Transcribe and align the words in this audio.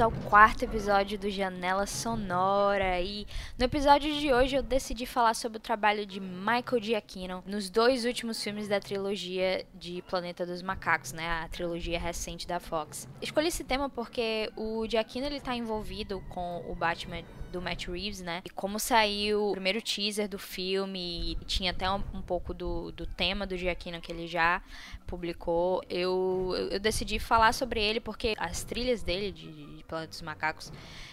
ao 0.00 0.10
quarto 0.10 0.62
episódio 0.64 1.18
do 1.18 1.30
Janela 1.30 1.86
Sonora 1.86 3.00
e 3.00 3.26
no 3.58 3.64
episódio 3.64 4.12
de 4.14 4.30
hoje 4.32 4.54
eu 4.54 4.62
decidi 4.62 5.06
falar 5.06 5.32
sobre 5.32 5.56
o 5.56 5.60
trabalho 5.60 6.04
de 6.04 6.20
Michael 6.20 6.82
Giacchino 6.82 7.42
nos 7.46 7.70
dois 7.70 8.04
últimos 8.04 8.42
filmes 8.42 8.68
da 8.68 8.78
trilogia 8.78 9.64
de 9.72 10.02
Planeta 10.02 10.44
dos 10.44 10.60
Macacos, 10.60 11.14
né, 11.14 11.26
a 11.26 11.48
trilogia 11.48 11.98
recente 11.98 12.46
da 12.46 12.60
Fox. 12.60 13.08
Escolhi 13.22 13.48
esse 13.48 13.64
tema 13.64 13.88
porque 13.88 14.52
o 14.56 14.86
Giacchino 14.86 15.24
ele 15.24 15.40
tá 15.40 15.56
envolvido 15.56 16.22
com 16.28 16.62
o 16.68 16.74
Batman 16.74 17.22
do 17.50 17.62
Matt 17.62 17.86
Reeves, 17.86 18.20
né? 18.20 18.42
E 18.44 18.50
como 18.50 18.78
saiu 18.78 19.50
o 19.50 19.52
primeiro 19.52 19.80
teaser 19.80 20.28
do 20.28 20.38
filme 20.38 21.32
e 21.32 21.44
tinha 21.46 21.70
até 21.70 21.90
um, 21.90 22.02
um 22.12 22.20
pouco 22.20 22.52
do, 22.52 22.92
do 22.92 23.06
tema 23.06 23.46
do 23.46 23.56
Giacchino 23.56 24.00
que 24.00 24.12
ele 24.12 24.26
já 24.26 24.62
publicou, 25.06 25.82
eu, 25.88 26.54
eu 26.70 26.80
decidi 26.80 27.18
falar 27.18 27.54
sobre 27.54 27.82
ele 27.82 28.00
porque 28.00 28.34
as 28.36 28.64
trilhas 28.64 29.02
dele 29.02 29.32
de, 29.32 29.76
de 29.76 29.84
Planeta 29.84 30.10
dos 30.10 30.22
Macacos 30.22 30.72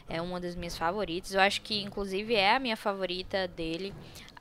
é 0.10 0.22
uma 0.22 0.40
das 0.40 0.56
minhas 0.56 0.78
favoritas. 0.78 1.34
Eu 1.34 1.42
acho 1.42 1.62
que 1.62 1.82
inclusive 1.82 2.36
é 2.36 2.56
a 2.56 2.60
minha 2.60 2.78
favorita 2.78 3.48
dele 3.48 3.94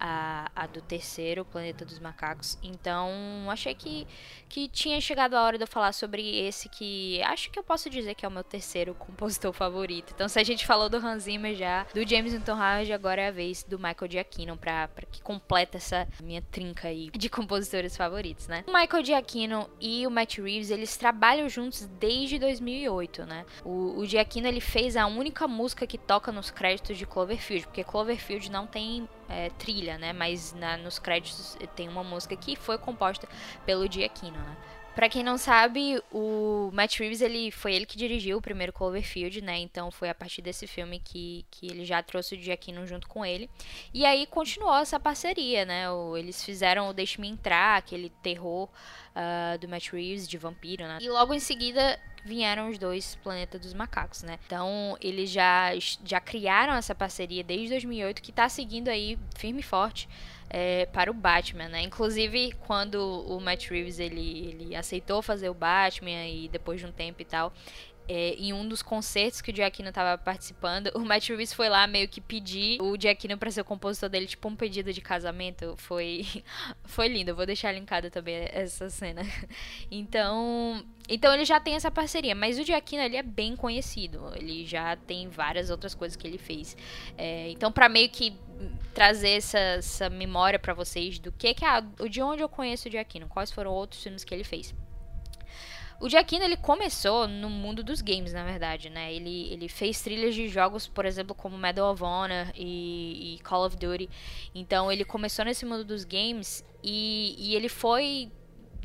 a, 0.05 0.51
a 0.57 0.67
do 0.67 0.83
terceiro, 0.83 1.45
Planeta 1.45 1.85
dos 1.85 2.01
Macacos. 2.01 2.59
Então, 2.61 3.09
achei 3.49 3.73
que, 3.73 4.05
que 4.49 4.67
tinha 4.67 5.01
chegado 5.01 5.35
a 5.35 5.43
hora 5.45 5.57
de 5.57 5.63
eu 5.63 5.69
falar 5.69 5.93
sobre 5.93 6.41
esse 6.41 6.69
que 6.69 7.23
acho 7.23 7.49
que 7.53 7.59
eu 7.59 7.63
posso 7.63 7.89
dizer 7.89 8.17
que 8.17 8.25
é 8.25 8.29
o 8.29 8.31
meu 8.31 8.43
terceiro 8.43 8.95
compositor 8.95 9.53
favorito. 9.53 10.13
Então, 10.13 10.29
se 10.29 10.41
a 10.41 10.43
gente 10.43 10.67
falou 10.67 10.89
do 10.89 10.97
Hans 10.97 11.23
Zimmer 11.23 11.55
já, 11.55 11.87
do 11.95 12.07
James 12.07 12.33
Newton 12.33 12.55
Howard, 12.55 12.93
agora 12.93 13.23
é 13.23 13.29
a 13.29 13.31
vez 13.31 13.63
do 13.63 13.79
Michael 13.79 14.11
Giacchino 14.11 14.57
para 14.57 14.89
que 15.09 15.23
completa 15.23 15.77
essa 15.77 16.09
minha 16.21 16.43
trinca 16.43 16.89
aí 16.89 17.09
de 17.11 17.31
compositores 17.31 17.97
favoritos, 17.97 18.49
né? 18.49 18.65
O 18.67 18.73
Michael 18.73 19.05
Giacchino 19.05 19.71
e 19.81 20.05
o 20.05 20.11
Matt 20.11 20.39
Reeves, 20.39 20.71
eles 20.71 20.97
trabalham 20.97 21.49
juntos 21.49 21.87
desde 22.01 22.41
2008, 22.41 23.25
né? 23.25 23.47
O, 23.65 24.01
o 24.01 24.05
Giacchino, 24.05 24.49
ele 24.49 24.61
fez 24.61 24.97
a 24.97 25.07
única 25.07 25.47
música 25.47 25.87
que 25.87 25.97
toca 25.97 26.33
nos 26.33 26.51
créditos 26.51 26.99
de 26.99 27.07
Cloverfield, 27.07 27.67
porque 27.67 27.85
Cloverfield 27.85 28.51
não 28.51 28.67
tem 28.67 29.09
é, 29.33 29.51
trilha, 29.51 29.99
né? 29.99 30.13
Mas 30.13 30.53
na, 30.53 30.77
nos 30.77 30.99
créditos 30.99 31.57
tem 31.75 31.89
uma 31.89 32.05
música 32.05 32.37
que 32.37 32.55
foi 32.55 32.77
composta 32.79 33.27
pelo 33.65 33.91
Giacchino, 33.91 34.39
né? 34.39 34.57
Pra 34.95 35.09
quem 35.09 35.23
não 35.23 35.39
sabe, 35.39 36.03
o 36.13 36.71
Matt 36.71 36.99
Reeves, 36.99 37.23
ele 37.23 37.51
foi 37.51 37.75
ele 37.75 37.87
que 37.87 37.97
dirigiu 37.97 38.37
o 38.37 38.43
primeiro 38.43 38.75
Cloverfield, 38.75 39.41
né? 39.41 39.57
Então 39.57 39.91
foi 39.91 40.11
a 40.11 40.15
partir 40.15 40.43
desse 40.43 40.67
filme 40.67 41.01
que, 41.01 41.47
que 41.51 41.67
ele 41.67 41.83
já 41.87 42.03
trouxe 42.03 42.35
o 42.35 42.39
Giacchino 42.39 42.87
junto 42.87 43.09
com 43.09 43.25
ele. 43.25 43.49
E 43.95 44.05
aí 44.05 44.27
continuou 44.27 44.77
essa 44.77 45.01
parceria, 45.01 45.65
né? 45.65 45.91
O, 45.91 46.15
eles 46.15 46.45
fizeram 46.45 46.91
o 46.91 46.93
Deixe-me 46.93 47.27
Entrar, 47.27 47.79
aquele 47.79 48.11
terror 48.23 48.69
uh, 48.69 49.59
do 49.59 49.67
Matt 49.67 49.89
Reeves 49.89 50.29
de 50.29 50.37
vampiro, 50.37 50.87
né? 50.87 50.99
E 51.01 51.09
logo 51.09 51.33
em 51.33 51.41
seguida 51.41 51.99
vieram 52.25 52.69
os 52.69 52.79
dois 52.79 53.17
Planeta 53.17 53.59
dos 53.59 53.75
Macacos, 53.75 54.23
né? 54.23 54.39
Então, 54.47 54.97
eles 55.01 55.31
já, 55.31 55.71
já 56.05 56.21
criaram 56.21 56.75
essa 56.75 56.95
parceria 56.95 57.43
desde 57.43 57.71
2008 57.71 58.23
que 58.23 58.33
tá 58.33 58.49
seguindo 58.49 58.89
aí 58.89 59.19
firme 59.37 59.61
e 59.61 59.63
forte 59.63 60.09
é, 60.49 60.87
para 60.87 61.11
o 61.11 61.15
Batman, 61.15 61.69
né? 61.69 61.83
Inclusive, 61.83 62.53
quando 62.67 62.97
o 63.27 63.41
Matt 63.41 63.69
Reeves 63.69 63.99
ele, 63.99 64.49
ele 64.49 64.77
aceitou 64.77 65.23
fazer 65.23 65.49
o 65.49 65.55
Batman 65.55 66.27
e 66.27 66.49
depois 66.49 66.79
de 66.79 66.87
um 66.87 66.93
tempo 66.93 67.23
e 67.23 67.25
tal, 67.25 67.53
é, 68.09 68.35
em 68.35 68.53
um 68.53 68.67
dos 68.67 68.83
concertos 68.83 69.41
que 69.41 69.51
o 69.51 69.55
Giacchino 69.55 69.89
estava 69.89 70.17
participando, 70.19 70.91
o 70.95 71.01
Matt 71.01 71.29
Reeves 71.29 71.53
foi 71.53 71.69
lá 71.69 71.87
meio 71.87 72.09
que 72.09 72.21
pedir 72.21 72.81
o 72.81 73.01
Giacchino 73.01 73.39
para 73.39 73.51
ser 73.51 73.61
o 73.61 73.65
compositor 73.65 74.09
dele, 74.09 74.27
tipo 74.27 74.49
um 74.49 74.57
pedido 74.57 74.93
de 74.93 75.01
casamento. 75.01 75.75
Foi, 75.77 76.27
foi 76.85 77.09
lindo, 77.09 77.35
vou 77.35 77.47
deixar 77.47 77.73
linkada 77.73 78.11
também 78.11 78.49
essa 78.53 78.89
cena. 78.91 79.23
Então, 79.91 80.85
então 81.09 81.35
ele 81.35 81.45
já 81.45 81.61
tem 81.61 81.75
essa 81.75 81.91
parceria, 81.91 82.35
mas 82.35 82.59
o 82.59 82.65
Giacchino 82.65 83.03
ele 83.03 83.17
é 83.17 83.23
bem 83.23 83.55
conhecido, 83.55 84.33
ele 84.35 84.65
já 84.67 84.97
tem 84.97 85.29
várias 85.29 85.71
outras 85.71 85.95
coisas 85.95 86.17
que 86.17 86.27
ele 86.27 86.39
fez. 86.39 86.77
É, 87.17 87.51
então, 87.51 87.71
para 87.71 87.89
meio 87.89 88.09
que 88.09 88.35
trazer 88.95 89.31
essa, 89.31 89.59
essa 89.59 90.11
memória 90.11 90.59
para 90.59 90.75
vocês 90.75 91.19
do 91.19 91.33
que, 91.33 91.53
que 91.55 91.65
é, 91.65 91.81
de 92.09 92.23
onde 92.23 92.43
eu 92.43 92.49
conheço 92.49 92.89
o 92.89 92.91
Giacchino, 92.91 93.29
quais 93.29 93.51
foram 93.51 93.71
outros 93.71 94.03
filmes 94.03 94.25
que 94.25 94.35
ele 94.35 94.45
fez. 94.45 94.75
O 96.03 96.09
Giacchino, 96.09 96.43
ele 96.45 96.57
começou 96.57 97.29
no 97.29 97.49
mundo 97.49 97.85
dos 97.85 98.03
games, 98.03 98.33
na 98.33 98.43
verdade, 98.43 98.91
né? 98.91 99.15
Ele, 99.15 99.53
ele 99.53 99.69
fez 99.69 100.03
trilhas 100.03 100.35
de 100.35 100.49
jogos, 100.49 100.89
por 100.89 101.07
exemplo, 101.07 101.33
como 101.33 101.57
Medal 101.57 101.93
of 101.93 102.03
Honor 102.03 102.51
e, 102.57 103.37
e 103.37 103.39
Call 103.45 103.65
of 103.65 103.77
Duty. 103.77 104.11
Então, 104.53 104.91
ele 104.91 105.05
começou 105.05 105.45
nesse 105.45 105.65
mundo 105.65 105.85
dos 105.85 106.03
games 106.03 106.65
e, 106.83 107.37
e 107.39 107.55
ele 107.55 107.69
foi 107.69 108.33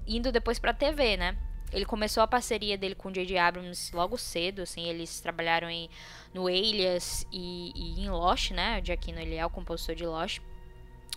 indo 0.05 0.31
depois 0.31 0.59
pra 0.59 0.75
TV, 0.75 1.17
né? 1.17 1.35
Ele 1.73 1.85
começou 1.85 2.21
a 2.21 2.27
parceria 2.27 2.77
dele 2.77 2.93
com 2.93 3.09
o 3.09 3.11
J.J. 3.11 3.35
Abrams 3.39 3.95
logo 3.95 4.15
cedo, 4.15 4.61
assim, 4.61 4.87
eles 4.87 5.19
trabalharam 5.19 5.71
em, 5.71 5.89
no 6.35 6.45
Alias 6.45 7.25
e, 7.33 7.71
e 7.75 7.99
em 7.99 8.11
Lost, 8.11 8.51
né? 8.51 8.79
O 8.79 8.85
Giacchino, 8.85 9.19
ele 9.19 9.33
é 9.33 9.43
o 9.43 9.49
compositor 9.49 9.95
de 9.95 10.05
Lost. 10.05 10.39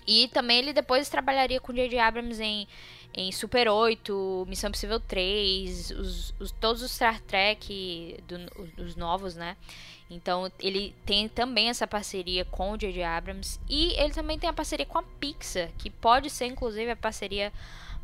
E 0.06 0.28
também 0.28 0.58
ele 0.58 0.72
depois 0.72 1.08
trabalharia 1.08 1.60
com 1.60 1.74
J.J. 1.74 1.98
Abrams 1.98 2.42
em, 2.42 2.66
em 3.14 3.32
Super 3.32 3.68
8, 3.68 4.44
Missão 4.48 4.68
Impossível 4.68 5.00
3, 5.00 5.90
os, 5.90 6.34
os, 6.38 6.50
todos 6.52 6.82
os 6.82 6.92
Star 6.92 7.20
Trek, 7.20 8.22
do, 8.26 8.82
os 8.82 8.96
novos, 8.96 9.34
né? 9.34 9.56
Então 10.10 10.50
ele 10.58 10.94
tem 11.06 11.28
também 11.28 11.68
essa 11.68 11.86
parceria 11.86 12.44
com 12.44 12.72
o 12.72 12.76
J.J. 12.76 13.02
Abrams. 13.02 13.60
E 13.68 13.92
ele 13.92 14.12
também 14.12 14.38
tem 14.38 14.50
a 14.50 14.52
parceria 14.52 14.86
com 14.86 14.98
a 14.98 15.02
Pixar, 15.02 15.70
que 15.78 15.88
pode 15.88 16.28
ser 16.30 16.46
inclusive 16.46 16.90
a 16.90 16.96
parceria 16.96 17.52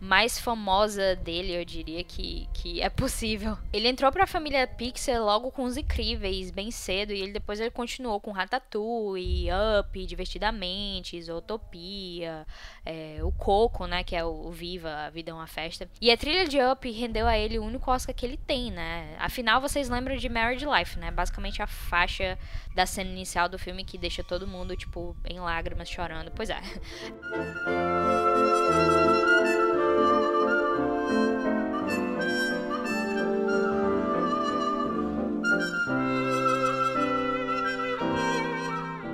mais 0.01 0.39
famosa 0.39 1.17
dele, 1.17 1.53
eu 1.53 1.65
diria 1.65 2.05
que, 2.05 2.49
que 2.53 2.83
é 2.83 2.89
possível. 2.89 3.57
Ele 3.73 3.89
entrou 3.89 4.13
para 4.13 4.25
a 4.25 4.27
família 4.27 4.67
Pixar 4.67 5.23
logo 5.23 5.51
com 5.51 5.65
os 5.65 5.77
incríveis, 5.77 6.51
bem 6.51 6.71
cedo, 6.71 7.13
e 7.13 7.21
ele 7.21 7.33
depois 7.33 7.61
ele 7.61 7.71
continuou 7.71 8.21
com 8.21 8.31
Ratatouille, 8.31 9.49
Up, 9.81 10.07
Divertidamente, 10.07 11.21
Zootopia, 11.23 12.47
é, 12.85 13.19
o 13.23 13.33
Coco, 13.33 13.87
né, 13.87 14.05
que 14.05 14.15
é 14.15 14.25
o, 14.25 14.47
o, 14.47 14.51
Viva, 14.51 14.91
A 15.07 15.11
Vida 15.11 15.31
é 15.31 15.35
uma 15.35 15.47
Festa. 15.47 15.89
E 16.01 16.11
a 16.11 16.17
trilha 16.17 16.47
de 16.47 16.59
Up 16.61 16.91
rendeu 16.91 17.27
a 17.27 17.39
ele 17.39 17.59
o 17.59 17.65
único 17.65 17.91
Oscar 17.91 18.15
que 18.15 18.27
ele 18.27 18.37
tem, 18.37 18.71
né? 18.71 19.17
Afinal, 19.19 19.61
vocês 19.61 19.89
lembram 19.89 20.17
de 20.17 20.29
Marriage 20.29 20.67
Life, 20.67 20.99
né? 20.99 21.11
Basicamente 21.11 21.63
a 21.63 21.67
faixa 21.67 22.39
da 22.75 22.85
cena 22.85 23.11
inicial 23.11 23.49
do 23.49 23.59
filme 23.59 23.85
que 23.85 23.97
deixa 23.97 24.23
todo 24.23 24.47
mundo, 24.47 24.77
tipo, 24.77 25.17
em 25.25 25.41
lágrimas, 25.41 25.89
chorando. 25.89 26.31
Pois 26.31 26.51
é. 26.51 26.61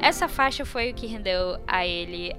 Essa 0.02 0.26
faixa 0.26 0.64
foi 0.64 0.90
o 0.90 0.94
que 0.94 1.06
rendeu 1.06 1.62
a 1.64 1.86
ele 1.86 2.32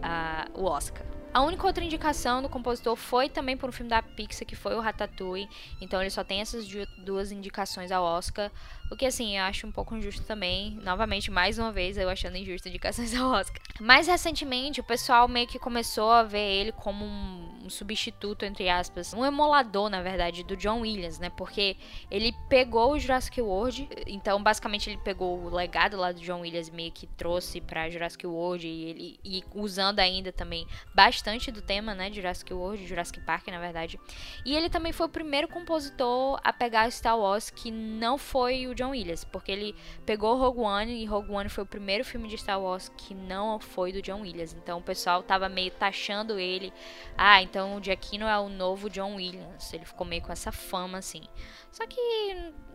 o 0.54 0.66
Oscar. 0.66 1.02
A 1.34 1.42
única 1.42 1.66
outra 1.66 1.84
indicação 1.84 2.42
do 2.42 2.50
compositor 2.50 2.96
foi 2.96 3.30
também 3.30 3.56
por 3.56 3.70
um 3.70 3.72
filme 3.72 3.90
da 3.90 4.04
Pixar, 4.04 4.46
que 4.46 4.56
foi 4.56 4.76
o 4.76 4.82
Ratatouille. 4.82 5.50
Então 5.82 6.02
ele 6.02 6.10
só 6.10 6.24
tem 6.26 6.42
essas 6.42 6.68
duas 6.98 7.32
indicações 7.32 7.90
ao 7.90 8.04
Oscar. 8.04 8.52
O 8.94 8.96
que, 8.96 9.08
assim, 9.08 9.36
eu 9.40 9.44
acho 9.46 9.66
um 9.66 9.72
pouco 9.72 9.96
injusto 9.96 10.22
também. 10.22 10.78
Novamente, 10.84 11.32
mais 11.32 11.58
uma 11.58 11.72
vez, 11.72 11.98
eu 11.98 12.08
achando 12.08 12.38
injusto 12.38 12.70
indicações 12.70 13.16
ao 13.16 13.32
Oscar. 13.32 13.60
Mais 13.82 14.06
recentemente, 14.06 14.80
o 14.80 14.84
pessoal 14.84 15.28
meio 15.28 15.48
que 15.48 15.58
começou 15.58 16.12
a 16.12 16.22
ver 16.22 16.38
ele 16.38 16.72
como 16.72 17.04
um, 17.04 17.64
um 17.66 17.70
substituto, 17.72 18.46
entre 18.46 18.70
aspas, 18.70 19.12
um 19.12 19.26
emulador, 19.26 19.90
na 19.90 20.04
verdade, 20.04 20.44
do 20.44 20.56
John 20.56 20.82
Williams, 20.82 21.18
né? 21.18 21.32
Porque 21.32 21.76
ele 22.12 22.36
pegou 22.48 22.92
o 22.92 23.00
Jurassic 23.00 23.42
World, 23.42 23.90
então, 24.06 24.44
basicamente, 24.44 24.92
ele 24.92 25.00
pegou 25.00 25.40
o 25.40 25.50
legado 25.50 25.98
lá 25.98 26.12
do 26.12 26.22
John 26.22 26.42
Williams, 26.42 26.70
meio 26.70 26.92
que 26.92 27.08
trouxe 27.08 27.60
pra 27.60 27.90
Jurassic 27.90 28.28
World, 28.28 28.68
e 28.68 28.84
ele 28.84 29.20
e 29.24 29.44
usando 29.56 29.98
ainda 29.98 30.32
também 30.32 30.68
bastante 30.94 31.52
do 31.52 31.64
tema, 31.64 31.96
né, 31.96 32.12
Jurassic 32.12 32.54
World, 32.54 32.86
Jurassic 32.86 33.20
Park, 33.22 33.48
na 33.48 33.60
verdade. 33.60 34.00
E 34.46 34.56
ele 34.56 34.70
também 34.70 34.92
foi 34.92 35.08
o 35.08 35.10
primeiro 35.10 35.48
compositor 35.48 36.40
a 36.44 36.54
pegar 36.54 36.92
Star 36.92 37.18
Wars 37.18 37.50
que 37.50 37.72
não 37.72 38.20
foi 38.20 38.68
o 38.68 38.76
John 38.76 38.83
Williams, 38.92 39.24
porque 39.24 39.52
ele 39.52 39.76
pegou 40.06 40.38
Rogue 40.38 40.60
One 40.60 40.92
e 40.92 41.06
Rogue 41.06 41.32
One 41.32 41.50
foi 41.50 41.64
o 41.64 41.68
primeiro 41.68 42.04
filme 42.04 42.28
de 42.28 42.38
Star 42.38 42.62
Wars 42.62 42.90
que 42.98 43.14
não 43.14 43.60
foi 43.60 43.92
do 43.92 44.02
John 44.02 44.22
Williams. 44.22 44.54
Então 44.54 44.80
o 44.80 44.82
pessoal 44.82 45.24
tava 45.24 45.50
meio 45.50 45.72
taxando 45.72 46.40
ele. 46.40 46.74
Ah, 47.18 47.42
então 47.42 47.76
o 47.76 47.84
Giacchino 47.84 48.26
é 48.26 48.38
o 48.38 48.50
novo 48.50 48.90
John 48.90 49.16
Williams. 49.16 49.74
Ele 49.74 49.86
ficou 49.86 50.06
meio 50.06 50.22
com 50.22 50.32
essa 50.32 50.52
fama 50.52 50.98
assim. 50.98 51.24
Só 51.72 51.86
que 51.88 52.00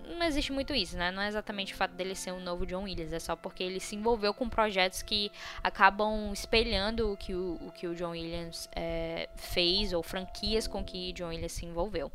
não 0.09 0.27
existe 0.27 0.53
muito 0.53 0.75
isso, 0.75 0.97
né? 0.97 1.11
Não 1.11 1.23
é 1.23 1.29
exatamente 1.29 1.75
o 1.75 1.77
fato 1.77 1.93
dele 1.93 2.15
ser 2.15 2.33
um 2.33 2.41
novo 2.41 2.65
John 2.67 2.85
Williams, 2.85 3.13
é 3.13 3.19
só 3.19 3.37
porque 3.37 3.63
ele 3.63 3.81
se 3.81 3.95
envolveu 3.95 4.33
com 4.33 4.49
projetos 4.49 5.03
que 5.03 5.31
acabam 5.63 6.33
espelhando 6.33 7.13
o 7.13 7.17
que 7.17 7.35
o, 7.35 7.59
o 7.61 7.71
que 7.73 7.87
o 7.87 7.95
John 7.95 8.11
Williams 8.11 8.69
é, 8.75 9.29
fez, 9.37 9.93
ou 9.93 10.03
franquias 10.03 10.67
com 10.67 10.85
que 10.85 11.13
John 11.13 11.29
Williams 11.29 11.53
se 11.53 11.67
envolveu. 11.67 12.11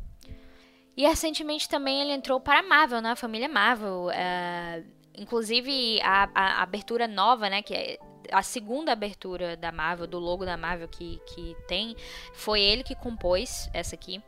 E 0.96 1.06
recentemente 1.06 1.68
também 1.68 2.00
ele 2.00 2.12
entrou 2.12 2.40
para 2.40 2.60
a 2.60 2.62
Marvel, 2.62 3.00
né? 3.00 3.10
A 3.10 3.16
família 3.16 3.48
Marvel. 3.48 4.10
É, 4.10 4.82
inclusive 5.16 6.00
a, 6.02 6.28
a, 6.34 6.62
abertura 6.62 7.08
nova, 7.08 7.48
né? 7.48 7.62
Que 7.62 7.74
é 7.74 7.98
a 8.32 8.42
segunda 8.42 8.92
abertura 8.92 9.56
da 9.56 9.70
Marvel, 9.70 10.06
do 10.06 10.18
logo 10.18 10.44
da 10.44 10.56
Marvel 10.56 10.88
que, 10.88 11.20
que 11.26 11.56
tem, 11.68 11.94
foi 12.32 12.60
ele 12.60 12.82
que 12.82 12.94
compôs 12.94 13.68
essa 13.72 13.94
aqui. 13.94 14.22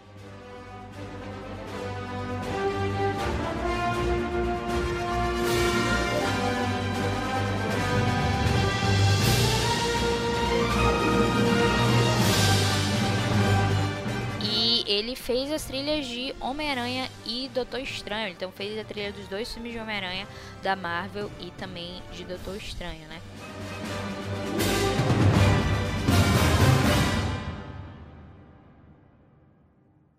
Ele 14.86 15.16
fez 15.16 15.50
as 15.50 15.64
trilhas 15.64 16.06
de 16.06 16.34
Homem-Aranha 16.40 17.10
e 17.24 17.50
Doutor 17.52 17.80
Estranho. 17.80 18.28
Então 18.28 18.50
fez 18.52 18.78
a 18.78 18.84
trilha 18.84 19.12
dos 19.12 19.26
dois 19.28 19.52
filmes 19.52 19.72
de 19.72 19.78
Homem-Aranha 19.78 20.26
da 20.62 20.76
Marvel 20.76 21.30
e 21.40 21.50
também 21.52 22.02
de 22.12 22.24
Doutor 22.24 22.56
Estranho, 22.56 23.06
né? 23.08 23.20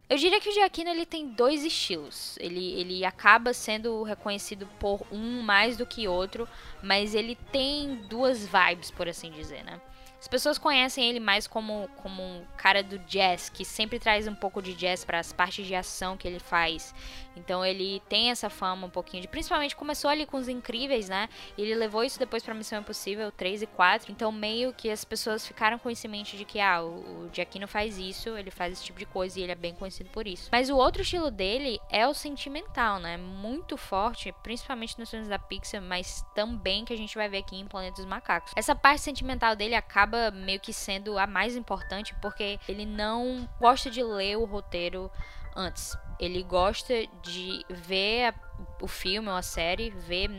Eu 0.10 0.18
diria 0.18 0.40
que 0.40 0.50
o 0.50 0.54
Giacchino 0.54 0.90
ele 0.90 1.06
tem 1.06 1.28
dois 1.28 1.66
estilos. 1.66 2.38
Ele, 2.40 2.80
ele 2.80 3.04
acaba 3.04 3.54
sendo 3.54 4.04
reconhecido 4.04 4.66
por 4.80 5.06
um 5.12 5.42
mais 5.42 5.76
do 5.76 5.86
que 5.86 6.08
outro, 6.08 6.48
mas 6.82 7.14
ele 7.14 7.36
tem 7.52 7.96
duas 8.10 8.48
vibes, 8.48 8.90
por 8.90 9.10
assim 9.10 9.30
dizer, 9.32 9.66
né? 9.66 9.82
As 10.20 10.28
pessoas 10.28 10.58
conhecem 10.58 11.08
ele 11.10 11.20
mais 11.20 11.48
como, 11.48 11.90
como 11.98 12.22
um 12.22 12.44
cara 12.58 12.82
do 12.82 12.98
jazz, 13.00 13.50
que 13.50 13.64
sempre 13.64 14.00
traz 14.00 14.28
um 14.28 14.36
pouco 14.36 14.62
de 14.62 14.74
jazz 14.74 15.06
para 15.06 15.20
as 15.20 15.32
partes 15.32 15.66
de 15.66 15.76
ação 15.76 16.18
que 16.18 16.28
ele 16.28 16.40
faz. 16.40 16.94
Então 17.36 17.64
ele 17.64 18.02
tem 18.10 18.32
essa 18.32 18.50
fama 18.50 18.88
um 18.88 18.90
pouquinho 18.90 19.22
de. 19.22 19.28
Principalmente 19.28 19.76
começou 19.76 20.10
ali 20.10 20.26
com 20.26 20.38
os 20.38 20.48
incríveis, 20.48 21.08
né? 21.08 21.30
E 21.58 21.62
ele 21.62 21.76
levou 21.76 22.04
isso 22.04 22.18
depois 22.18 22.44
pra 22.44 22.54
Missão 22.54 22.80
Impossível 22.80 23.32
3 23.32 23.62
e 23.62 23.68
4. 23.68 24.12
Então 24.12 24.32
meio 24.32 24.74
que 24.74 24.90
as 24.90 25.06
pessoas 25.06 25.46
ficaram 25.46 25.78
com 25.78 25.88
de 25.98 26.46
que, 26.46 26.60
ah, 26.60 26.82
o, 26.82 27.26
o 27.26 27.30
Giacchino 27.34 27.68
faz 27.68 27.98
isso, 27.98 28.38
ele 28.38 28.52
faz 28.52 28.74
esse 28.74 28.84
tipo 28.84 29.00
de 29.00 29.06
coisa 29.06 29.40
e 29.40 29.44
ele 29.44 29.52
é 29.52 29.56
bem 29.56 29.74
conhecido 29.74 30.10
por 30.10 30.28
isso. 30.28 30.50
Mas 30.52 30.70
o 30.70 30.76
outro 30.76 31.02
estilo 31.02 31.32
dele 31.32 31.80
é 31.90 32.08
o 32.08 32.14
sentimental, 32.14 33.00
né? 33.00 33.18
Muito 33.18 33.78
forte, 33.78 34.34
principalmente 34.44 34.98
nos 35.00 35.10
filmes 35.10 35.28
da 35.28 35.40
Pixar, 35.40 35.82
mas 35.82 36.26
também 36.36 36.86
que 36.86 36.94
a 36.94 36.98
gente 36.98 37.16
vai 37.16 37.30
ver 37.30 37.40
aqui 37.40 37.56
em 37.56 37.66
Planeta 37.66 37.96
dos 37.96 38.06
Macacos. 38.06 38.52
Essa 38.56 38.76
parte 38.76 39.02
sentimental 39.02 39.56
dele 39.56 39.76
acaba 39.76 40.07
meio 40.34 40.60
que 40.60 40.74
sendo 40.74 41.18
a 41.18 41.28
mais 41.28 41.56
importante 41.56 42.16
porque 42.22 42.60
ele 42.68 42.86
não 42.86 43.48
gosta 43.60 43.90
de 43.90 44.02
ler 44.04 44.38
o 44.38 44.46
roteiro 44.46 45.12
antes. 45.56 45.98
Ele 46.20 46.42
gosta 46.44 46.94
de 47.22 47.64
ver 47.70 48.34
o 48.82 48.88
filme 48.88 49.30
ou 49.30 49.36
a 49.36 49.42
série, 49.42 49.92
ver, 49.92 50.30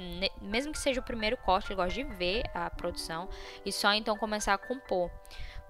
mesmo 0.40 0.72
que 0.72 0.78
seja 0.78 1.00
o 1.00 1.04
primeiro 1.04 1.36
corte, 1.36 1.68
ele 1.68 1.76
gosta 1.76 1.94
de 1.94 2.04
ver 2.04 2.44
a 2.52 2.68
produção 2.68 3.28
e 3.64 3.70
só 3.70 3.92
então 3.92 4.16
começar 4.16 4.54
a 4.54 4.58
compor. 4.58 5.10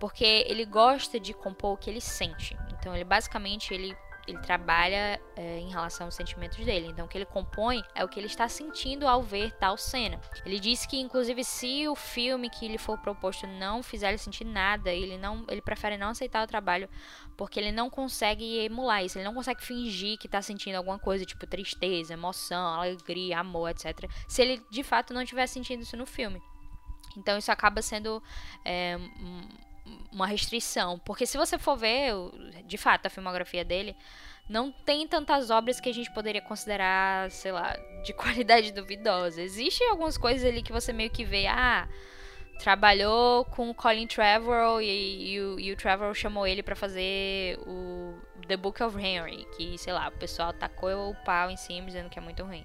Porque 0.01 0.25
ele 0.47 0.65
gosta 0.65 1.19
de 1.19 1.35
compor 1.35 1.75
o 1.75 1.77
que 1.77 1.91
ele 1.91 2.01
sente. 2.01 2.57
Então 2.73 2.95
ele 2.95 3.05
basicamente 3.05 3.75
ele 3.75 3.97
ele 4.29 4.39
trabalha 4.39 5.21
é, 5.35 5.59
em 5.59 5.71
relação 5.71 6.07
aos 6.07 6.15
sentimentos 6.15 6.63
dele. 6.65 6.87
Então, 6.89 7.07
o 7.07 7.09
que 7.09 7.17
ele 7.17 7.25
compõe 7.25 7.83
é 7.95 8.05
o 8.05 8.09
que 8.09 8.21
ele 8.21 8.27
está 8.27 8.49
sentindo 8.49 9.09
ao 9.09 9.23
ver 9.23 9.53
tal 9.53 9.77
cena. 9.77 10.21
Ele 10.45 10.61
diz 10.61 10.85
que, 10.85 11.01
inclusive, 11.01 11.43
se 11.43 11.89
o 11.89 11.95
filme 11.95 12.51
que 12.51 12.69
lhe 12.69 12.77
for 12.77 12.99
proposto 12.99 13.47
não 13.47 13.83
fizer 13.83 14.09
ele 14.09 14.19
sentir 14.19 14.45
nada, 14.45 14.93
ele 14.93 15.17
não, 15.17 15.45
ele 15.49 15.63
prefere 15.63 15.97
não 15.97 16.11
aceitar 16.11 16.45
o 16.45 16.47
trabalho 16.47 16.89
porque 17.37 17.59
ele 17.59 17.73
não 17.73 17.89
consegue 17.89 18.59
emular 18.65 19.03
isso. 19.03 19.17
Ele 19.17 19.25
não 19.25 19.35
consegue 19.35 19.65
fingir 19.65 20.19
que 20.19 20.27
está 20.27 20.43
sentindo 20.43 20.77
alguma 20.77 20.99
coisa, 20.99 21.25
tipo 21.25 21.47
tristeza, 21.47 22.13
emoção, 22.13 22.75
alegria, 22.75 23.39
amor, 23.39 23.71
etc. 23.71 24.11
Se 24.29 24.43
ele 24.43 24.63
de 24.71 24.83
fato 24.83 25.15
não 25.15 25.23
estiver 25.23 25.47
sentindo 25.47 25.83
isso 25.83 25.97
no 25.97 26.05
filme. 26.05 26.43
Então, 27.17 27.39
isso 27.39 27.51
acaba 27.51 27.81
sendo 27.81 28.23
é, 28.65 28.99
uma 30.13 30.27
restrição. 30.27 30.99
Porque 30.99 31.27
se 31.27 31.37
você 31.37 31.59
for 31.59 31.77
ver, 31.77 32.13
de 32.65 32.77
fato, 32.77 33.07
a 33.07 33.11
filmografia 33.11 33.65
dele, 33.65 33.97
não 34.49 34.73
tem 34.73 35.07
tantas 35.07 35.51
obras 35.51 35.81
que 35.81 35.89
a 35.89 35.95
gente 35.95 36.11
poderia 36.13 36.41
considerar, 36.41 37.31
sei 37.31 37.53
lá, 37.53 37.77
de 38.05 38.13
qualidade 38.15 38.73
duvidosa. 38.73 39.43
Existem 39.43 39.89
algumas 39.91 40.17
coisas 40.17 40.49
ali 40.49 40.63
que 40.63 40.73
você 40.73 40.93
meio 40.93 41.11
que 41.11 41.25
vê, 41.25 41.47
ah, 41.47 41.89
trabalhou 42.59 43.45
com 43.45 43.71
o 43.71 43.75
Colin 43.75 44.07
Trevorrow 44.07 44.81
e, 44.81 45.33
e, 45.35 45.41
o, 45.41 45.61
e 45.61 45.73
o 45.73 45.77
Trevorrow 45.77 46.15
chamou 46.15 46.47
ele 46.47 46.63
para 46.63 46.75
fazer 46.75 47.59
o 47.67 48.19
The 48.47 48.57
Book 48.57 48.83
of 48.83 48.99
Henry, 48.99 49.47
que, 49.57 49.79
sei 49.79 49.93
lá, 49.93 50.09
o 50.09 50.13
pessoal 50.13 50.53
tacou 50.53 51.11
o 51.11 51.15
pau 51.25 51.51
em 51.51 51.57
cima 51.57 51.87
dizendo 51.87 52.09
que 52.09 52.19
é 52.19 52.23
muito 52.23 52.43
ruim. 52.43 52.65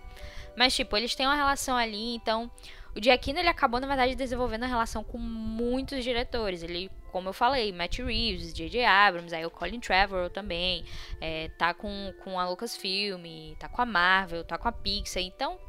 Mas, 0.56 0.76
tipo, 0.76 0.96
eles 0.96 1.14
têm 1.14 1.28
uma 1.28 1.36
relação 1.36 1.76
ali, 1.76 2.16
então 2.16 2.50
o 2.96 3.04
Giacchino 3.04 3.40
ele 3.40 3.50
acabou, 3.50 3.80
na 3.80 3.88
verdade, 3.88 4.16
desenvolvendo 4.16 4.64
uma 4.64 4.70
relação 4.70 5.04
com 5.04 5.18
muitos 5.18 6.04
diretores. 6.04 6.64
Ele, 6.64 6.92
como 7.14 7.30
eu 7.30 7.34
falei, 7.34 7.72
Matt 7.72 8.00
Reeves, 8.00 8.52
J.J. 8.52 8.84
Abrams, 8.84 9.36
aí 9.36 9.46
o 9.46 9.52
Colin 9.52 9.80
Trevorrow 9.80 10.32
também, 10.32 10.84
é, 11.22 11.48
tá 11.60 11.72
com, 11.72 12.12
com 12.24 12.40
a 12.40 12.50
Lucasfilm, 12.50 13.54
tá 13.60 13.70
com 13.70 13.84
a 13.84 13.86
Marvel, 13.86 14.44
tá 14.44 14.58
com 14.58 14.68
a 14.68 14.72
Pixar. 14.72 15.22
Então, 15.22 15.60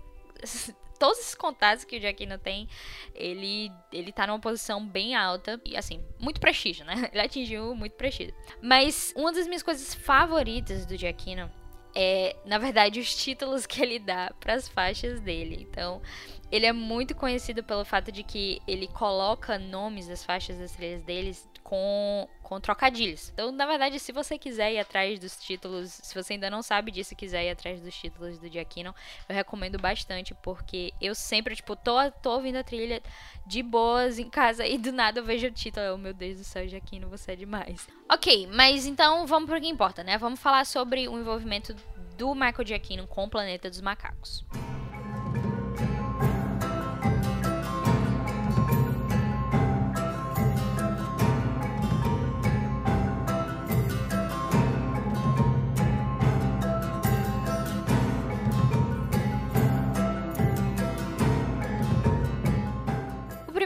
todos 0.99 1.19
esses 1.19 1.35
contatos 1.35 1.85
que 1.85 1.99
o 1.99 2.01
Giacchino 2.01 2.39
tem, 2.39 2.67
ele, 3.15 3.71
ele 3.93 4.11
tá 4.11 4.27
numa 4.27 4.41
posição 4.41 4.85
bem 4.85 5.15
alta 5.15 5.61
e, 5.67 5.77
assim, 5.77 6.03
muito 6.19 6.41
prestígio, 6.41 6.87
né? 6.87 6.95
Ele 7.13 7.21
atingiu 7.21 7.75
muito 7.75 7.93
prestígio. 7.93 8.35
Mas 8.63 9.13
uma 9.15 9.31
das 9.31 9.47
minhas 9.47 9.63
coisas 9.63 9.95
favoritas 9.95 10.87
do 10.87 10.97
Giacchino 10.97 11.51
é, 11.95 12.37
na 12.45 12.59
verdade, 12.59 12.99
os 13.01 13.15
títulos 13.15 13.67
que 13.67 13.81
ele 13.83 13.99
dá 13.99 14.33
para 14.41 14.55
as 14.55 14.69
faixas 14.69 15.21
dele. 15.21 15.67
Então, 15.71 16.03
ele 16.51 16.67
é 16.67 16.73
muito 16.73 17.15
conhecido 17.15 17.63
pelo 17.63 17.85
fato 17.85 18.11
de 18.11 18.23
que 18.23 18.61
ele 18.67 18.89
coloca 18.89 19.59
nomes 19.59 20.09
das 20.09 20.25
faixas 20.25 20.59
das 20.59 20.73
trilhas 20.73 21.03
deles 21.03 21.49
com, 21.75 22.29
com 22.41 22.61
trocadilhos. 22.61 23.31
Então, 23.31 23.51
na 23.51 23.67
verdade, 23.67 23.99
se 23.99 24.13
você 24.13 24.39
quiser 24.39 24.73
ir 24.73 24.79
atrás 24.79 25.19
dos 25.19 25.37
títulos, 25.37 25.91
se 25.91 26.15
você 26.15 26.35
ainda 26.35 26.49
não 26.49 26.63
sabe 26.63 26.93
disso 26.93 27.15
e 27.15 27.17
quiser 27.17 27.45
ir 27.45 27.51
atrás 27.51 27.81
dos 27.81 27.93
títulos 27.95 28.39
do 28.39 28.49
Giacchino, 28.49 28.95
eu 29.29 29.35
recomendo 29.35 29.77
bastante, 29.77 30.35
porque 30.35 30.93
eu 31.01 31.17
sempre, 31.17 31.57
tipo, 31.57 31.75
tô, 31.75 31.95
tô 32.23 32.31
ouvindo 32.31 32.57
a 32.57 32.63
trilha 32.63 33.03
de 33.45 33.61
boas 33.61 34.21
em 34.21 34.31
casa 34.31 34.65
e 34.65 34.79
do 34.79 34.93
nada 34.93 35.19
eu 35.19 35.25
vejo 35.25 35.49
o 35.49 35.51
título. 35.51 35.95
Oh, 35.95 35.99
meu 35.99 36.15
Deus 36.15 36.39
do 36.39 36.45
céu, 36.45 36.69
Giacchino, 36.69 37.09
você 37.09 37.33
é 37.33 37.37
demais. 37.37 37.89
Ok, 38.09 38.47
mas 38.53 38.87
então 38.87 39.27
vamos 39.27 39.51
pro 39.51 39.61
que 39.61 39.67
importa, 39.67 40.05
né? 40.05 40.17
Vamos 40.17 40.39
falar 40.39 40.65
sobre 40.65 41.09
o 41.09 41.19
envolvimento 41.19 41.75
do 42.17 42.35
Michael 42.35 42.67
Giacchino 42.67 43.07
com 43.09 43.25
o 43.25 43.29
Planeta 43.29 43.69
dos 43.69 43.81
Macacos. 43.81 44.45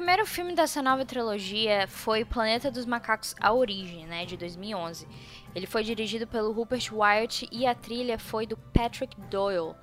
Primeiro 0.08 0.24
filme 0.24 0.54
dessa 0.54 0.80
nova 0.80 1.04
trilogia 1.04 1.86
foi 1.86 2.24
Planeta 2.24 2.70
dos 2.70 2.86
Macacos 2.86 3.34
A 3.38 3.52
Origem, 3.52 4.06
né, 4.06 4.24
de 4.24 4.38
2011. 4.38 5.06
Ele 5.54 5.66
foi 5.66 5.84
dirigido 5.84 6.26
pelo 6.26 6.50
Rupert 6.50 6.88
Wyatt 6.90 7.46
e 7.52 7.66
a 7.66 7.74
trilha 7.74 8.18
foi 8.18 8.46
do 8.46 8.56
Patrick 8.56 9.14
Doyle. 9.28 9.74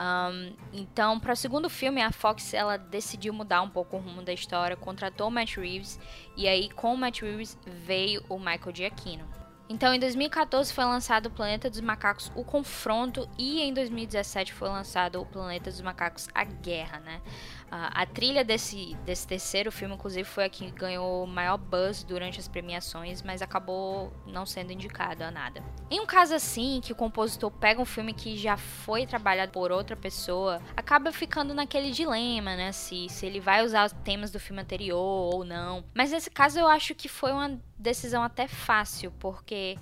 Um, 0.00 0.56
então, 0.72 1.20
para 1.20 1.32
o 1.32 1.36
segundo 1.36 1.70
filme, 1.70 2.02
a 2.02 2.10
Fox 2.10 2.52
ela 2.54 2.76
decidiu 2.76 3.32
mudar 3.32 3.62
um 3.62 3.70
pouco 3.70 3.96
o 3.96 4.00
rumo 4.00 4.20
da 4.20 4.32
história, 4.32 4.76
contratou 4.76 5.28
o 5.28 5.30
Matt 5.30 5.54
Reeves 5.54 6.00
e 6.36 6.48
aí 6.48 6.68
com 6.70 6.94
o 6.94 6.98
Matt 6.98 7.20
Reeves 7.20 7.56
veio 7.64 8.24
o 8.28 8.36
Michael 8.36 8.74
Giacchino. 8.74 9.38
Então, 9.70 9.92
em 9.92 10.00
2014 10.00 10.72
foi 10.72 10.84
lançado 10.84 11.30
Planeta 11.30 11.68
dos 11.68 11.82
Macacos, 11.82 12.32
o 12.34 12.42
Confronto, 12.42 13.28
e 13.38 13.60
em 13.60 13.74
2017 13.74 14.54
foi 14.54 14.68
lançado 14.68 15.20
o 15.20 15.26
Planeta 15.26 15.70
dos 15.70 15.82
Macacos, 15.82 16.26
a 16.34 16.42
Guerra, 16.42 17.00
né? 17.00 17.20
A, 17.70 18.02
a 18.02 18.06
trilha 18.06 18.44
desse, 18.44 18.96
desse 19.04 19.26
terceiro 19.26 19.70
filme, 19.70 19.94
inclusive, 19.94 20.24
foi 20.24 20.44
a 20.44 20.48
que 20.48 20.70
ganhou 20.70 21.26
maior 21.26 21.58
buzz 21.58 22.02
durante 22.02 22.40
as 22.40 22.48
premiações, 22.48 23.22
mas 23.22 23.42
acabou 23.42 24.12
não 24.26 24.46
sendo 24.46 24.72
indicado 24.72 25.22
a 25.22 25.30
nada. 25.30 25.62
Em 25.90 26.00
um 26.00 26.06
caso 26.06 26.34
assim, 26.34 26.80
que 26.82 26.92
o 26.92 26.96
compositor 26.96 27.50
pega 27.50 27.80
um 27.80 27.84
filme 27.84 28.12
que 28.12 28.36
já 28.36 28.56
foi 28.56 29.06
trabalhado 29.06 29.52
por 29.52 29.70
outra 29.70 29.96
pessoa, 29.96 30.60
acaba 30.76 31.12
ficando 31.12 31.54
naquele 31.54 31.90
dilema, 31.90 32.56
né? 32.56 32.72
Se, 32.72 33.08
se 33.08 33.26
ele 33.26 33.40
vai 33.40 33.64
usar 33.64 33.86
os 33.86 33.92
temas 34.04 34.30
do 34.30 34.40
filme 34.40 34.62
anterior 34.62 35.34
ou 35.34 35.44
não. 35.44 35.84
Mas 35.94 36.10
nesse 36.10 36.30
caso 36.30 36.58
eu 36.58 36.66
acho 36.66 36.94
que 36.94 37.08
foi 37.08 37.32
uma 37.32 37.58
decisão 37.78 38.22
até 38.22 38.48
fácil, 38.48 39.12
porque 39.18 39.78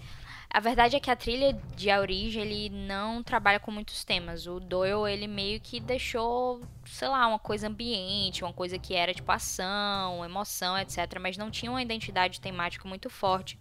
a 0.49 0.61
verdade 0.61 0.97
é 0.97 1.01
que 1.01 1.11
a 1.11 1.17
trilha 1.17 1.53
de 1.75 1.91
A 1.91 2.01
Origem, 2.01 2.43
ele 2.43 2.69
não 2.71 3.23
trabalha 3.23 3.61
com 3.61 3.71
muitos 3.71 4.05
temas. 4.05 4.47
O 4.47 4.59
Doyle, 4.59 5.13
ele 5.13 5.27
meio 5.27 5.61
que 5.61 5.81
deixou, 5.81 6.63
sei 6.85 7.09
lá, 7.09 7.27
uma 7.27 7.39
coisa 7.39 7.69
ambiente, 7.69 8.45
uma 8.45 8.53
coisa 8.53 8.79
que 8.79 8.95
era 8.95 9.13
tipo 9.13 9.31
ação, 9.31 10.25
emoção, 10.25 10.79
etc. 10.79 11.19
Mas 11.21 11.37
não 11.37 11.51
tinha 11.51 11.71
uma 11.71 11.83
identidade 11.83 12.41
temática 12.41 12.89
muito 12.89 13.11
forte. 13.11 13.59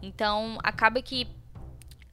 Então, 0.00 0.58
acaba 0.62 1.02
que 1.02 1.26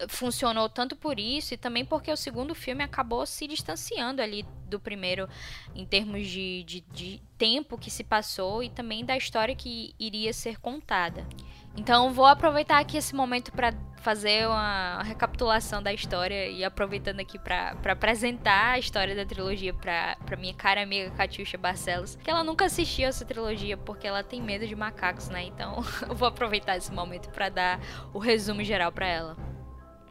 funcionou 0.08 0.70
tanto 0.70 0.96
por 0.96 1.20
isso 1.20 1.54
e 1.54 1.58
também 1.58 1.84
porque 1.84 2.12
o 2.12 2.16
segundo 2.16 2.56
filme 2.56 2.84
acabou 2.84 3.26
se 3.26 3.48
distanciando 3.48 4.22
ali 4.22 4.46
do 4.68 4.80
primeiro 4.80 5.28
em 5.76 5.86
termos 5.86 6.28
de, 6.28 6.64
de, 6.64 6.82
de 6.82 7.22
tempo 7.38 7.78
que 7.78 7.92
se 7.92 8.04
passou 8.04 8.64
e 8.64 8.70
também 8.70 9.04
da 9.04 9.18
história 9.18 9.56
que 9.56 9.94
iria 10.00 10.32
ser 10.32 10.58
contada. 10.60 11.28
Então 11.76 12.12
vou 12.14 12.26
aproveitar 12.26 12.80
aqui 12.80 12.98
esse 12.98 13.16
momento 13.16 13.52
para 13.52 13.74
fazer 14.00 14.48
uma 14.48 15.04
recapitulação 15.04 15.84
da 15.84 15.94
história 15.94 16.48
e 16.48 16.64
aproveitando 16.64 17.20
aqui 17.20 17.38
para 17.38 17.76
apresentar 17.92 18.72
a 18.72 18.80
história 18.80 19.16
da 19.16 19.26
trilogia 19.26 19.74
para 19.74 20.38
minha 20.38 20.54
cara 20.54 20.82
amiga 20.82 21.12
Catiuxa 21.12 21.58
Barcelos, 21.58 22.16
que 22.24 22.30
ela 22.30 22.44
nunca 22.44 22.66
assistiu 22.66 23.08
essa 23.08 23.26
trilogia 23.26 23.78
porque 23.78 24.08
ela 24.08 24.24
tem 24.24 24.42
medo 24.42 24.66
de 24.66 24.76
macacos, 24.76 25.30
né? 25.30 25.44
Então 25.44 25.84
eu 26.08 26.16
vou 26.16 26.28
aproveitar 26.28 26.78
esse 26.78 26.92
momento 26.92 27.30
para 27.30 27.50
dar 27.50 27.80
o 28.14 28.20
resumo 28.20 28.64
geral 28.64 28.92
para 28.92 29.08
ela. 29.08 29.49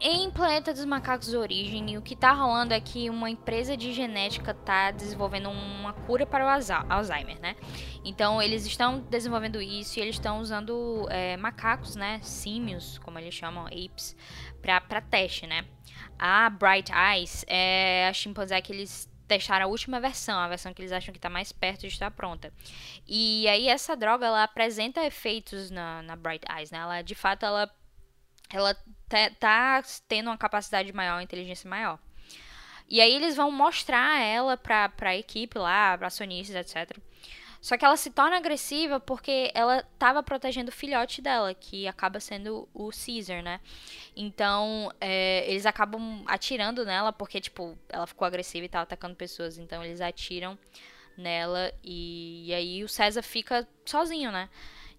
Em 0.01 0.31
Planeta 0.31 0.73
dos 0.73 0.85
Macacos 0.85 1.33
Origem, 1.33 1.97
o 1.97 2.01
que 2.01 2.15
tá 2.15 2.31
rolando 2.31 2.73
é 2.73 2.79
que 2.79 3.09
uma 3.09 3.29
empresa 3.29 3.75
de 3.75 3.91
genética 3.93 4.53
tá 4.53 4.91
desenvolvendo 4.91 5.49
uma 5.49 5.91
cura 5.91 6.25
para 6.25 6.45
o 6.45 6.93
Alzheimer, 6.93 7.39
né? 7.41 7.55
Então 8.03 8.41
eles 8.41 8.65
estão 8.65 9.01
desenvolvendo 9.01 9.61
isso 9.61 9.99
e 9.99 10.01
eles 10.01 10.15
estão 10.15 10.39
usando 10.39 11.05
é, 11.09 11.35
macacos, 11.35 11.95
né? 11.95 12.19
Símios, 12.23 12.97
como 12.99 13.19
eles 13.19 13.33
chamam, 13.33 13.65
apes, 13.65 14.15
para 14.61 15.01
teste, 15.01 15.45
né? 15.45 15.65
A 16.17 16.49
Bright 16.49 16.91
Eyes 16.93 17.43
é 17.47 18.07
a 18.07 18.13
chimpanzé 18.13 18.61
que 18.61 18.71
eles 18.71 19.09
testaram 19.27 19.65
a 19.65 19.69
última 19.69 19.99
versão, 19.99 20.39
a 20.39 20.47
versão 20.47 20.73
que 20.73 20.81
eles 20.81 20.91
acham 20.93 21.11
que 21.11 21.17
está 21.19 21.29
mais 21.29 21.51
perto 21.51 21.81
de 21.81 21.87
estar 21.87 22.09
pronta. 22.09 22.53
E 23.05 23.47
aí 23.49 23.67
essa 23.67 23.97
droga 23.97 24.25
ela 24.25 24.43
apresenta 24.43 25.05
efeitos 25.05 25.69
na, 25.69 26.01
na 26.03 26.15
Bright 26.15 26.45
Eyes, 26.49 26.71
né? 26.71 26.79
Ela 26.79 27.01
de 27.01 27.15
fato 27.15 27.45
ela 27.45 27.69
ela 28.51 28.75
tá, 29.39 29.83
tendo 30.07 30.27
uma 30.27 30.37
capacidade 30.37 30.91
maior, 30.93 31.15
uma 31.15 31.23
inteligência 31.23 31.69
maior. 31.69 31.99
E 32.87 32.99
aí 33.01 33.13
eles 33.13 33.35
vão 33.35 33.51
mostrar 33.51 34.19
ela 34.21 34.57
pra, 34.57 34.89
pra 34.89 35.15
equipe 35.15 35.57
lá, 35.57 35.97
pra 35.97 36.07
acionistas, 36.07 36.55
etc. 36.55 36.97
Só 37.61 37.77
que 37.77 37.83
ela 37.83 37.97
se 37.97 38.09
torna 38.09 38.37
agressiva 38.37 38.99
porque 38.99 39.51
ela 39.53 39.79
estava 39.79 40.23
protegendo 40.23 40.69
o 40.69 40.73
filhote 40.73 41.21
dela, 41.21 41.53
que 41.53 41.87
acaba 41.87 42.19
sendo 42.19 42.69
o 42.73 42.89
Caesar, 42.89 43.43
né? 43.43 43.59
Então, 44.15 44.91
é, 44.99 45.43
eles 45.49 45.65
acabam 45.65 46.23
atirando 46.25 46.85
nela 46.85 47.11
porque, 47.11 47.41
tipo, 47.41 47.77
ela 47.89 48.07
ficou 48.07 48.25
agressiva 48.25 48.65
e 48.65 48.69
tava 48.69 48.83
atacando 48.83 49.15
pessoas. 49.15 49.57
Então, 49.57 49.83
eles 49.83 49.99
atiram 49.99 50.57
nela 51.17 51.71
e, 51.83 52.47
e 52.47 52.53
aí 52.53 52.83
o 52.83 52.87
César 52.87 53.21
fica 53.21 53.67
sozinho, 53.85 54.31
né? 54.31 54.49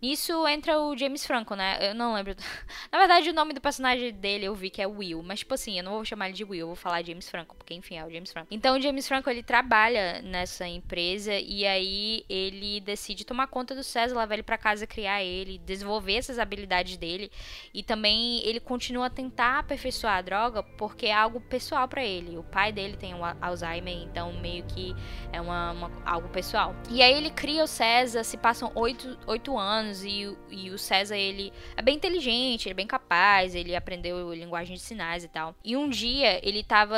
Nisso 0.00 0.46
entra 0.48 0.80
o 0.80 0.96
James 0.96 1.26
Franco, 1.26 1.54
né? 1.54 1.90
Eu 1.90 1.94
não 1.94 2.14
lembro. 2.14 2.34
Na 2.90 2.98
verdade, 2.98 3.28
o 3.28 3.34
nome 3.34 3.52
do 3.52 3.60
personagem 3.60 4.12
dele 4.12 4.46
eu 4.46 4.54
vi 4.54 4.70
que 4.70 4.80
é 4.80 4.86
Will. 4.86 5.22
Mas, 5.22 5.40
tipo 5.40 5.52
assim, 5.52 5.76
eu 5.78 5.84
não 5.84 5.92
vou 5.92 6.04
chamar 6.04 6.28
ele 6.28 6.36
de 6.36 6.44
Will, 6.44 6.60
eu 6.60 6.66
vou 6.68 6.76
falar 6.76 7.02
James 7.04 7.28
Franco, 7.28 7.54
porque 7.56 7.74
enfim, 7.74 7.96
é 7.96 8.04
o 8.04 8.10
James 8.10 8.32
Franco. 8.32 8.48
Então, 8.50 8.76
o 8.76 8.80
James 8.80 9.06
Franco 9.06 9.28
ele 9.28 9.42
trabalha 9.42 10.22
nessa 10.22 10.66
empresa 10.66 11.34
e 11.34 11.66
aí 11.66 12.24
ele 12.28 12.80
decide 12.80 13.24
tomar 13.24 13.46
conta 13.48 13.74
do 13.74 13.84
César, 13.84 14.18
levar 14.18 14.34
ele 14.34 14.42
pra 14.42 14.56
casa, 14.56 14.86
criar 14.86 15.22
ele, 15.22 15.58
desenvolver 15.58 16.14
essas 16.14 16.38
habilidades 16.38 16.96
dele. 16.96 17.30
E 17.74 17.82
também 17.82 18.40
ele 18.46 18.60
continua 18.60 19.06
a 19.06 19.10
tentar 19.10 19.58
aperfeiçoar 19.58 20.16
a 20.16 20.22
droga 20.22 20.62
porque 20.62 21.06
é 21.06 21.14
algo 21.14 21.40
pessoal 21.40 21.86
para 21.86 22.04
ele. 22.04 22.38
O 22.38 22.42
pai 22.42 22.72
dele 22.72 22.96
tem 22.96 23.14
um 23.14 23.20
Alzheimer, 23.40 23.94
então 23.94 24.32
meio 24.32 24.64
que 24.64 24.94
é 25.32 25.40
uma, 25.40 25.72
uma, 25.72 25.90
algo 26.06 26.28
pessoal. 26.28 26.74
E 26.88 27.02
aí 27.02 27.12
ele 27.12 27.30
cria 27.30 27.64
o 27.64 27.66
César, 27.66 28.24
se 28.24 28.36
passam 28.36 28.72
oito, 28.74 29.18
oito 29.26 29.58
anos 29.58 29.89
e, 30.04 30.36
e 30.50 30.70
o 30.70 30.78
César, 30.78 31.16
ele 31.16 31.52
é 31.76 31.82
bem 31.82 31.96
inteligente, 31.96 32.66
ele 32.66 32.72
é 32.72 32.74
bem 32.74 32.86
capaz, 32.86 33.54
ele 33.54 33.74
aprendeu 33.74 34.32
linguagem 34.32 34.74
de 34.74 34.80
sinais 34.80 35.24
e 35.24 35.28
tal. 35.28 35.54
E 35.64 35.76
um 35.76 35.88
dia 35.88 36.40
ele 36.46 36.62
tava 36.62 36.96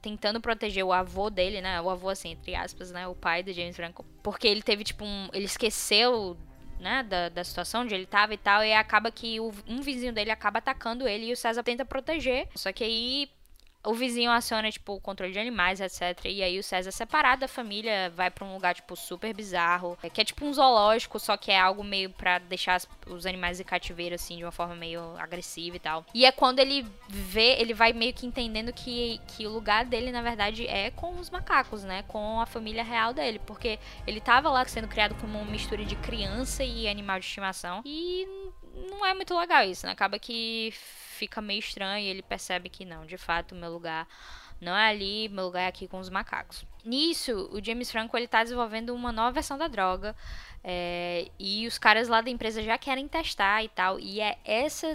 tentando 0.00 0.40
proteger 0.40 0.84
o 0.84 0.92
avô 0.92 1.30
dele, 1.30 1.60
né? 1.60 1.80
O 1.80 1.90
avô, 1.90 2.08
assim, 2.08 2.32
entre 2.32 2.54
aspas, 2.54 2.90
né? 2.90 3.06
O 3.08 3.14
pai 3.14 3.42
do 3.42 3.52
James 3.52 3.76
Franco. 3.76 4.04
Porque 4.22 4.46
ele 4.46 4.62
teve, 4.62 4.84
tipo, 4.84 5.04
um. 5.04 5.28
Ele 5.32 5.46
esqueceu 5.46 6.36
né, 6.78 7.02
da, 7.02 7.28
da 7.28 7.42
situação 7.42 7.82
onde 7.82 7.94
ele 7.94 8.06
tava 8.06 8.34
e 8.34 8.36
tal, 8.36 8.62
e 8.62 8.72
acaba 8.72 9.10
que 9.10 9.40
o, 9.40 9.52
um 9.66 9.80
vizinho 9.80 10.12
dele 10.12 10.30
acaba 10.30 10.58
atacando 10.58 11.08
ele 11.08 11.26
e 11.26 11.32
o 11.32 11.36
César 11.36 11.62
tenta 11.62 11.84
proteger. 11.84 12.48
Só 12.54 12.72
que 12.72 12.84
aí 12.84 13.30
o 13.84 13.94
vizinho 13.94 14.30
aciona, 14.30 14.70
tipo, 14.70 14.94
o 14.94 15.00
controle 15.00 15.32
de 15.32 15.38
animais, 15.38 15.80
etc. 15.80 16.24
E 16.24 16.42
aí 16.42 16.58
o 16.58 16.62
César, 16.62 16.90
separado 16.90 17.42
da 17.42 17.48
família, 17.48 18.10
vai 18.16 18.30
para 18.30 18.44
um 18.44 18.54
lugar, 18.54 18.74
tipo, 18.74 18.96
super 18.96 19.34
bizarro. 19.34 19.98
Que 20.12 20.20
é 20.20 20.24
tipo 20.24 20.44
um 20.44 20.52
zoológico, 20.52 21.18
só 21.18 21.36
que 21.36 21.50
é 21.50 21.58
algo 21.58 21.84
meio 21.84 22.10
para 22.10 22.38
deixar 22.38 22.80
os 23.06 23.26
animais 23.26 23.60
em 23.60 23.64
cativeiro, 23.64 24.14
assim, 24.14 24.38
de 24.38 24.44
uma 24.44 24.52
forma 24.52 24.74
meio 24.74 25.16
agressiva 25.18 25.76
e 25.76 25.80
tal. 25.80 26.04
E 26.14 26.24
é 26.24 26.32
quando 26.32 26.58
ele 26.58 26.86
vê, 27.08 27.60
ele 27.60 27.74
vai 27.74 27.92
meio 27.92 28.12
que 28.12 28.26
entendendo 28.26 28.72
que, 28.72 29.20
que 29.28 29.46
o 29.46 29.50
lugar 29.50 29.84
dele, 29.84 30.10
na 30.10 30.22
verdade, 30.22 30.66
é 30.66 30.90
com 30.90 31.18
os 31.18 31.30
macacos, 31.30 31.84
né? 31.84 32.04
Com 32.08 32.40
a 32.40 32.46
família 32.46 32.82
real 32.82 33.12
dele. 33.12 33.38
Porque 33.38 33.78
ele 34.06 34.20
tava 34.20 34.48
lá 34.50 34.64
sendo 34.64 34.88
criado 34.88 35.14
como 35.16 35.38
uma 35.38 35.50
mistura 35.50 35.84
de 35.84 35.96
criança 35.96 36.64
e 36.64 36.88
animal 36.88 37.20
de 37.20 37.26
estimação. 37.26 37.82
E 37.84 38.26
não 38.90 39.04
é 39.04 39.14
muito 39.14 39.36
legal 39.38 39.64
isso, 39.64 39.86
né? 39.86 39.92
Acaba 39.92 40.18
que 40.18 40.72
fica 41.14 41.40
meio 41.40 41.60
estranho 41.60 42.04
e 42.04 42.08
ele 42.08 42.22
percebe 42.22 42.68
que 42.68 42.84
não, 42.84 43.06
de 43.06 43.16
fato, 43.16 43.54
meu 43.54 43.72
lugar 43.72 44.06
não 44.60 44.76
é 44.76 44.88
ali, 44.88 45.28
meu 45.28 45.44
lugar 45.46 45.62
é 45.62 45.66
aqui 45.66 45.86
com 45.86 45.98
os 45.98 46.08
macacos. 46.08 46.64
Nisso, 46.84 47.48
o 47.52 47.64
James 47.64 47.90
Franco 47.90 48.16
ele 48.16 48.28
tá 48.28 48.42
desenvolvendo 48.42 48.94
uma 48.94 49.12
nova 49.12 49.32
versão 49.32 49.58
da 49.58 49.68
droga 49.68 50.14
é, 50.62 51.28
e 51.38 51.66
os 51.66 51.78
caras 51.78 52.08
lá 52.08 52.20
da 52.20 52.30
empresa 52.30 52.62
já 52.62 52.78
querem 52.78 53.06
testar 53.08 53.62
e 53.62 53.68
tal. 53.68 53.98
E 53.98 54.20
é 54.20 54.38
essa 54.44 54.94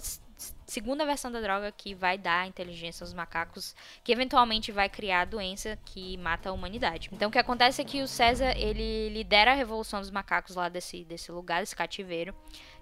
segunda 0.66 1.06
versão 1.06 1.32
da 1.32 1.42
droga 1.42 1.72
que 1.72 1.94
vai 1.94 2.18
dar 2.18 2.48
inteligência 2.48 3.04
aos 3.04 3.14
macacos, 3.14 3.76
que 4.04 4.12
eventualmente 4.12 4.72
vai 4.72 4.88
criar 4.88 5.22
a 5.22 5.26
doença 5.26 5.78
que 5.86 6.16
mata 6.18 6.50
a 6.50 6.54
humanidade. 6.54 7.10
Então 7.12 7.30
o 7.30 7.32
que 7.32 7.40
acontece 7.40 7.82
é 7.82 7.86
que 7.86 8.02
o 8.02 8.08
César 8.08 8.54
ele 8.56 9.10
lidera 9.10 9.52
a 9.52 9.56
revolução 9.56 10.00
dos 10.00 10.12
macacos 10.12 10.56
lá 10.56 10.70
desse, 10.70 11.04
desse 11.04 11.32
lugar, 11.32 11.62
desse 11.62 11.76
cativeiro 11.76 12.34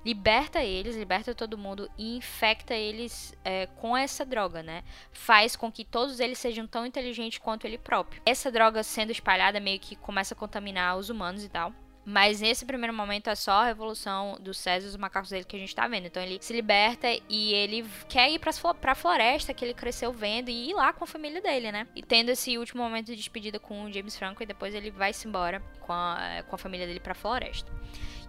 liberta 0.05 0.63
eles, 0.63 0.95
liberta 0.95 1.35
todo 1.35 1.57
mundo 1.57 1.89
e 1.97 2.15
infecta 2.17 2.73
eles 2.73 3.33
é, 3.43 3.67
com 3.77 3.95
essa 3.95 4.25
droga, 4.25 4.63
né? 4.63 4.83
Faz 5.11 5.55
com 5.55 5.71
que 5.71 5.83
todos 5.83 6.19
eles 6.19 6.37
sejam 6.37 6.65
tão 6.65 6.85
inteligentes 6.85 7.39
quanto 7.39 7.65
ele 7.65 7.77
próprio. 7.77 8.21
Essa 8.25 8.51
droga 8.51 8.83
sendo 8.83 9.11
espalhada 9.11 9.59
meio 9.59 9.79
que 9.79 9.95
começa 9.95 10.33
a 10.33 10.37
contaminar 10.37 10.97
os 10.97 11.09
humanos 11.09 11.43
e 11.43 11.49
tal. 11.49 11.73
Mas 12.09 12.39
nesse 12.39 12.65
primeiro 12.65 12.93
momento 12.93 13.29
é 13.29 13.35
só 13.35 13.51
a 13.51 13.65
revolução 13.65 14.37
do 14.39 14.53
César 14.53 14.85
e 14.85 14.89
os 14.91 14.95
macacos 14.95 15.29
dele 15.29 15.43
que 15.43 15.57
a 15.57 15.59
gente 15.59 15.75
tá 15.75 15.89
vendo. 15.89 16.05
Então 16.07 16.23
ele 16.23 16.37
se 16.39 16.53
liberta 16.53 17.05
e 17.27 17.53
ele 17.53 17.85
quer 18.07 18.31
ir 18.31 18.39
pra, 18.39 18.95
floresta 18.95 19.53
que 19.53 19.65
ele 19.65 19.73
cresceu 19.73 20.13
vendo 20.13 20.47
e 20.47 20.69
ir 20.69 20.73
lá 20.73 20.93
com 20.93 21.03
a 21.03 21.07
família 21.07 21.41
dele, 21.41 21.69
né? 21.69 21.85
E 21.93 22.01
tendo 22.01 22.29
esse 22.29 22.57
último 22.57 22.81
momento 22.81 23.07
de 23.07 23.17
despedida 23.17 23.59
com 23.59 23.83
o 23.83 23.91
James 23.91 24.17
Franco 24.17 24.41
e 24.41 24.45
depois 24.45 24.73
ele 24.73 24.89
vai 24.89 25.11
se 25.11 25.27
embora 25.27 25.61
com 25.81 25.91
a, 25.91 26.45
com 26.47 26.55
a 26.55 26.57
família 26.57 26.87
dele 26.87 27.01
pra 27.01 27.13
floresta. 27.13 27.69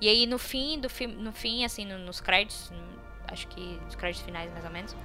E 0.00 0.08
aí 0.08 0.26
no 0.26 0.38
fim 0.38 0.78
do 0.78 0.88
filme, 0.88 1.14
no 1.14 1.32
fim, 1.32 1.64
assim, 1.64 1.84
no, 1.84 1.98
nos 1.98 2.20
créditos, 2.20 2.72
acho 3.26 3.46
que 3.48 3.60
nos 3.84 3.94
créditos 3.94 4.24
finais 4.24 4.50
mais 4.52 4.64
ou 4.64 4.70
menos, 4.70 4.96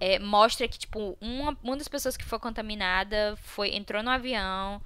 é, 0.00 0.18
mostra 0.18 0.66
que, 0.66 0.78
tipo, 0.78 1.16
uma, 1.20 1.56
uma 1.62 1.76
das 1.76 1.86
pessoas 1.86 2.16
que 2.16 2.24
foi 2.24 2.38
contaminada 2.38 3.36
foi, 3.36 3.74
entrou 3.74 4.02
no 4.02 4.10
avião 4.10 4.82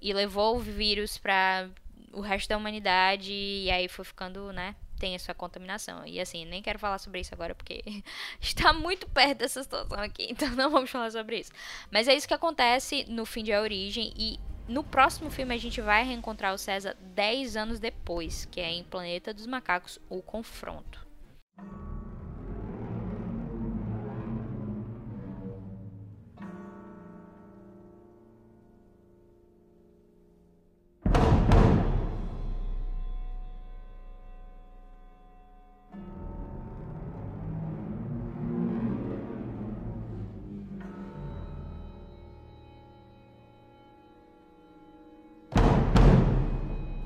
e 0.00 0.12
levou 0.12 0.56
o 0.56 0.60
vírus 0.60 1.18
para 1.18 1.68
o 2.12 2.20
resto 2.20 2.48
da 2.48 2.56
humanidade 2.56 3.32
e 3.32 3.70
aí 3.70 3.88
foi 3.88 4.04
ficando, 4.04 4.52
né, 4.52 4.76
tem 4.98 5.16
essa 5.16 5.34
contaminação. 5.34 6.06
E 6.06 6.20
assim, 6.20 6.44
nem 6.44 6.62
quero 6.62 6.78
falar 6.78 6.98
sobre 6.98 7.20
isso 7.20 7.34
agora 7.34 7.52
porque 7.52 7.82
está 8.40 8.72
muito 8.72 9.08
perto 9.08 9.38
dessa 9.38 9.60
situação 9.60 9.98
aqui, 9.98 10.26
então 10.30 10.48
não 10.50 10.70
vamos 10.70 10.90
falar 10.90 11.10
sobre 11.10 11.40
isso. 11.40 11.50
Mas 11.90 12.06
é 12.06 12.14
isso 12.14 12.28
que 12.28 12.34
acontece 12.34 13.04
no 13.08 13.26
fim 13.26 13.42
de 13.42 13.52
A 13.52 13.60
Origem 13.60 14.12
e 14.16 14.38
no 14.70 14.84
próximo 14.84 15.30
filme 15.30 15.52
a 15.52 15.58
gente 15.58 15.80
vai 15.80 16.04
reencontrar 16.04 16.54
o 16.54 16.58
César 16.58 16.96
10 17.00 17.56
anos 17.56 17.80
depois, 17.80 18.44
que 18.44 18.60
é 18.60 18.70
em 18.70 18.84
Planeta 18.84 19.34
dos 19.34 19.44
Macacos, 19.44 19.98
o 20.08 20.22
confronto. 20.22 21.04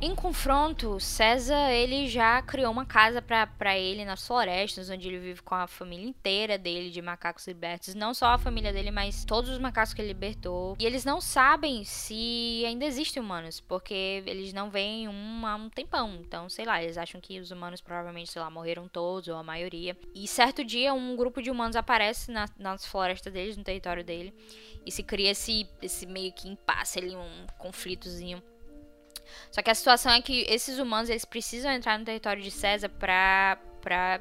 Em 0.05 0.15
confronto, 0.15 1.01
César 1.01 1.73
ele 1.73 2.07
já 2.09 2.43
criou 2.43 2.71
uma 2.71 2.85
casa 2.85 3.23
para 3.23 3.79
ele 3.79 4.05
nas 4.05 4.27
florestas, 4.27 4.91
onde 4.91 5.09
ele 5.09 5.19
vive 5.19 5.41
com 5.41 5.55
a 5.55 5.67
família 5.67 6.07
inteira 6.07 6.59
dele 6.59 6.91
de 6.91 7.01
macacos 7.01 7.47
libertos, 7.47 7.95
não 7.95 8.13
só 8.13 8.27
a 8.27 8.39
família 8.39 8.71
dele, 8.71 8.91
mas 8.91 9.25
todos 9.25 9.49
os 9.49 9.59
macacos 9.59 9.95
que 9.95 10.03
ele 10.03 10.09
libertou. 10.09 10.77
E 10.79 10.85
eles 10.85 11.07
não 11.07 11.23
sabem 11.23 11.85
se 11.85 12.63
ainda 12.67 12.85
existem 12.85 13.23
humanos, 13.23 13.61
porque 13.61 14.23
eles 14.27 14.53
não 14.53 14.69
veem 14.69 15.09
um 15.09 15.47
há 15.47 15.55
um 15.55 15.71
tempão. 15.71 16.19
Então, 16.21 16.51
sei 16.51 16.67
lá, 16.67 16.83
eles 16.83 16.99
acham 16.99 17.19
que 17.19 17.41
os 17.41 17.51
humanos 17.51 17.81
provavelmente, 17.81 18.31
sei 18.31 18.43
lá, 18.43 18.51
morreram 18.51 18.87
todos 18.87 19.29
ou 19.29 19.37
a 19.37 19.43
maioria. 19.43 19.97
E 20.15 20.29
certo 20.29 20.63
dia 20.63 20.93
um 20.93 21.17
grupo 21.17 21.41
de 21.41 21.51
humanos 21.51 21.77
aparece 21.77 22.31
na, 22.31 22.45
nas 22.59 22.85
florestas 22.85 23.33
deles, 23.33 23.57
no 23.57 23.65
território 23.65 24.05
dele, 24.05 24.35
e 24.85 24.93
se 24.93 25.03
cria 25.03 25.31
esse, 25.31 25.67
esse 25.81 26.05
meio 26.05 26.31
que 26.31 26.47
impasse 26.47 26.99
ali, 26.99 27.17
um 27.17 27.47
conflitozinho 27.57 28.43
só 29.51 29.63
que 29.63 29.71
a 29.71 29.75
situação 29.75 30.13
é 30.13 30.21
que 30.21 30.45
esses 30.49 30.79
humanos 30.79 31.11
eles 31.11 31.25
precisam 31.25 31.71
entrar 31.71 31.99
no 31.99 32.05
território 32.05 32.43
de 32.43 32.51
César 32.51 32.89
para 32.89 33.59
para 33.81 34.19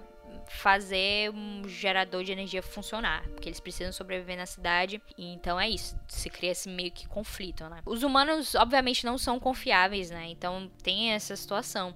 fazer 0.48 1.30
um 1.32 1.68
gerador 1.68 2.24
de 2.24 2.32
energia 2.32 2.62
funcionar, 2.62 3.24
porque 3.30 3.48
eles 3.48 3.60
precisam 3.60 3.94
sobreviver 3.94 4.38
na 4.38 4.46
cidade. 4.46 5.02
E 5.18 5.34
então 5.34 5.60
é 5.60 5.70
isso, 5.70 5.98
se 6.08 6.30
cria 6.30 6.52
esse 6.52 6.70
meio 6.70 6.92
que 6.92 7.08
conflito, 7.08 7.64
né? 7.70 7.82
Os 7.86 8.04
humanos 8.04 8.56
obviamente 8.56 9.06
não 9.06 9.18
são 9.18 9.40
confiáveis, 9.40 10.10
né? 10.10 10.28
Então 10.28 10.70
tem 10.82 11.12
essa 11.12 11.36
situação. 11.36 11.96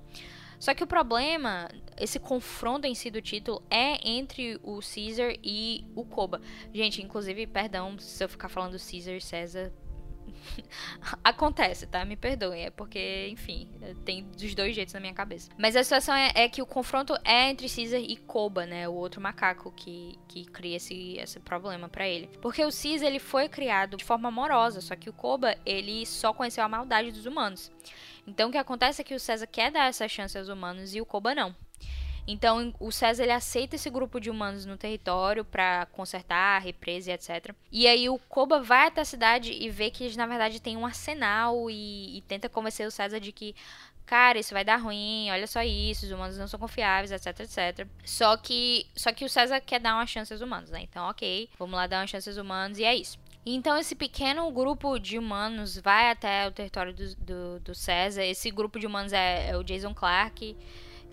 Só 0.59 0.73
que 0.73 0.83
o 0.83 0.87
problema 0.87 1.69
esse 1.97 2.19
confronto 2.19 2.87
em 2.87 2.95
si 2.95 3.09
do 3.09 3.21
título 3.21 3.61
é 3.69 4.07
entre 4.07 4.59
o 4.63 4.79
Caesar 4.79 5.33
e 5.43 5.85
o 5.95 6.03
Koba. 6.05 6.41
Gente, 6.73 7.01
inclusive, 7.01 7.45
perdão 7.47 7.97
se 7.99 8.23
eu 8.23 8.29
ficar 8.29 8.49
falando 8.49 8.77
Caesar, 8.79 9.21
César, 9.21 9.71
Acontece, 11.23 11.87
tá? 11.87 12.03
Me 12.05 12.15
perdoem. 12.15 12.65
É 12.65 12.69
porque, 12.69 13.27
enfim, 13.31 13.69
tem 14.05 14.23
dos 14.23 14.53
dois 14.55 14.75
jeitos 14.75 14.93
na 14.93 14.99
minha 14.99 15.13
cabeça. 15.13 15.49
Mas 15.57 15.75
a 15.75 15.83
situação 15.83 16.15
é, 16.15 16.31
é, 16.35 16.49
que 16.49 16.61
o 16.61 16.65
confronto 16.65 17.13
é 17.23 17.49
entre 17.49 17.69
Caesar 17.69 17.99
e 17.99 18.17
Koba, 18.17 18.65
né? 18.65 18.87
O 18.87 18.93
outro 18.93 19.21
macaco 19.21 19.71
que, 19.71 20.17
que 20.27 20.45
cria 20.45 20.77
esse, 20.77 21.17
esse 21.17 21.39
problema 21.39 21.89
para 21.89 22.07
ele. 22.07 22.29
Porque 22.41 22.63
o 22.63 22.69
Caesar, 22.71 23.07
ele 23.07 23.19
foi 23.19 23.47
criado 23.47 23.97
de 23.97 24.03
forma 24.03 24.29
amorosa, 24.29 24.81
só 24.81 24.95
que 24.95 25.09
o 25.09 25.13
Koba, 25.13 25.55
ele 25.65 26.05
só 26.05 26.33
conheceu 26.33 26.63
a 26.63 26.69
maldade 26.69 27.11
dos 27.11 27.25
humanos. 27.25 27.71
Então, 28.25 28.49
o 28.49 28.51
que 28.51 28.57
acontece 28.57 29.01
é 29.01 29.05
que 29.05 29.15
o 29.15 29.19
César 29.19 29.47
quer 29.47 29.71
dar 29.71 29.87
essa 29.87 30.07
chance 30.07 30.37
aos 30.37 30.49
humanos 30.49 30.93
e 30.93 30.99
o 30.99 31.05
Koba 31.05 31.33
não. 31.33 31.55
Então, 32.27 32.73
o 32.79 32.91
César 32.91 33.23
ele 33.23 33.31
aceita 33.31 33.75
esse 33.75 33.89
grupo 33.89 34.19
de 34.19 34.29
humanos 34.29 34.65
no 34.65 34.75
território 34.77 35.45
para 35.45 35.85
consertar 35.87 36.57
a 36.57 36.59
represa 36.59 37.09
e 37.09 37.13
etc. 37.13 37.55
E 37.71 37.87
aí 37.87 38.09
o 38.09 38.19
Koba 38.19 38.61
vai 38.61 38.87
até 38.87 39.01
a 39.01 39.05
cidade 39.05 39.53
e 39.53 39.69
vê 39.69 39.89
que 39.89 40.03
eles 40.03 40.17
na 40.17 40.25
verdade 40.25 40.61
têm 40.61 40.75
um 40.75 40.85
arsenal 40.85 41.69
e, 41.69 42.17
e 42.17 42.21
tenta 42.21 42.49
convencer 42.49 42.85
o 42.85 42.91
César 42.91 43.19
de 43.19 43.31
que 43.31 43.55
cara, 44.05 44.39
isso 44.39 44.53
vai 44.53 44.63
dar 44.63 44.77
ruim, 44.77 45.29
olha 45.29 45.45
só 45.45 45.61
isso, 45.61 46.05
os 46.05 46.11
humanos 46.11 46.37
não 46.37 46.47
são 46.47 46.57
confiáveis, 46.57 47.11
etc, 47.11 47.41
etc. 47.41 47.85
Só 48.05 48.37
que, 48.37 48.87
só 48.95 49.11
que 49.11 49.25
o 49.25 49.29
César 49.29 49.59
quer 49.59 49.81
dar 49.81 49.95
uma 49.95 50.07
chance 50.07 50.31
aos 50.31 50.41
humanos, 50.41 50.69
né? 50.69 50.79
Então, 50.81 51.09
ok, 51.09 51.49
vamos 51.59 51.75
lá 51.75 51.87
dar 51.87 51.99
uma 51.99 52.07
chance 52.07 52.27
aos 52.29 52.37
humanos 52.37 52.79
e 52.79 52.85
é 52.85 52.95
isso. 52.95 53.19
Então, 53.45 53.77
esse 53.77 53.95
pequeno 53.95 54.49
grupo 54.51 54.97
de 54.97 55.17
humanos 55.17 55.77
vai 55.77 56.09
até 56.09 56.47
o 56.47 56.51
território 56.51 56.93
do, 56.93 57.15
do, 57.15 57.59
do 57.59 57.75
César. 57.75 58.23
Esse 58.23 58.49
grupo 58.49 58.79
de 58.79 58.87
humanos 58.87 59.13
é, 59.13 59.49
é 59.49 59.57
o 59.57 59.63
Jason 59.63 59.93
Clark, 59.93 60.55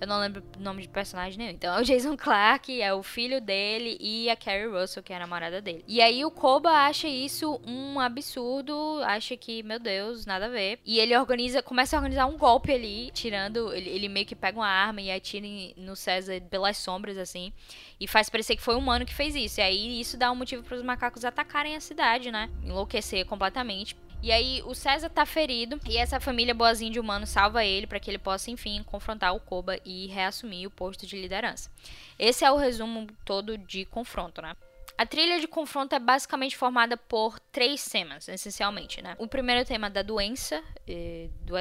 eu 0.00 0.06
não 0.06 0.18
lembro 0.18 0.42
o 0.58 0.62
nome 0.62 0.82
de 0.82 0.88
personagem 0.88 1.38
nenhum. 1.38 1.50
Então 1.50 1.74
é 1.74 1.80
o 1.80 1.84
Jason 1.84 2.16
Clark, 2.16 2.80
é 2.80 2.92
o 2.92 3.02
filho 3.02 3.40
dele 3.40 3.96
e 4.00 4.28
a 4.28 4.36
Carrie 4.36 4.66
Russell, 4.66 5.02
que 5.02 5.12
é 5.12 5.16
a 5.16 5.20
namorada 5.20 5.60
dele. 5.60 5.84
E 5.86 6.00
aí 6.00 6.24
o 6.24 6.30
Koba 6.30 6.70
acha 6.70 7.08
isso 7.08 7.60
um 7.66 8.00
absurdo, 8.00 9.00
acha 9.04 9.36
que, 9.36 9.62
meu 9.62 9.78
Deus, 9.78 10.26
nada 10.26 10.46
a 10.46 10.48
ver. 10.48 10.78
E 10.84 10.98
ele 10.98 11.16
organiza, 11.16 11.62
começa 11.62 11.96
a 11.96 11.98
organizar 11.98 12.26
um 12.26 12.36
golpe 12.36 12.72
ali, 12.72 13.10
tirando. 13.12 13.72
Ele, 13.72 13.88
ele 13.88 14.08
meio 14.08 14.26
que 14.26 14.34
pega 14.34 14.58
uma 14.58 14.68
arma 14.68 15.00
e 15.00 15.10
atira 15.10 15.46
no 15.76 15.96
César 15.96 16.40
pelas 16.50 16.76
sombras, 16.76 17.16
assim. 17.16 17.52
E 17.98 18.06
faz 18.06 18.28
parecer 18.28 18.56
que 18.56 18.62
foi 18.62 18.74
um 18.74 18.78
humano 18.78 19.06
que 19.06 19.14
fez 19.14 19.34
isso. 19.34 19.60
E 19.60 19.62
aí 19.62 20.00
isso 20.00 20.16
dá 20.16 20.30
um 20.30 20.36
motivo 20.36 20.62
para 20.62 20.76
os 20.76 20.82
macacos 20.82 21.24
atacarem 21.24 21.76
a 21.76 21.80
cidade, 21.80 22.30
né? 22.30 22.50
Enlouquecer 22.62 23.24
completamente. 23.26 23.96
E 24.24 24.32
aí 24.32 24.62
o 24.64 24.74
César 24.74 25.10
tá 25.10 25.26
ferido 25.26 25.78
e 25.86 25.98
essa 25.98 26.18
família 26.18 26.54
boazinha 26.54 26.90
de 26.90 26.98
humano 26.98 27.26
salva 27.26 27.62
ele 27.62 27.86
para 27.86 28.00
que 28.00 28.10
ele 28.10 28.16
possa, 28.16 28.50
enfim, 28.50 28.82
confrontar 28.82 29.34
o 29.34 29.38
Koba 29.38 29.78
e 29.84 30.06
reassumir 30.06 30.66
o 30.66 30.70
posto 30.70 31.06
de 31.06 31.20
liderança. 31.20 31.70
Esse 32.18 32.42
é 32.42 32.50
o 32.50 32.56
resumo 32.56 33.06
todo 33.22 33.58
de 33.58 33.84
confronto, 33.84 34.40
né? 34.40 34.56
A 34.96 35.04
trilha 35.04 35.40
de 35.40 35.48
confronto 35.48 35.94
é 35.94 35.98
basicamente 35.98 36.56
formada 36.56 36.96
por 36.96 37.40
três 37.40 37.84
temas, 37.84 38.28
essencialmente, 38.28 39.02
né? 39.02 39.16
O 39.18 39.26
primeiro 39.26 39.64
tema 39.64 39.90
da 39.90 40.02
doença, 40.02 40.62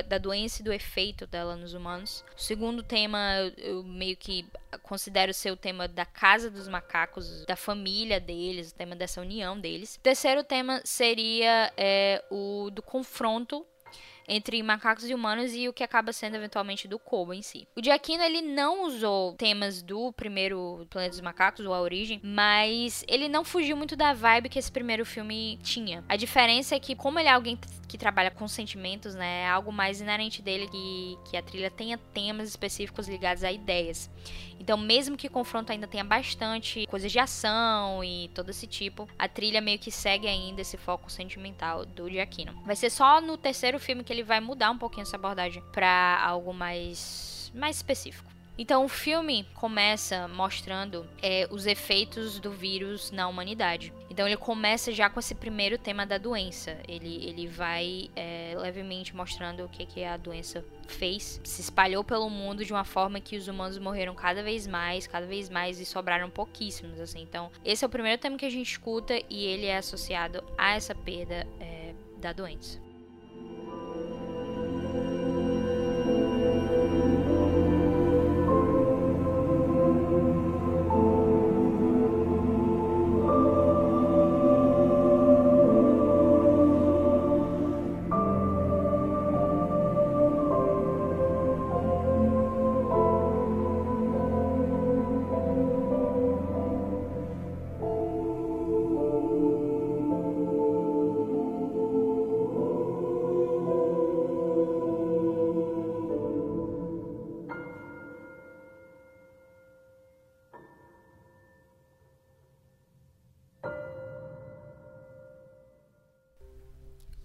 da 0.07 0.17
doença 0.19 0.61
e 0.61 0.63
do 0.63 0.71
efeito 0.71 1.25
dela 1.25 1.55
nos 1.55 1.73
humanos. 1.73 2.23
O 2.37 2.41
segundo 2.41 2.83
tema, 2.83 3.17
eu 3.57 3.83
meio 3.83 4.15
que 4.15 4.45
considero 4.83 5.33
ser 5.33 5.51
o 5.51 5.57
tema 5.57 5.87
da 5.87 6.05
casa 6.05 6.49
dos 6.49 6.67
macacos, 6.67 7.43
da 7.45 7.55
família 7.55 8.19
deles, 8.19 8.71
o 8.71 8.75
tema 8.75 8.95
dessa 8.95 9.19
união 9.19 9.59
deles. 9.59 9.95
O 9.95 9.99
terceiro 9.99 10.43
tema 10.43 10.81
seria 10.85 11.73
é, 11.75 12.23
o 12.29 12.69
do 12.71 12.83
confronto 12.83 13.65
entre 14.27 14.61
macacos 14.63 15.09
e 15.09 15.13
humanos 15.13 15.53
e 15.53 15.67
o 15.67 15.73
que 15.73 15.83
acaba 15.83 16.13
sendo 16.13 16.35
eventualmente 16.35 16.87
do 16.87 16.99
Kobo 16.99 17.33
em 17.33 17.41
si. 17.41 17.67
O 17.75 17.83
Giacchino 17.83 18.23
ele 18.23 18.41
não 18.41 18.85
usou 18.85 19.33
temas 19.33 19.81
do 19.81 20.11
primeiro 20.13 20.85
Planeta 20.89 21.11
dos 21.11 21.21
Macacos 21.21 21.65
ou 21.65 21.73
A 21.73 21.81
Origem, 21.81 22.19
mas 22.23 23.03
ele 23.07 23.27
não 23.27 23.43
fugiu 23.43 23.75
muito 23.75 23.95
da 23.95 24.13
vibe 24.13 24.49
que 24.49 24.59
esse 24.59 24.71
primeiro 24.71 25.05
filme 25.05 25.59
tinha. 25.63 26.03
A 26.07 26.15
diferença 26.15 26.75
é 26.75 26.79
que 26.79 26.95
como 26.95 27.19
ele 27.19 27.29
é 27.29 27.31
alguém 27.31 27.57
que 27.87 27.97
trabalha 27.97 28.31
com 28.31 28.47
sentimentos, 28.47 29.13
né, 29.13 29.43
é 29.43 29.47
algo 29.47 29.71
mais 29.71 30.01
inerente 30.01 30.41
dele 30.41 30.67
que, 30.67 31.17
que 31.29 31.37
a 31.37 31.43
trilha 31.43 31.69
tenha 31.69 31.97
temas 31.97 32.49
específicos 32.49 33.07
ligados 33.07 33.43
a 33.43 33.51
ideias. 33.51 34.09
Então, 34.59 34.77
mesmo 34.77 35.17
que 35.17 35.27
o 35.27 35.31
confronto 35.31 35.71
ainda 35.71 35.87
tenha 35.87 36.03
bastante 36.03 36.85
coisas 36.87 37.11
de 37.11 37.19
ação 37.19 38.03
e 38.03 38.29
todo 38.33 38.49
esse 38.49 38.65
tipo, 38.65 39.07
a 39.19 39.27
trilha 39.27 39.59
meio 39.59 39.77
que 39.77 39.91
segue 39.91 40.27
ainda 40.27 40.61
esse 40.61 40.77
foco 40.77 41.11
sentimental 41.11 41.85
do 41.85 42.09
Giacchino. 42.09 42.53
Vai 42.65 42.75
ser 42.75 42.89
só 42.89 43.19
no 43.19 43.37
terceiro 43.37 43.79
filme 43.79 44.03
que 44.03 44.13
ele 44.13 44.23
vai 44.23 44.39
mudar 44.39 44.71
um 44.71 44.77
pouquinho 44.77 45.03
essa 45.03 45.17
abordagem 45.17 45.61
para 45.71 46.21
algo 46.23 46.53
mais 46.53 47.51
mais 47.53 47.75
específico. 47.75 48.32
Então 48.57 48.85
o 48.85 48.87
filme 48.87 49.47
começa 49.55 50.27
mostrando 50.27 51.07
é, 51.21 51.47
os 51.49 51.65
efeitos 51.65 52.39
do 52.39 52.51
vírus 52.51 53.11
na 53.11 53.27
humanidade. 53.27 53.91
Então 54.09 54.27
ele 54.27 54.37
começa 54.37 54.91
já 54.91 55.09
com 55.09 55.19
esse 55.19 55.33
primeiro 55.33 55.77
tema 55.77 56.05
da 56.05 56.19
doença. 56.19 56.77
Ele, 56.87 57.25
ele 57.25 57.47
vai 57.47 58.11
é, 58.15 58.53
levemente 58.55 59.15
mostrando 59.15 59.65
o 59.65 59.69
que, 59.69 59.85
que 59.85 60.03
a 60.03 60.17
doença 60.17 60.63
fez. 60.87 61.41
Se 61.43 61.61
espalhou 61.61 62.03
pelo 62.03 62.29
mundo 62.29 62.63
de 62.63 62.71
uma 62.71 62.83
forma 62.83 63.19
que 63.19 63.35
os 63.35 63.47
humanos 63.47 63.79
morreram 63.79 64.13
cada 64.13 64.43
vez 64.43 64.67
mais, 64.67 65.07
cada 65.07 65.25
vez 65.25 65.49
mais 65.49 65.79
e 65.79 65.85
sobraram 65.85 66.29
pouquíssimos. 66.29 66.99
assim. 66.99 67.21
Então 67.21 67.49
esse 67.65 67.83
é 67.83 67.87
o 67.87 67.89
primeiro 67.89 68.21
tema 68.21 68.37
que 68.37 68.45
a 68.45 68.51
gente 68.51 68.71
escuta 68.71 69.19
e 69.29 69.45
ele 69.45 69.65
é 69.65 69.77
associado 69.77 70.43
a 70.55 70.75
essa 70.75 70.93
perda 70.93 71.47
é, 71.59 71.93
da 72.17 72.31
doença. 72.31 72.82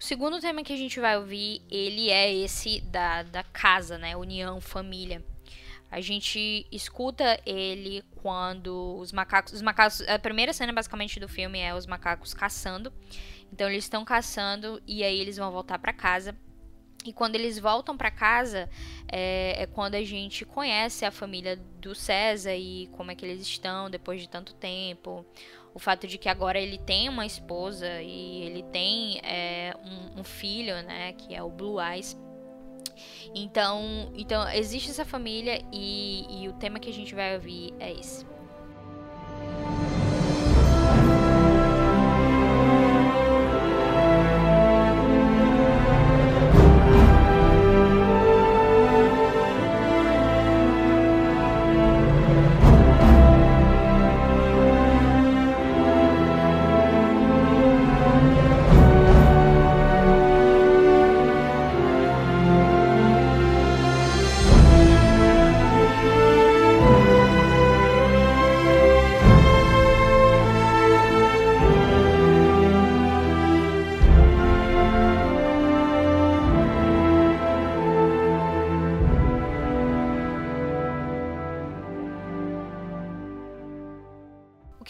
Segundo 0.09 0.41
tema 0.41 0.63
que 0.63 0.73
a 0.73 0.77
gente 0.77 0.99
vai 0.99 1.19
ouvir, 1.19 1.61
ele 1.71 2.09
é 2.09 2.33
esse 2.33 2.81
da, 2.81 3.23
da 3.25 3.43
casa, 3.43 3.99
né? 3.99 4.17
União, 4.17 4.59
família. 4.59 5.23
A 5.91 6.01
gente 6.01 6.67
escuta 6.73 7.39
ele 7.45 8.03
quando 8.23 8.97
os 8.97 9.13
macacos. 9.13 9.53
Os 9.53 9.61
macacos. 9.61 10.01
A 10.09 10.19
primeira 10.19 10.55
cena, 10.55 10.73
basicamente, 10.73 11.21
do 11.21 11.29
filme 11.29 11.59
é 11.59 11.75
os 11.75 11.87
macacos 11.87 12.33
caçando. 12.33 12.91
Então 13.53 13.69
eles 13.69 13.85
estão 13.85 14.03
caçando 14.03 14.83
e 14.87 15.05
aí 15.05 15.21
eles 15.21 15.37
vão 15.37 15.53
voltar 15.53 15.79
para 15.79 15.93
casa. 15.93 16.35
E 17.05 17.13
quando 17.13 17.35
eles 17.35 17.59
voltam 17.59 17.95
para 17.95 18.11
casa, 18.11 18.69
é, 19.13 19.63
é, 19.63 19.67
quando 19.67 19.95
a 19.95 20.03
gente 20.03 20.45
conhece 20.47 21.05
a 21.05 21.11
família 21.11 21.57
do 21.57 21.95
César 21.95 22.55
e 22.55 22.87
como 22.93 23.11
é 23.11 23.15
que 23.15 23.27
eles 23.27 23.43
estão 23.43 23.91
depois 23.91 24.23
de 24.23 24.29
tanto 24.29 24.55
tempo 24.55 25.25
o 25.79 25.81
fato 25.81 26.09
de 26.09 26.19
que 26.19 26.29
agora 26.29 26.59
ele 26.59 26.77
tem 26.77 27.09
uma 27.09 27.25
esposa 27.25 28.03
e 28.03 28.43
ele 28.43 28.65
tem 28.65 29.21
é, 29.23 29.73
um, 29.85 30.21
um, 30.21 30.25
filho, 30.25 30.75
né, 30.83 31.13
que 31.13 31.33
é 31.33 31.41
o 31.41 31.49
Blue 31.49 31.81
Eyes. 31.81 32.19
Então, 33.33 34.11
então 34.17 34.51
existe 34.51 34.91
essa 34.91 35.05
família 35.05 35.63
e, 35.73 36.27
e 36.29 36.49
o 36.49 36.53
tema 36.55 36.81
que 36.81 36.91
a 36.91 36.93
gente 36.93 37.15
vai 37.15 37.37
ouvir 37.37 37.73
é 37.79 37.93
esse. 37.93 38.27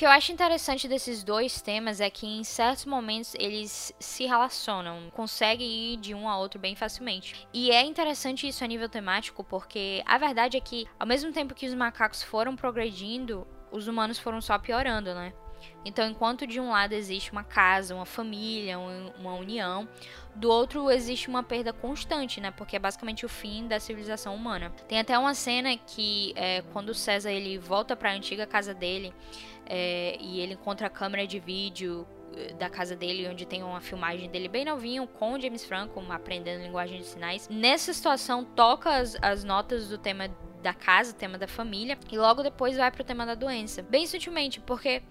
Eu 0.08 0.12
acho 0.12 0.32
interessante 0.32 0.88
desses 0.88 1.22
dois 1.22 1.60
temas 1.60 2.00
é 2.00 2.08
que 2.08 2.26
em 2.26 2.42
certos 2.42 2.86
momentos 2.86 3.34
eles 3.38 3.92
se 4.00 4.24
relacionam, 4.24 5.10
conseguem 5.10 5.92
ir 5.92 5.96
de 5.98 6.14
um 6.14 6.26
a 6.26 6.38
outro 6.38 6.58
bem 6.58 6.74
facilmente. 6.74 7.46
E 7.52 7.70
é 7.70 7.82
interessante 7.84 8.48
isso 8.48 8.64
a 8.64 8.66
nível 8.66 8.88
temático, 8.88 9.44
porque 9.44 10.02
a 10.06 10.16
verdade 10.16 10.56
é 10.56 10.60
que, 10.60 10.86
ao 10.98 11.06
mesmo 11.06 11.30
tempo 11.30 11.54
que 11.54 11.66
os 11.66 11.74
macacos 11.74 12.22
foram 12.22 12.56
progredindo, 12.56 13.46
os 13.70 13.86
humanos 13.86 14.18
foram 14.18 14.40
só 14.40 14.58
piorando, 14.58 15.14
né? 15.14 15.34
Então, 15.84 16.08
enquanto 16.08 16.46
de 16.46 16.60
um 16.60 16.70
lado 16.70 16.92
existe 16.92 17.32
uma 17.32 17.44
casa, 17.44 17.94
uma 17.94 18.06
família, 18.06 18.78
uma 18.78 19.34
união, 19.34 19.88
do 20.34 20.48
outro 20.48 20.90
existe 20.90 21.28
uma 21.28 21.42
perda 21.42 21.72
constante, 21.72 22.40
né? 22.40 22.50
Porque 22.50 22.76
é 22.76 22.78
basicamente 22.78 23.26
o 23.26 23.28
fim 23.28 23.66
da 23.66 23.80
civilização 23.80 24.34
humana. 24.34 24.72
Tem 24.86 24.98
até 24.98 25.18
uma 25.18 25.34
cena 25.34 25.76
que, 25.76 26.32
é, 26.36 26.62
quando 26.72 26.94
César 26.94 27.30
ele 27.30 27.58
volta 27.58 27.96
para 27.96 28.10
a 28.10 28.14
antiga 28.14 28.46
casa 28.46 28.72
dele 28.72 29.12
é, 29.68 30.16
e 30.18 30.40
ele 30.40 30.54
encontra 30.54 30.87
a 30.87 30.90
câmera 30.90 31.26
de 31.26 31.38
vídeo 31.38 32.07
eh, 32.35 32.54
da 32.54 32.70
casa 32.70 32.96
dele, 32.96 33.28
onde 33.28 33.46
tem 33.46 33.62
uma 33.62 33.81
filmagem 33.81 34.31
dele 34.31 34.48
bem 34.48 34.64
novinho, 34.64 35.07
com 35.07 35.38
James 35.38 35.64
Franco, 35.64 36.00
aprendendo 36.11 36.62
linguagem 36.62 36.98
de 36.98 37.07
sinais. 37.07 37.48
Nessa 37.48 37.92
situação, 37.92 38.44
toca 38.44 38.90
as, 38.90 39.16
as 39.20 39.44
notas 39.44 39.88
do 39.88 39.98
tema 39.98 40.28
da 40.62 40.72
casa, 40.72 41.12
tema 41.12 41.37
da 41.37 41.46
família, 41.46 41.98
e 42.11 42.18
logo 42.18 42.42
depois 42.42 42.76
vai 42.76 42.90
pro 42.90 43.04
tema 43.04 43.26
da 43.26 43.35
doença. 43.35 43.83
Bem 43.83 44.07
sutilmente, 44.07 44.61
porque 44.61 45.02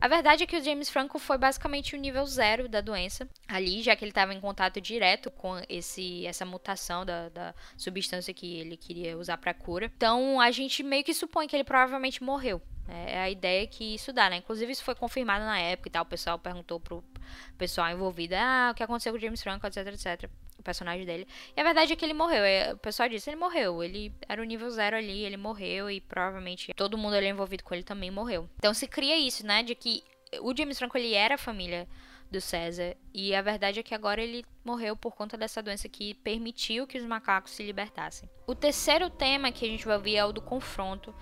a 0.00 0.08
verdade 0.08 0.42
é 0.42 0.46
que 0.46 0.56
o 0.56 0.62
James 0.62 0.88
Franco 0.88 1.18
foi 1.18 1.36
basicamente 1.36 1.94
o 1.94 1.98
nível 1.98 2.24
zero 2.24 2.66
da 2.68 2.80
doença 2.80 3.28
ali, 3.46 3.82
já 3.82 3.94
que 3.94 4.02
ele 4.02 4.10
estava 4.10 4.32
em 4.32 4.40
contato 4.40 4.80
direto 4.80 5.30
com 5.30 5.60
esse, 5.68 6.26
essa 6.26 6.46
mutação 6.46 7.04
da, 7.04 7.28
da 7.28 7.54
substância 7.76 8.32
que 8.32 8.58
ele 8.58 8.78
queria 8.78 9.18
usar 9.18 9.36
para 9.36 9.52
cura. 9.52 9.92
Então 9.94 10.40
a 10.40 10.50
gente 10.50 10.82
meio 10.82 11.04
que 11.04 11.12
supõe 11.12 11.46
que 11.46 11.54
ele 11.54 11.64
provavelmente 11.64 12.22
morreu. 12.24 12.62
É, 12.90 13.20
a 13.20 13.30
ideia 13.30 13.66
que 13.66 13.94
isso 13.94 14.12
dá, 14.12 14.28
né? 14.28 14.36
Inclusive, 14.36 14.72
isso 14.72 14.84
foi 14.84 14.94
confirmado 14.94 15.44
na 15.44 15.58
época 15.58 15.88
e 15.88 15.92
tal. 15.92 16.02
O 16.02 16.06
pessoal 16.06 16.38
perguntou 16.38 16.80
pro 16.80 17.04
pessoal 17.56 17.90
envolvido: 17.90 18.34
ah, 18.36 18.70
o 18.72 18.74
que 18.74 18.82
aconteceu 18.82 19.12
com 19.12 19.18
o 19.18 19.20
James 19.20 19.42
Franco, 19.42 19.66
etc, 19.66 19.86
etc 19.86 20.30
o 20.60 20.62
personagem 20.62 21.04
dele. 21.04 21.26
E 21.56 21.60
a 21.60 21.64
verdade 21.64 21.92
é 21.92 21.96
que 21.96 22.04
ele 22.04 22.14
morreu. 22.14 22.44
É, 22.44 22.72
o 22.72 22.78
pessoal 22.78 23.08
disse, 23.08 23.28
ele 23.28 23.36
morreu. 23.36 23.82
Ele 23.82 24.14
era 24.28 24.40
o 24.40 24.44
nível 24.44 24.70
zero 24.70 24.96
ali, 24.96 25.24
ele 25.24 25.36
morreu 25.36 25.90
e 25.90 26.00
provavelmente 26.00 26.72
todo 26.74 26.96
mundo 26.96 27.14
ali 27.14 27.26
envolvido 27.26 27.64
com 27.64 27.74
ele 27.74 27.82
também 27.82 28.10
morreu. 28.10 28.48
Então 28.58 28.72
se 28.72 28.86
cria 28.86 29.18
isso, 29.18 29.44
né, 29.44 29.62
de 29.62 29.74
que 29.74 30.04
o 30.40 30.54
James 30.56 30.78
Franco 30.78 30.96
ele 30.96 31.14
era 31.14 31.34
a 31.34 31.38
família 31.38 31.88
do 32.30 32.40
César 32.40 32.96
e 33.12 33.34
a 33.34 33.42
verdade 33.42 33.80
é 33.80 33.82
que 33.82 33.92
agora 33.92 34.22
ele 34.22 34.44
morreu 34.64 34.94
por 34.94 35.16
conta 35.16 35.36
dessa 35.36 35.60
doença 35.60 35.88
que 35.88 36.14
permitiu 36.14 36.86
que 36.86 36.96
os 36.96 37.04
macacos 37.04 37.50
se 37.50 37.62
libertassem. 37.64 38.30
O 38.46 38.54
terceiro 38.54 39.10
tema 39.10 39.50
que 39.50 39.64
a 39.64 39.68
gente 39.68 39.84
vai 39.84 39.96
ouvir 39.96 40.16
é 40.16 40.24
o 40.24 40.32
do 40.32 40.40
confronto 40.40 41.12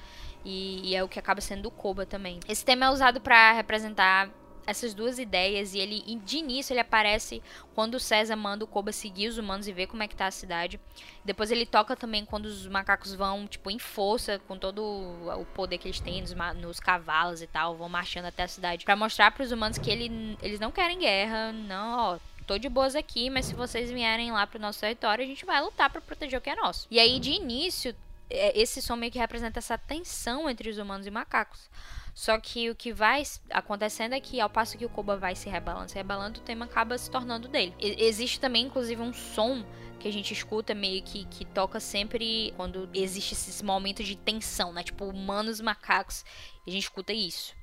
e, 0.49 0.81
e 0.83 0.97
é 0.97 1.05
o 1.05 1.09
que 1.09 1.19
acaba 1.19 1.43
sendo 1.43 1.65
do 1.65 1.71
Koba 1.71 2.07
também. 2.07 2.41
Esse 2.49 2.65
tema 2.65 2.87
é 2.87 2.91
usado 2.91 3.21
para 3.21 3.53
representar 3.53 4.31
essas 4.67 4.93
duas 4.93 5.19
ideias 5.19 5.73
e 5.73 5.79
ele 5.79 6.03
de 6.25 6.39
início 6.39 6.73
ele 6.73 6.81
aparece 6.81 7.43
quando 7.75 7.95
o 7.95 8.01
César 8.01 8.37
manda 8.37 8.65
o 8.65 8.69
Koba 8.69 8.93
seguir 8.93 9.29
os 9.29 9.39
humanos 9.39 9.67
e 9.67 9.73
ver 9.73 9.87
como 9.87 10.03
é 10.03 10.09
que 10.09 10.17
tá 10.17 10.27
a 10.27 10.31
cidade. 10.31 10.81
Depois 11.25 11.51
ele 11.51 11.67
toca 11.67 11.95
também 11.95 12.25
quando 12.25 12.47
os 12.47 12.67
macacos 12.67 13.15
vão 13.15 13.47
tipo 13.47 13.71
em 13.71 13.79
força 13.79 14.39
com 14.49 14.59
todo 14.59 14.83
o 14.83 15.47
poder 15.55 15.77
que 15.77 15.89
eles 15.89 16.01
têm 16.01 16.23
nos, 16.23 16.35
nos 16.57 16.81
cavalos 16.81 17.43
e 17.43 17.47
tal, 17.47 17.77
vão 17.77 17.89
marchando 17.89 18.27
até 18.27 18.45
a 18.45 18.49
cidade 18.49 18.85
para 18.87 18.97
mostrar 18.97 19.31
para 19.31 19.43
os 19.43 19.53
humanos 19.53 19.77
que 19.77 19.91
ele, 19.91 20.37
eles 20.43 20.61
não 20.61 20.71
querem 20.71 20.99
guerra, 20.99 21.53
não, 21.53 21.99
ó, 21.99 22.19
tô 22.47 22.59
de 22.59 22.69
boas 22.69 22.95
aqui, 22.95 23.29
mas 23.29 23.47
se 23.47 23.55
vocês 23.55 23.91
vierem 23.91 24.33
lá 24.33 24.47
pro 24.47 24.59
nosso 24.59 24.81
território, 24.81 25.25
a 25.25 25.29
gente 25.29 25.45
vai 25.45 25.61
lutar 25.63 25.91
para 25.91 26.01
proteger 26.01 26.39
o 26.39 26.43
que 26.43 26.51
é 26.51 26.57
nosso. 26.57 26.87
E 26.91 26.99
aí 26.99 27.21
de 27.21 27.33
início 27.33 27.95
esse 28.31 28.83
som 28.83 28.97
meio 28.97 29.13
que 29.13 29.19
representa 29.19 29.59
essa 29.59 29.79
tensão 29.79 30.49
entre 30.49 30.69
os 30.71 30.79
humanos 30.79 31.07
e 31.07 31.11
macacos. 31.11 31.71
Só 32.15 32.39
que 32.41 32.69
o 32.69 32.75
que 32.75 32.93
vai 32.93 33.23
acontecendo 33.51 34.13
é 34.13 34.21
que 34.21 34.41
ao 34.41 34.51
passo 34.51 34.77
que 34.77 34.85
o 34.85 34.89
Koba 34.89 35.17
vai 35.17 35.37
se 35.37 35.49
rebalando, 35.49 35.91
se 35.91 35.97
rebalando, 35.97 36.41
o 36.41 36.43
tema 36.43 36.65
acaba 36.65 36.99
se 36.99 37.09
tornando 37.09 37.47
dele. 37.47 37.73
E 37.79 38.05
existe 38.05 38.41
também, 38.41 38.67
inclusive, 38.67 39.01
um 39.01 39.13
som 39.13 39.65
que 40.01 40.09
a 40.09 40.13
gente 40.13 40.33
escuta 40.33 40.75
meio 40.75 41.03
que, 41.03 41.25
que 41.27 41.45
toca 41.45 41.79
sempre 41.79 42.53
quando 42.57 42.89
existe 42.93 43.35
esse 43.35 43.65
momento 43.65 44.03
de 44.03 44.17
tensão, 44.17 44.73
né? 44.73 44.83
Tipo, 44.83 45.05
humanos 45.05 45.61
macacos. 45.61 46.25
E 46.67 46.71
a 46.71 46.73
gente 46.73 46.83
escuta 46.83 47.13
isso. 47.13 47.57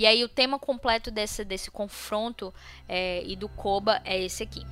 E 0.00 0.06
aí 0.06 0.24
o 0.24 0.28
tema 0.30 0.58
completo 0.58 1.10
desse, 1.10 1.44
desse 1.44 1.70
confronto 1.70 2.54
é, 2.88 3.22
e 3.22 3.36
do 3.36 3.50
Koba 3.50 4.00
é 4.02 4.18
esse 4.18 4.42
aqui. 4.42 4.64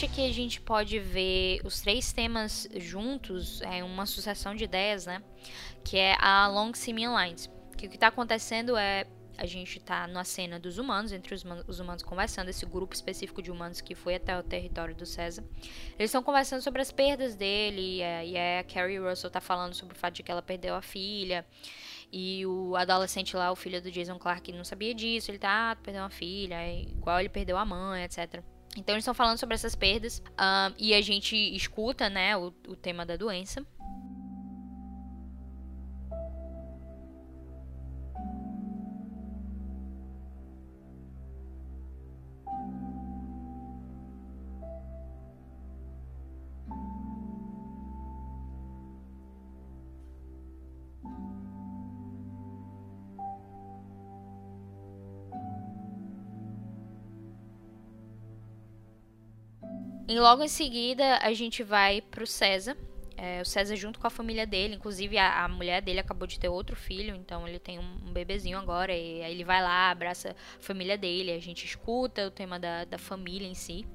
Faixa 0.00 0.14
que 0.14 0.24
a 0.24 0.32
gente 0.32 0.62
pode 0.62 0.98
ver 0.98 1.60
os 1.62 1.82
três 1.82 2.10
temas 2.10 2.66
juntos, 2.76 3.60
é 3.60 3.84
uma 3.84 4.06
sucessão 4.06 4.54
de 4.54 4.64
ideias, 4.64 5.04
né? 5.04 5.22
Que 5.84 5.98
é 5.98 6.16
a 6.18 6.48
Long 6.48 6.72
Simian 6.72 7.14
Lines. 7.14 7.50
Que 7.76 7.86
o 7.86 7.90
que 7.90 7.96
está 7.96 8.06
acontecendo 8.06 8.78
é 8.78 9.06
a 9.36 9.44
gente 9.44 9.76
está 9.76 10.06
na 10.06 10.24
cena 10.24 10.58
dos 10.58 10.78
humanos, 10.78 11.12
entre 11.12 11.34
os, 11.34 11.44
os, 11.66 11.80
humanos 11.80 12.02
conversando, 12.02 12.48
esse 12.48 12.64
grupo 12.64 12.94
específico 12.94 13.42
de 13.42 13.50
humanos 13.50 13.82
que 13.82 13.94
foi 13.94 14.14
até 14.14 14.38
o 14.38 14.42
território 14.42 14.94
do 14.94 15.04
César. 15.04 15.44
Eles 15.98 16.08
estão 16.10 16.22
conversando 16.22 16.62
sobre 16.62 16.80
as 16.80 16.90
perdas 16.90 17.34
dele, 17.34 17.98
e, 17.98 18.00
é, 18.00 18.26
e 18.26 18.36
é, 18.36 18.58
a 18.60 18.64
Carrie 18.64 18.98
Russell 18.98 19.28
está 19.28 19.40
falando 19.40 19.74
sobre 19.74 19.94
o 19.94 19.98
fato 19.98 20.14
de 20.14 20.22
que 20.22 20.32
ela 20.32 20.42
perdeu 20.42 20.74
a 20.74 20.82
filha. 20.82 21.44
E 22.10 22.46
o 22.46 22.74
adolescente 22.74 23.36
lá, 23.36 23.52
o 23.52 23.56
filho 23.56 23.82
do 23.82 23.90
Jason 23.90 24.18
Clark, 24.18 24.50
não 24.52 24.64
sabia 24.64 24.94
disso. 24.94 25.30
Ele 25.30 25.38
tá, 25.38 25.72
ah, 25.72 25.76
perdeu 25.76 26.02
uma 26.02 26.10
filha, 26.10 26.54
é 26.54 26.80
igual 26.82 27.20
ele 27.20 27.28
perdeu 27.28 27.58
a 27.58 27.64
mãe, 27.66 28.04
etc. 28.04 28.42
Então 28.76 28.94
eles 28.94 29.02
estão 29.02 29.14
falando 29.14 29.38
sobre 29.38 29.54
essas 29.54 29.74
perdas 29.74 30.22
um, 30.38 30.74
e 30.78 30.94
a 30.94 31.00
gente 31.00 31.36
escuta, 31.36 32.08
né, 32.08 32.36
o, 32.36 32.52
o 32.68 32.76
tema 32.76 33.04
da 33.04 33.16
doença. 33.16 33.64
E 60.10 60.18
logo 60.18 60.42
em 60.42 60.48
seguida 60.48 61.18
a 61.18 61.32
gente 61.32 61.62
vai 61.62 62.00
pro 62.00 62.26
César. 62.26 62.76
É, 63.16 63.40
o 63.42 63.44
César 63.44 63.76
junto 63.76 64.00
com 64.00 64.08
a 64.08 64.10
família 64.10 64.44
dele, 64.44 64.74
inclusive 64.74 65.16
a, 65.16 65.44
a, 65.44 65.48
mulher 65.48 65.80
dele 65.80 66.00
acabou 66.00 66.26
de 66.26 66.40
ter 66.40 66.48
outro 66.48 66.74
filho, 66.74 67.14
então 67.14 67.46
ele 67.46 67.60
tem 67.60 67.78
um, 67.78 68.08
um, 68.08 68.12
bebezinho 68.12 68.58
agora, 68.58 68.92
e 68.92 69.22
aí 69.22 69.32
ele 69.32 69.44
vai 69.44 69.62
lá, 69.62 69.88
abraça 69.88 70.30
a 70.30 70.60
família 70.60 70.98
dele, 70.98 71.30
a 71.30 71.38
gente 71.38 71.64
escuta 71.64 72.26
o 72.26 72.30
tema 72.30 72.58
da, 72.58 72.84
da 72.84 72.98
família 72.98 73.46
em 73.46 73.54
si. 73.54 73.86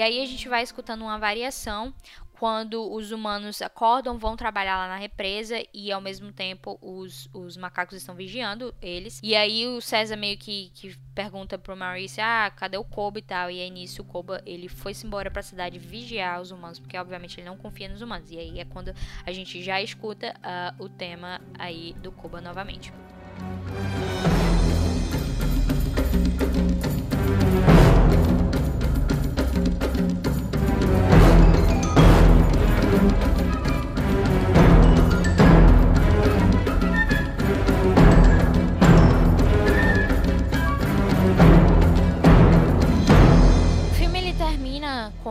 E 0.00 0.02
aí 0.02 0.22
a 0.22 0.24
gente 0.24 0.48
vai 0.48 0.62
escutando 0.62 1.02
uma 1.02 1.18
variação 1.18 1.92
quando 2.32 2.90
os 2.90 3.12
humanos 3.12 3.60
acordam, 3.60 4.16
vão 4.16 4.34
trabalhar 4.34 4.78
lá 4.78 4.88
na 4.88 4.96
represa 4.96 5.62
e 5.74 5.92
ao 5.92 6.00
mesmo 6.00 6.32
tempo 6.32 6.78
os, 6.80 7.28
os 7.34 7.54
macacos 7.54 7.98
estão 7.98 8.14
vigiando 8.14 8.74
eles. 8.80 9.20
E 9.22 9.36
aí 9.36 9.66
o 9.66 9.78
César 9.78 10.16
meio 10.16 10.38
que, 10.38 10.70
que 10.72 10.96
pergunta 11.14 11.58
pro 11.58 11.76
Maurice, 11.76 12.18
ah, 12.18 12.50
cadê 12.50 12.78
o 12.78 12.84
Koba 12.84 13.18
e 13.18 13.22
tal? 13.22 13.50
E 13.50 13.60
aí 13.60 13.68
nisso 13.68 14.00
o 14.00 14.04
Koba, 14.06 14.40
ele 14.46 14.70
foi-se 14.70 15.06
embora 15.06 15.30
pra 15.30 15.42
cidade 15.42 15.78
vigiar 15.78 16.40
os 16.40 16.50
humanos, 16.50 16.78
porque 16.78 16.96
obviamente 16.96 17.38
ele 17.38 17.46
não 17.46 17.58
confia 17.58 17.86
nos 17.86 18.00
humanos. 18.00 18.30
E 18.30 18.38
aí 18.38 18.58
é 18.58 18.64
quando 18.64 18.94
a 19.26 19.32
gente 19.32 19.62
já 19.62 19.82
escuta 19.82 20.34
uh, 20.38 20.82
o 20.82 20.88
tema 20.88 21.42
aí 21.58 21.92
do 21.98 22.10
Koba 22.10 22.40
novamente. 22.40 22.90
Música 22.90 24.39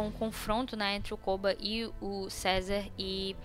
um 0.09 0.11
confronto 0.11 0.75
né, 0.75 0.95
entre 0.95 1.13
o 1.13 1.17
Koba 1.17 1.55
e 1.59 1.89
o 2.01 2.29
César. 2.29 2.85
E, 2.97 3.35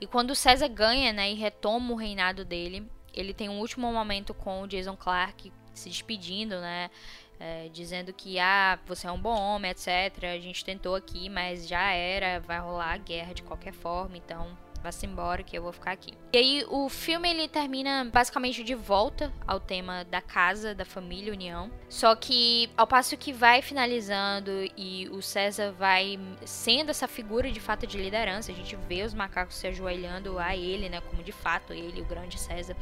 e 0.00 0.06
quando 0.06 0.30
o 0.30 0.34
César 0.34 0.68
ganha 0.68 1.12
né, 1.12 1.30
e 1.30 1.34
retoma 1.34 1.92
o 1.92 1.96
reinado 1.96 2.44
dele, 2.44 2.88
ele 3.12 3.34
tem 3.34 3.48
um 3.48 3.58
último 3.60 3.92
momento 3.92 4.32
com 4.32 4.62
o 4.62 4.66
Jason 4.66 4.96
Clark 4.96 5.52
se 5.74 5.88
despedindo, 5.88 6.60
né? 6.60 6.90
É, 7.38 7.68
dizendo 7.68 8.14
que 8.14 8.38
ah, 8.38 8.78
você 8.86 9.06
é 9.06 9.12
um 9.12 9.20
bom 9.20 9.38
homem, 9.38 9.70
etc. 9.70 10.24
A 10.24 10.38
gente 10.38 10.64
tentou 10.64 10.94
aqui, 10.94 11.28
mas 11.28 11.68
já 11.68 11.92
era, 11.92 12.40
vai 12.40 12.58
rolar 12.58 12.94
a 12.94 12.96
guerra 12.96 13.34
de 13.34 13.42
qualquer 13.42 13.74
forma, 13.74 14.16
então 14.16 14.56
vá-se 14.86 15.04
embora 15.04 15.42
que 15.42 15.58
eu 15.58 15.62
vou 15.62 15.72
ficar 15.72 15.90
aqui. 15.92 16.14
E 16.32 16.38
aí 16.38 16.64
o 16.68 16.88
filme 16.88 17.28
ele 17.28 17.48
termina 17.48 18.08
basicamente 18.12 18.62
de 18.62 18.74
volta 18.74 19.32
ao 19.46 19.58
tema 19.58 20.04
da 20.04 20.20
casa, 20.20 20.74
da 20.74 20.84
família, 20.84 21.32
união. 21.32 21.70
Só 21.88 22.14
que 22.14 22.70
ao 22.76 22.86
passo 22.86 23.16
que 23.16 23.32
vai 23.32 23.62
finalizando 23.62 24.50
e 24.76 25.08
o 25.10 25.20
César 25.20 25.72
vai 25.72 26.18
sendo 26.44 26.90
essa 26.90 27.08
figura 27.08 27.50
de 27.50 27.60
fato 27.60 27.86
de 27.86 27.98
liderança, 27.98 28.52
a 28.52 28.54
gente 28.54 28.76
vê 28.88 29.02
os 29.02 29.12
macacos 29.12 29.56
se 29.56 29.66
ajoelhando 29.66 30.38
a 30.38 30.56
ele, 30.56 30.88
né, 30.88 31.00
como 31.00 31.22
de 31.22 31.32
fato 31.32 31.72
ele, 31.72 32.00
o 32.00 32.04
grande 32.04 32.38
César. 32.38 32.76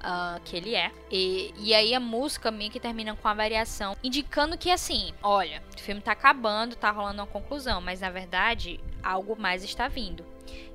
Uh, 0.00 0.40
que 0.44 0.56
ele 0.56 0.74
é. 0.74 0.90
E, 1.10 1.52
e 1.58 1.74
aí 1.74 1.94
a 1.94 2.00
música 2.00 2.50
meio 2.50 2.70
que 2.70 2.80
termina 2.80 3.14
com 3.14 3.28
a 3.28 3.34
variação, 3.34 3.94
indicando 4.02 4.56
que 4.56 4.70
assim, 4.70 5.12
olha, 5.22 5.62
o 5.76 5.78
filme 5.78 6.00
tá 6.00 6.12
acabando, 6.12 6.74
tá 6.74 6.90
rolando 6.90 7.20
uma 7.20 7.26
conclusão, 7.26 7.82
mas 7.82 8.00
na 8.00 8.08
verdade 8.08 8.80
algo 9.02 9.36
mais 9.38 9.62
está 9.62 9.88
vindo. 9.88 10.24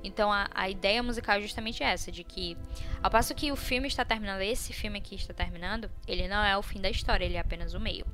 Então 0.02 0.32
a, 0.32 0.48
a 0.54 0.68
ideia 0.68 1.02
musical 1.02 1.36
é 1.36 1.40
justamente 1.40 1.82
essa, 1.82 2.12
de 2.12 2.24
que 2.24 2.56
ao 3.02 3.10
passo 3.10 3.34
que 3.34 3.50
o 3.52 3.56
filme 3.56 3.88
está 3.88 4.04
terminando, 4.04 4.40
esse 4.40 4.72
filme 4.72 4.98
aqui 4.98 5.14
está 5.14 5.34
terminando, 5.34 5.90
ele 6.06 6.28
não 6.28 6.44
é 6.44 6.56
o 6.56 6.62
fim 6.62 6.80
da 6.80 6.90
história, 6.90 7.24
ele 7.24 7.36
é 7.36 7.40
apenas 7.40 7.74
o 7.74 7.80
meio. 7.80 8.06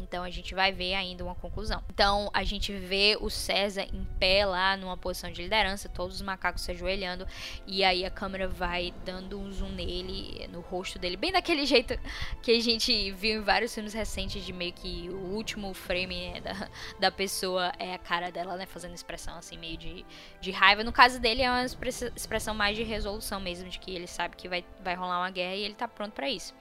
Então 0.00 0.22
a 0.22 0.30
gente 0.30 0.54
vai 0.54 0.72
ver 0.72 0.94
ainda 0.94 1.22
uma 1.24 1.34
conclusão. 1.34 1.82
Então 1.92 2.30
a 2.32 2.42
gente 2.44 2.72
vê 2.72 3.16
o 3.20 3.28
César 3.28 3.86
em 3.92 4.04
pé 4.18 4.44
lá 4.44 4.76
numa 4.76 4.96
posição 4.96 5.30
de 5.30 5.42
liderança, 5.42 5.88
todos 5.88 6.16
os 6.16 6.22
macacos 6.22 6.62
se 6.62 6.70
ajoelhando 6.70 7.26
e 7.66 7.84
aí 7.84 8.04
a 8.04 8.10
câmera 8.10 8.48
vai 8.48 8.92
dando 9.04 9.38
um 9.38 9.50
zoom 9.52 9.70
nele, 9.70 10.48
no 10.48 10.60
rosto 10.60 10.98
dele, 10.98 11.16
bem 11.16 11.32
daquele 11.32 11.64
jeito 11.66 11.98
que 12.42 12.50
a 12.50 12.60
gente 12.60 13.10
viu 13.12 13.40
em 13.40 13.42
vários 13.42 13.74
filmes 13.74 13.92
recentes 13.92 14.44
de 14.44 14.52
meio 14.52 14.72
que 14.72 15.08
o 15.10 15.34
último 15.34 15.72
frame 15.74 16.32
né, 16.32 16.40
da, 16.40 16.68
da 16.98 17.10
pessoa 17.10 17.72
é 17.78 17.94
a 17.94 17.98
cara 17.98 18.30
dela, 18.30 18.56
né, 18.56 18.66
fazendo 18.66 18.94
expressão 18.94 19.36
assim 19.36 19.58
meio 19.58 19.76
de, 19.76 20.04
de 20.40 20.50
raiva. 20.50 20.82
No 20.82 20.92
caso 20.92 21.20
dele 21.20 21.42
é 21.42 21.50
uma 21.50 21.64
expressão 21.64 22.54
mais 22.54 22.76
de 22.76 22.82
resolução 22.82 23.40
mesmo, 23.40 23.68
de 23.68 23.78
que 23.78 23.94
ele 23.94 24.06
sabe 24.06 24.36
que 24.36 24.48
vai, 24.48 24.64
vai 24.82 24.94
rolar 24.94 25.18
uma 25.18 25.30
guerra 25.30 25.54
e 25.54 25.62
ele 25.62 25.74
tá 25.74 25.86
pronto 25.86 26.12
para 26.12 26.28
isso. 26.28 26.54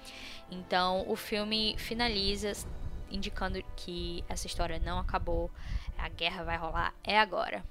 Então 0.52 1.06
o 1.08 1.15
filme 1.15 1.75
finaliza 1.78 2.54
indicando 3.09 3.61
que 3.75 4.23
essa 4.27 4.47
história 4.47 4.79
não 4.79 4.99
acabou, 4.99 5.51
a 5.97 6.07
guerra 6.09 6.43
vai 6.43 6.57
rolar, 6.57 6.93
é 7.03 7.19
agora. 7.19 7.63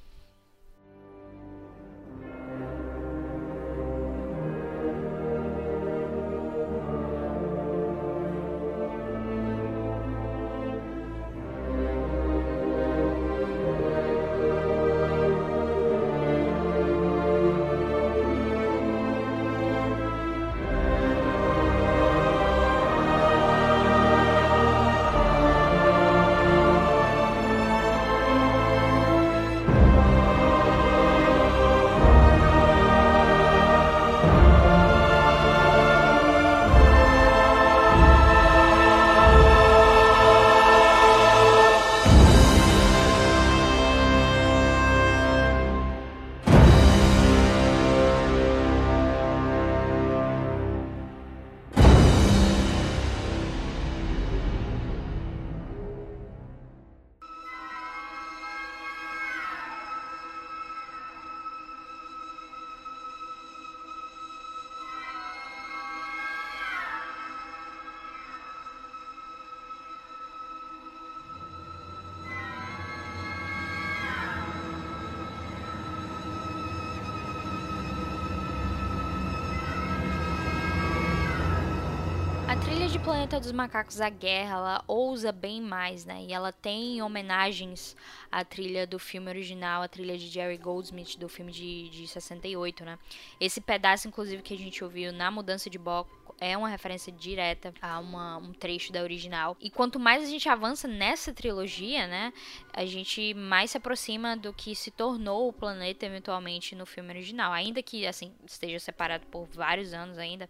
Trilha 82.68 82.86
de 82.86 82.98
Planeta 82.98 83.40
dos 83.40 83.50
Macacos, 83.50 83.98
a 83.98 84.10
Guerra, 84.10 84.56
ela 84.56 84.84
ousa 84.86 85.32
bem 85.32 85.58
mais, 85.58 86.04
né? 86.04 86.22
E 86.28 86.34
ela 86.34 86.52
tem 86.52 87.00
homenagens 87.00 87.96
à 88.30 88.44
trilha 88.44 88.86
do 88.86 88.98
filme 88.98 89.26
original, 89.30 89.80
a 89.80 89.88
trilha 89.88 90.18
de 90.18 90.28
Jerry 90.28 90.58
Goldsmith, 90.58 91.16
do 91.16 91.30
filme 91.30 91.50
de, 91.50 91.88
de 91.88 92.06
68, 92.06 92.84
né? 92.84 92.98
Esse 93.40 93.58
pedaço, 93.62 94.06
inclusive, 94.06 94.42
que 94.42 94.52
a 94.52 94.58
gente 94.58 94.84
ouviu 94.84 95.10
na 95.14 95.30
mudança 95.30 95.70
de 95.70 95.78
bloco 95.78 96.36
é 96.38 96.56
uma 96.58 96.68
referência 96.68 97.10
direta 97.10 97.72
a 97.80 97.98
uma, 97.98 98.36
um 98.36 98.52
trecho 98.52 98.92
da 98.92 99.02
original. 99.02 99.56
E 99.60 99.70
quanto 99.70 99.98
mais 99.98 100.22
a 100.22 100.26
gente 100.26 100.46
avança 100.46 100.86
nessa 100.86 101.32
trilogia, 101.32 102.06
né? 102.06 102.34
A 102.74 102.84
gente 102.84 103.32
mais 103.32 103.70
se 103.70 103.78
aproxima 103.78 104.36
do 104.36 104.52
que 104.52 104.74
se 104.74 104.90
tornou 104.90 105.48
o 105.48 105.52
planeta 105.54 106.04
eventualmente 106.04 106.76
no 106.76 106.84
filme 106.84 107.08
original. 107.08 107.50
Ainda 107.50 107.82
que, 107.82 108.06
assim, 108.06 108.30
esteja 108.46 108.78
separado 108.78 109.26
por 109.28 109.46
vários 109.46 109.94
anos 109.94 110.18
ainda 110.18 110.48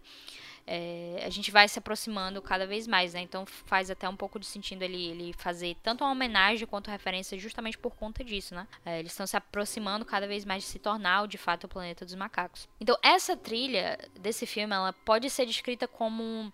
é, 0.65 1.23
a 1.25 1.29
gente 1.29 1.51
vai 1.51 1.67
se 1.67 1.79
aproximando 1.79 2.41
cada 2.41 2.65
vez 2.65 2.87
mais, 2.87 3.13
né? 3.13 3.21
Então 3.21 3.45
faz 3.45 3.89
até 3.89 4.07
um 4.07 4.15
pouco 4.15 4.39
de 4.39 4.45
sentido 4.45 4.83
ele, 4.83 5.09
ele 5.09 5.33
fazer 5.33 5.75
tanto 5.81 6.03
uma 6.03 6.11
homenagem 6.11 6.67
quanto 6.67 6.91
referência 6.91 7.37
justamente 7.37 7.77
por 7.77 7.95
conta 7.95 8.23
disso, 8.23 8.53
né? 8.53 8.67
É, 8.85 8.99
eles 8.99 9.11
estão 9.11 9.25
se 9.25 9.37
aproximando 9.37 10.05
cada 10.05 10.27
vez 10.27 10.45
mais 10.45 10.63
de 10.63 10.69
se 10.69 10.79
tornar, 10.79 11.27
de 11.27 11.37
fato, 11.37 11.65
o 11.65 11.67
planeta 11.67 12.05
dos 12.05 12.15
macacos. 12.15 12.67
Então 12.79 12.97
essa 13.01 13.35
trilha 13.35 13.97
desse 14.19 14.45
filme, 14.45 14.73
ela 14.73 14.93
pode 14.93 15.29
ser 15.29 15.45
descrita 15.45 15.87
como 15.87 16.23
um, 16.23 16.51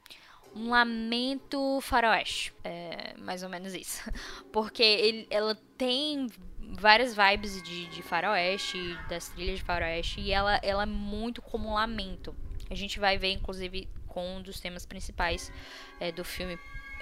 um 0.55 0.69
lamento 0.69 1.79
faroeste, 1.81 2.53
é, 2.63 3.13
mais 3.17 3.43
ou 3.43 3.49
menos 3.49 3.73
isso, 3.73 4.09
porque 4.51 4.83
ele, 4.83 5.27
ela 5.29 5.55
tem 5.77 6.27
várias 6.73 7.15
vibes 7.15 7.61
de, 7.61 7.87
de 7.87 8.01
faroeste, 8.01 8.77
das 9.09 9.29
trilhas 9.29 9.59
de 9.59 9.63
faroeste, 9.63 10.21
e 10.21 10.31
ela, 10.31 10.59
ela 10.63 10.83
é 10.83 10.87
muito 10.87 11.41
como 11.41 11.69
um 11.69 11.73
lamento. 11.73 12.35
A 12.69 12.75
gente 12.75 12.99
vai 12.99 13.17
ver, 13.17 13.32
inclusive, 13.32 13.88
com 14.08 14.38
um 14.38 14.41
dos 14.41 14.60
temas 14.60 14.86
principais 14.86 15.51
é, 15.99 16.12
do 16.12 16.23
filme 16.23 16.58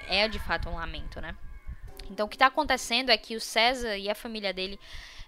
é 0.07 0.27
de 0.27 0.39
fato 0.39 0.69
um 0.69 0.75
lamento, 0.75 1.21
né? 1.21 1.35
Então 2.09 2.25
o 2.25 2.29
que 2.29 2.35
está 2.35 2.47
acontecendo 2.47 3.09
é 3.09 3.17
que 3.17 3.35
o 3.35 3.39
César 3.39 3.97
e 3.97 4.09
a 4.09 4.15
família 4.15 4.53
dele 4.53 4.79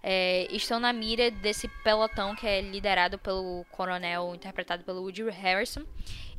é, 0.03 0.47
estão 0.51 0.79
na 0.79 0.91
mira 0.91 1.31
desse 1.31 1.67
pelotão 1.83 2.35
que 2.35 2.45
é 2.45 2.61
liderado 2.61 3.17
pelo 3.17 3.65
coronel 3.71 4.35
interpretado 4.35 4.83
pelo 4.83 5.01
Woody 5.01 5.23
Harrison. 5.29 5.83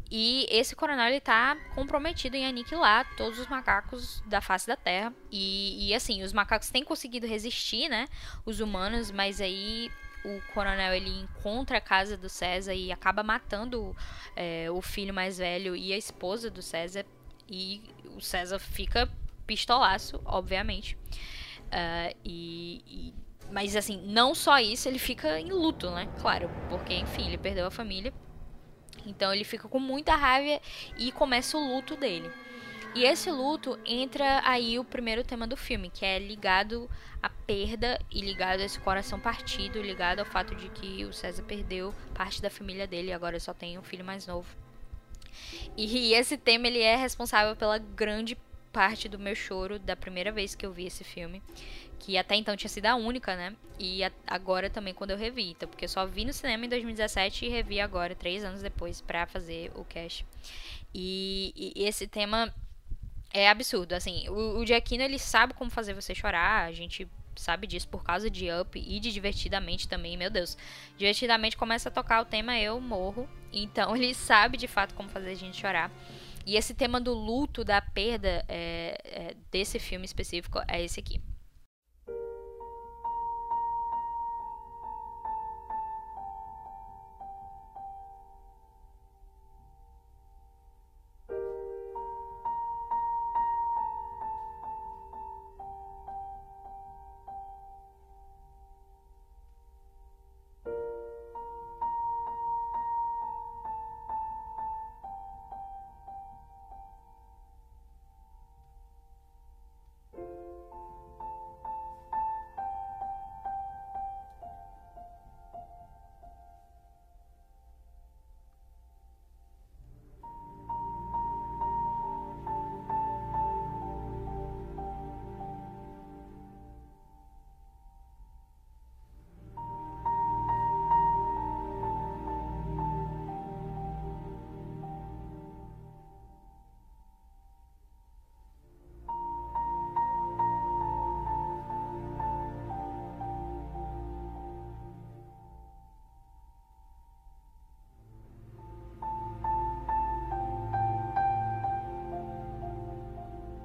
E 0.09 0.47
esse 0.51 0.77
coronel 0.77 1.09
ele 1.09 1.21
tá 1.21 1.57
comprometido 1.75 2.37
em 2.37 2.47
aniquilar 2.47 3.05
todos 3.17 3.41
os 3.41 3.49
macacos 3.49 4.23
da 4.27 4.41
face 4.41 4.67
da 4.67 4.77
Terra. 4.77 5.13
E, 5.33 5.89
e 5.89 5.95
assim, 5.95 6.23
os 6.23 6.33
macacos 6.33 6.71
têm 6.71 6.85
conseguido 6.85 7.27
resistir, 7.27 7.89
né? 7.89 8.07
Os 8.45 8.61
humanos, 8.61 9.11
mas 9.11 9.41
aí 9.41 9.91
o 10.27 10.43
coronel 10.53 10.95
ele 10.95 11.11
encontra 11.11 11.79
a 11.79 11.81
casa 11.81 12.17
do 12.17 12.29
César 12.29 12.75
e 12.75 12.91
acaba 12.91 13.23
matando 13.23 13.95
é, 14.35 14.71
o 14.71 14.83
filho 14.83 15.15
mais 15.15 15.39
velho 15.39 15.77
e 15.77 15.93
a 15.93 15.97
esposa 15.97 16.51
do 16.51 16.62
César. 16.62 17.05
E 17.49 17.83
o 18.17 18.21
César 18.21 18.59
fica 18.59 19.09
pistolaço, 19.47 20.21
obviamente. 20.25 20.97
Uh, 21.67 22.17
e, 22.25 22.83
e, 22.87 23.15
mas 23.53 23.77
assim, 23.77 24.03
não 24.07 24.35
só 24.35 24.59
isso, 24.59 24.89
ele 24.89 24.99
fica 24.99 25.39
em 25.39 25.51
luto, 25.51 25.91
né? 25.91 26.09
Claro, 26.21 26.51
porque 26.69 26.95
enfim, 26.95 27.27
ele 27.29 27.39
perdeu 27.39 27.67
a 27.67 27.71
família 27.71 28.12
então 29.07 29.33
ele 29.33 29.45
fica 29.45 29.69
com 29.69 29.79
muita 29.79 30.17
raiva 30.17 30.61
e 30.99 31.12
começa 31.12 31.57
o 31.57 31.75
luto 31.75 31.97
dele. 31.97 32.31
E 32.97 33.05
esse 33.05 33.31
luto 33.31 33.79
entra 33.85 34.41
aí 34.43 34.79
o 34.79 34.85
primeiro 34.85 35.23
tema 35.23 35.47
do 35.47 35.55
filme, 35.55 35.91
que 35.91 36.03
é 36.03 36.19
ligado 36.19 36.91
à 37.23 37.29
perda 37.29 38.01
e 38.11 38.23
ligado 38.23 38.61
a 38.61 38.65
esse 38.65 38.81
coração 38.81 39.21
partido, 39.21 39.83
ligado 39.83 40.21
ao 40.21 40.25
fato 40.25 40.55
de 40.55 40.71
que 40.71 41.05
o 41.05 41.13
César 41.13 41.43
perdeu 41.43 41.95
parte 42.15 42.41
da 42.41 42.49
família 42.49 42.87
dele 42.87 43.09
e 43.09 43.13
agora 43.13 43.39
só 43.39 43.53
tem 43.53 43.79
um 43.79 43.83
filho 43.83 44.03
mais 44.03 44.27
novo. 44.27 44.49
E 45.77 46.15
esse 46.15 46.39
tema 46.39 46.69
ele 46.69 46.81
é 46.81 46.97
responsável 46.97 47.55
pela 47.55 47.77
grande 47.77 48.35
parte 48.73 49.11
do 49.11 49.19
meu 49.19 49.35
choro 49.35 49.79
da 49.79 49.95
primeira 49.95 50.33
vez 50.33 50.55
que 50.55 50.65
eu 50.65 50.73
vi 50.73 50.87
esse 50.87 51.05
filme 51.05 51.43
que 51.99 52.17
até 52.17 52.35
então 52.35 52.57
tinha 52.57 52.69
sido 52.69 52.87
a 52.87 52.95
única, 52.95 53.35
né? 53.37 53.55
E 53.79 54.01
agora 54.27 54.71
também 54.71 54.95
quando 54.95 55.11
eu 55.11 55.17
revi, 55.17 55.51
então, 55.51 55.69
porque 55.69 55.85
eu 55.85 55.89
só 55.89 56.07
vi 56.07 56.25
no 56.25 56.33
cinema 56.33 56.65
em 56.65 56.69
2017 56.69 57.47
e 57.47 57.49
revi 57.49 57.81
agora, 57.81 58.15
três 58.15 58.45
anos 58.45 58.63
depois, 58.63 59.01
para 59.01 59.27
fazer 59.27 59.71
o 59.75 59.85
cast. 59.85 60.25
E, 60.95 61.53
e, 61.57 61.85
esse 61.85 62.07
tema 62.07 62.53
é 63.37 63.51
absurdo, 63.51 63.92
assim, 63.92 64.29
o, 64.29 64.59
o 64.59 64.66
Giacchino, 64.66 65.03
ele 65.03 65.18
sabe 65.18 65.53
como 65.53 65.70
fazer 65.70 65.92
você 65.92 66.14
chorar, 66.14 66.66
a 66.66 66.72
gente 66.72 67.07
sabe 67.37 67.66
disso 67.66 67.87
por 67.87 68.03
causa 68.03 68.31
de 68.31 68.49
Up 68.51 68.79
e 68.79 68.99
de 68.99 69.12
Divertidamente 69.12 69.87
também, 69.87 70.16
meu 70.16 70.31
Deus. 70.31 70.57
Divertidamente 70.96 71.57
começa 71.57 71.90
a 71.90 71.92
tocar 71.92 72.22
o 72.22 72.25
tema 72.25 72.59
Eu 72.59 72.81
Morro, 72.81 73.29
então 73.53 73.94
ele 73.96 74.14
sabe 74.14 74.57
de 74.57 74.66
fato 74.66 74.94
como 74.94 75.11
fazer 75.11 75.31
a 75.31 75.35
gente 75.35 75.61
chorar. 75.61 75.90
E 76.46 76.57
esse 76.57 76.72
tema 76.72 77.01
do 77.01 77.12
luto, 77.12 77.62
da 77.62 77.81
perda 77.81 78.44
é, 78.49 78.99
é, 79.05 79.37
desse 79.51 79.79
filme 79.79 80.07
específico 80.07 80.61
é 80.66 80.83
esse 80.83 81.01
aqui. 81.01 81.20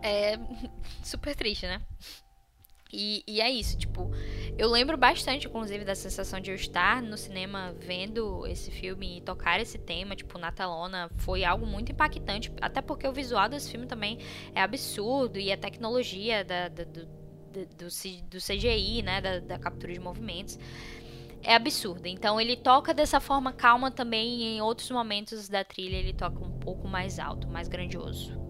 É 0.01 0.37
super 1.03 1.35
triste, 1.35 1.65
né? 1.65 1.81
E, 2.93 3.23
e, 3.25 3.39
é 3.39 3.49
isso, 3.49 3.77
tipo, 3.77 4.11
eu 4.57 4.69
lembro 4.69 4.97
bastante, 4.97 5.47
inclusive, 5.47 5.85
da 5.85 5.95
sensação 5.95 6.41
de 6.41 6.51
eu 6.51 6.55
estar 6.55 7.01
no 7.01 7.17
cinema 7.17 7.73
vendo 7.79 8.45
esse 8.45 8.69
filme 8.69 9.17
e 9.17 9.21
tocar 9.21 9.61
esse 9.61 9.77
tema, 9.77 10.13
tipo, 10.13 10.37
na 10.37 10.51
telona, 10.51 11.09
foi 11.15 11.45
algo 11.45 11.65
muito 11.65 11.91
impactante, 11.93 12.51
até 12.59 12.81
porque 12.81 13.07
o 13.07 13.13
visual 13.13 13.47
desse 13.47 13.71
filme 13.71 13.85
também 13.85 14.19
é 14.53 14.61
absurdo 14.61 15.39
e 15.39 15.51
a 15.53 15.57
tecnologia 15.57 16.43
da, 16.43 16.67
da, 16.67 16.83
do, 16.83 17.05
do, 17.05 17.65
do, 18.29 18.37
CGI, 18.37 19.01
né, 19.03 19.21
da, 19.21 19.39
da 19.39 19.57
captura 19.57 19.93
de 19.93 19.99
movimentos, 19.99 20.59
é 21.43 21.55
absurda. 21.55 22.09
Então 22.09 22.41
ele 22.41 22.57
toca 22.57 22.93
dessa 22.93 23.21
forma 23.21 23.53
calma 23.53 23.89
também 23.89 24.41
e 24.41 24.57
em 24.57 24.61
outros 24.61 24.91
momentos 24.91 25.47
da 25.47 25.63
trilha 25.63 25.95
ele 25.95 26.13
toca 26.13 26.43
um 26.43 26.51
pouco 26.59 26.89
mais 26.89 27.19
alto, 27.19 27.47
mais 27.47 27.69
grandioso. 27.69 28.40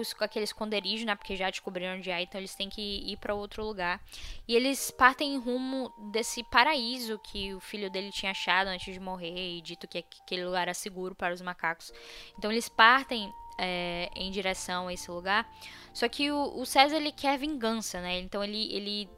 Os, 0.00 0.14
aquele 0.20 0.44
esconderijo, 0.44 1.04
né? 1.04 1.14
Porque 1.14 1.36
já 1.36 1.50
descobriram 1.50 1.96
onde 1.96 2.10
é, 2.10 2.22
então 2.22 2.40
eles 2.40 2.54
têm 2.54 2.68
que 2.68 2.80
ir 2.80 3.16
para 3.18 3.34
outro 3.34 3.64
lugar. 3.64 4.00
E 4.48 4.54
eles 4.54 4.90
partem 4.90 5.34
em 5.34 5.38
rumo 5.38 5.92
desse 6.10 6.42
paraíso 6.44 7.18
que 7.18 7.54
o 7.54 7.60
filho 7.60 7.90
dele 7.90 8.10
tinha 8.10 8.32
achado 8.32 8.68
antes 8.68 8.92
de 8.92 9.00
morrer 9.00 9.58
e 9.58 9.60
dito 9.60 9.86
que 9.86 9.98
aquele 9.98 10.44
lugar 10.44 10.62
era 10.62 10.74
seguro 10.74 11.14
para 11.14 11.34
os 11.34 11.40
macacos. 11.40 11.92
Então 12.38 12.50
eles 12.50 12.68
partem 12.68 13.32
é, 13.58 14.08
em 14.16 14.30
direção 14.30 14.88
a 14.88 14.92
esse 14.92 15.10
lugar. 15.10 15.46
Só 15.92 16.08
que 16.08 16.30
o, 16.30 16.58
o, 16.58 16.64
César 16.64 16.96
ele 16.96 17.12
quer 17.12 17.38
vingança, 17.38 18.00
né? 18.00 18.18
Então 18.20 18.42
ele, 18.42 18.72
ele 18.74 19.08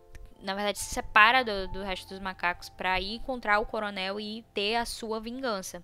na 0.43 0.55
verdade 0.55 0.79
se 0.79 0.93
separa 0.93 1.45
do, 1.45 1.69
do 1.69 1.83
resto 1.83 2.09
dos 2.09 2.19
macacos 2.19 2.69
para 2.69 3.01
ir 3.01 3.15
encontrar 3.15 3.61
o 3.61 3.67
coronel 3.67 4.19
e 4.19 4.45
ter 4.53 4.77
a 4.77 4.85
sua 4.85 5.21
vingança. 5.21 5.83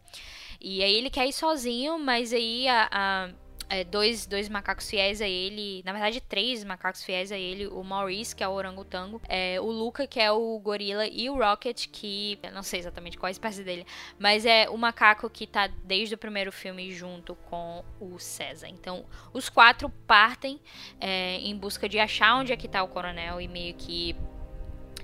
E 0.60 0.82
aí 0.82 0.94
ele 0.94 1.08
quer 1.08 1.26
ir 1.26 1.32
sozinho, 1.32 1.98
mas 1.98 2.32
aí 2.32 2.66
a, 2.66 2.88
a 2.90 3.30
é, 3.68 3.84
dois, 3.84 4.26
dois 4.26 4.48
macacos 4.48 4.88
fiéis 4.88 5.20
a 5.20 5.28
ele, 5.28 5.82
na 5.84 5.92
verdade 5.92 6.20
três 6.20 6.64
macacos 6.64 7.02
fiéis 7.02 7.30
a 7.30 7.38
ele, 7.38 7.66
o 7.66 7.82
Maurice, 7.82 8.34
que 8.34 8.42
é 8.42 8.48
o 8.48 8.52
orangotango, 8.52 9.20
é, 9.28 9.60
o 9.60 9.70
Luca, 9.70 10.06
que 10.06 10.20
é 10.20 10.30
o 10.30 10.58
gorila, 10.58 11.06
e 11.06 11.28
o 11.28 11.36
Rocket, 11.36 11.86
que 11.90 12.38
eu 12.42 12.52
não 12.52 12.62
sei 12.62 12.80
exatamente 12.80 13.18
qual 13.18 13.28
a 13.28 13.30
espécie 13.30 13.62
dele, 13.62 13.86
mas 14.18 14.46
é 14.46 14.68
o 14.68 14.76
macaco 14.76 15.28
que 15.28 15.46
tá 15.46 15.66
desde 15.84 16.14
o 16.14 16.18
primeiro 16.18 16.50
filme 16.50 16.90
junto 16.92 17.34
com 17.50 17.84
o 18.00 18.18
César. 18.18 18.68
Então, 18.68 19.04
os 19.32 19.48
quatro 19.48 19.90
partem 20.06 20.60
é, 21.00 21.36
em 21.36 21.56
busca 21.56 21.88
de 21.88 21.98
achar 21.98 22.36
onde 22.36 22.52
é 22.52 22.56
que 22.56 22.68
tá 22.68 22.82
o 22.82 22.88
coronel 22.88 23.40
e 23.40 23.48
meio 23.48 23.74
que 23.74 24.16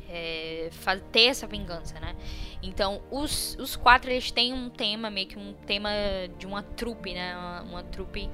é, 0.08 0.70
ter 1.10 1.26
essa 1.26 1.46
vingança, 1.46 1.98
né? 1.98 2.14
Então, 2.64 3.02
os, 3.10 3.56
os 3.60 3.76
quatro, 3.76 4.10
eles 4.10 4.30
têm 4.30 4.52
um 4.52 4.70
tema, 4.70 5.10
meio 5.10 5.28
que 5.28 5.38
um 5.38 5.52
tema 5.66 5.90
de 6.38 6.46
uma 6.46 6.62
trupe, 6.62 7.12
né? 7.12 7.36
Uma, 7.36 7.62
uma 7.62 7.82
trupe, 7.82 8.30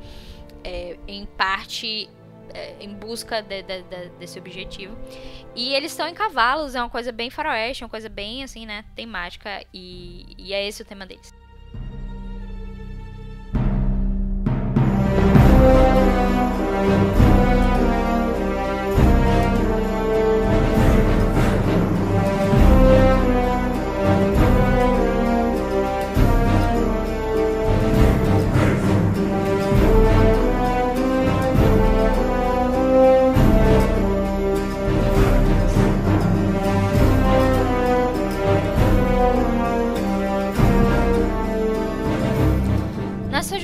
é, 0.62 0.96
em 1.08 1.26
parte, 1.26 2.08
é, 2.54 2.76
em 2.80 2.94
busca 2.94 3.42
de, 3.42 3.62
de, 3.62 3.82
de, 3.82 4.08
desse 4.18 4.38
objetivo. 4.38 4.96
E 5.54 5.74
eles 5.74 5.90
estão 5.92 6.06
em 6.06 6.14
cavalos, 6.14 6.74
é 6.74 6.80
uma 6.80 6.90
coisa 6.90 7.10
bem 7.10 7.28
faroeste, 7.28 7.82
uma 7.82 7.90
coisa 7.90 8.08
bem, 8.08 8.44
assim, 8.44 8.64
né? 8.64 8.84
Temática, 8.94 9.64
e, 9.74 10.34
e 10.38 10.52
é 10.54 10.66
esse 10.66 10.82
o 10.82 10.84
tema 10.84 11.04
deles. 11.04 11.34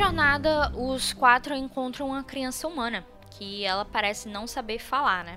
Jornada, 0.07 0.71
os 0.77 1.13
quatro 1.13 1.53
encontram 1.53 2.11
uma 2.11 2.23
criança 2.23 2.69
humana, 2.69 3.05
que 3.33 3.65
ela 3.65 3.85
parece 3.85 4.29
não 4.29 4.47
saber 4.47 4.79
falar, 4.79 5.25
né? 5.25 5.37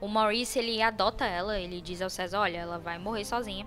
O 0.00 0.06
Maurice, 0.06 0.56
ele 0.56 0.80
adota 0.80 1.26
ela, 1.26 1.58
ele 1.58 1.80
diz 1.80 2.00
ao 2.00 2.08
César, 2.08 2.38
olha, 2.38 2.58
ela 2.58 2.78
vai 2.78 2.96
morrer 2.96 3.24
sozinha. 3.24 3.66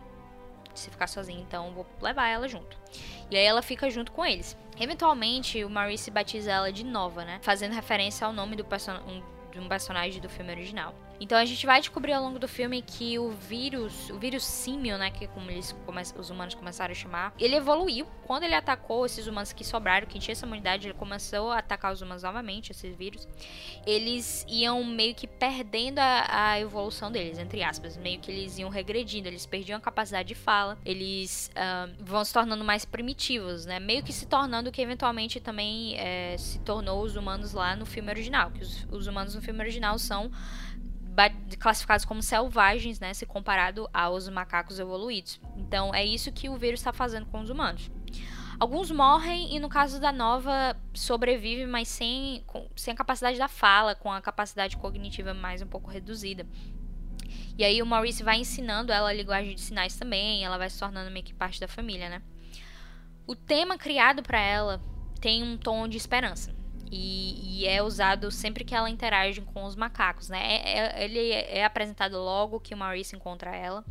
Se 0.74 0.90
ficar 0.90 1.08
sozinha, 1.08 1.42
então 1.42 1.74
vou 1.74 1.86
levar 2.02 2.30
ela 2.30 2.48
junto. 2.48 2.78
E 3.30 3.36
aí 3.36 3.44
ela 3.44 3.62
fica 3.62 3.90
junto 3.90 4.14
com 4.14 4.26
eles. 4.26 4.58
Eventualmente, 4.80 5.66
o 5.66 5.70
Maurice 5.70 6.10
batiza 6.10 6.50
ela 6.50 6.72
de 6.72 6.86
Nova, 6.86 7.26
né? 7.26 7.40
Fazendo 7.42 7.74
referência 7.74 8.26
ao 8.26 8.32
nome 8.32 8.56
do 8.56 8.64
personagem 8.64 9.22
de 9.52 9.60
um 9.60 9.68
personagem 9.68 10.22
do 10.22 10.30
filme 10.30 10.50
original. 10.50 10.96
Então 11.22 11.38
a 11.38 11.46
gente 11.46 11.64
vai 11.68 11.80
descobrir 11.80 12.14
ao 12.14 12.24
longo 12.24 12.40
do 12.40 12.48
filme 12.48 12.82
que 12.82 13.20
o 13.20 13.30
vírus, 13.30 14.10
o 14.10 14.18
vírus 14.18 14.44
símio, 14.44 14.98
né, 14.98 15.12
que 15.12 15.28
como 15.28 15.52
eles 15.52 15.76
os 16.18 16.30
humanos 16.32 16.56
começaram 16.56 16.92
a 16.92 16.96
chamar, 16.96 17.32
ele 17.38 17.56
evoluiu. 17.56 18.08
Quando 18.26 18.44
ele 18.44 18.56
atacou 18.56 19.06
esses 19.06 19.28
humanos 19.28 19.54
que 19.54 19.64
sobraram, 19.64 20.08
que 20.08 20.18
tinha 20.18 20.32
essa 20.32 20.48
imunidade, 20.48 20.88
ele 20.88 20.98
começou 20.98 21.52
a 21.52 21.60
atacar 21.60 21.94
os 21.94 22.02
humanos 22.02 22.24
novamente, 22.24 22.72
esses 22.72 22.96
vírus. 22.96 23.28
Eles 23.86 24.44
iam 24.50 24.84
meio 24.84 25.14
que 25.14 25.28
perdendo 25.28 26.00
a, 26.00 26.54
a 26.54 26.60
evolução 26.60 27.12
deles, 27.12 27.38
entre 27.38 27.62
aspas, 27.62 27.98
meio 27.98 28.20
que 28.20 28.32
eles 28.32 28.58
iam 28.58 28.70
regredindo, 28.70 29.28
eles 29.28 29.46
perdiam 29.46 29.78
a 29.78 29.82
capacidade 29.82 30.30
de 30.30 30.36
fala, 30.36 30.76
eles 30.84 31.52
uh, 31.52 32.04
vão 32.04 32.26
se 32.26 32.34
tornando 32.34 32.64
mais 32.64 32.84
primitivos, 32.84 33.68
né, 33.68 33.80
meio 33.80 34.02
que 34.02 34.12
se 34.12 34.26
tornando 34.26 34.72
que 34.72 34.82
eventualmente 34.82 35.40
também 35.40 35.96
é, 36.00 36.36
se 36.40 36.58
tornou 36.60 37.04
os 37.04 37.16
humanos 37.16 37.54
lá 37.54 37.76
no 37.76 37.86
filme 37.86 38.10
original, 38.10 38.50
que 38.50 38.64
os, 38.64 38.88
os 38.90 39.06
humanos 39.06 39.36
no 39.36 39.42
filme 39.42 39.60
original 39.60 40.00
são 40.00 40.32
classificados 41.60 42.06
como 42.06 42.22
selvagens, 42.22 43.00
né, 43.00 43.14
se 43.14 43.26
comparado 43.26 43.90
aos 43.94 44.28
macacos 44.30 44.80
evoluídos. 44.80 45.40
Então 45.58 45.94
é 45.94 46.04
isso 46.04 46.32
que 46.32 46.50
o 46.50 46.58
vírus 46.58 46.80
está 46.80 46.94
fazendo 46.94 47.26
com 47.28 47.42
os 47.42 47.50
humanos. 47.50 47.90
Alguns 48.60 48.92
morrem 48.92 49.56
e 49.56 49.60
no 49.60 49.68
caso 49.68 50.00
da 50.00 50.12
nova 50.12 50.78
sobrevive, 50.94 51.66
mas 51.66 51.88
sem, 51.88 52.44
com, 52.46 52.70
sem 52.76 52.94
a 52.94 52.98
capacidade 52.98 53.38
da 53.38 53.48
fala, 53.48 53.96
com 53.96 54.12
a 54.12 54.22
capacidade 54.22 54.78
cognitiva 54.78 55.34
mais 55.34 55.62
um 55.62 55.68
pouco 55.68 55.90
reduzida. 55.90 56.46
E 57.58 57.64
aí 57.64 57.82
o 57.82 57.86
Maurice 57.86 58.24
vai 58.24 58.38
ensinando 58.38 58.92
ela 58.92 59.10
a 59.10 59.14
linguagem 59.14 59.56
de 59.56 59.62
sinais 59.62 59.96
também, 59.96 60.46
ela 60.46 60.58
vai 60.58 60.70
se 60.70 60.80
tornando 60.80 61.10
meio 61.10 61.26
que 61.26 61.34
parte 61.34 61.60
da 61.60 61.68
família, 61.68 62.10
né? 62.10 62.22
O 63.26 63.36
tema 63.36 63.78
criado 63.78 64.22
para 64.22 64.40
ela 64.40 64.82
tem 65.20 65.44
um 65.44 65.58
tom 65.58 65.88
de 65.88 65.98
esperança. 65.98 66.54
E, 66.90 67.62
e, 67.62 67.68
é 67.68 67.84
usado 67.84 68.32
sempre 68.32 68.64
que 68.64 68.74
ela 68.74 68.90
interage 68.90 69.42
com 69.42 69.64
os 69.66 69.76
macacos, 69.76 70.30
né? 70.30 70.40
É, 70.40 70.80
é, 70.80 71.04
ele 71.04 71.32
é 71.32 71.64
apresentado 71.64 72.18
logo 72.18 72.60
que 72.60 72.74
o 72.74 72.78
Maurice 72.78 73.16
encontra 73.16 73.56
ela, 73.56 73.84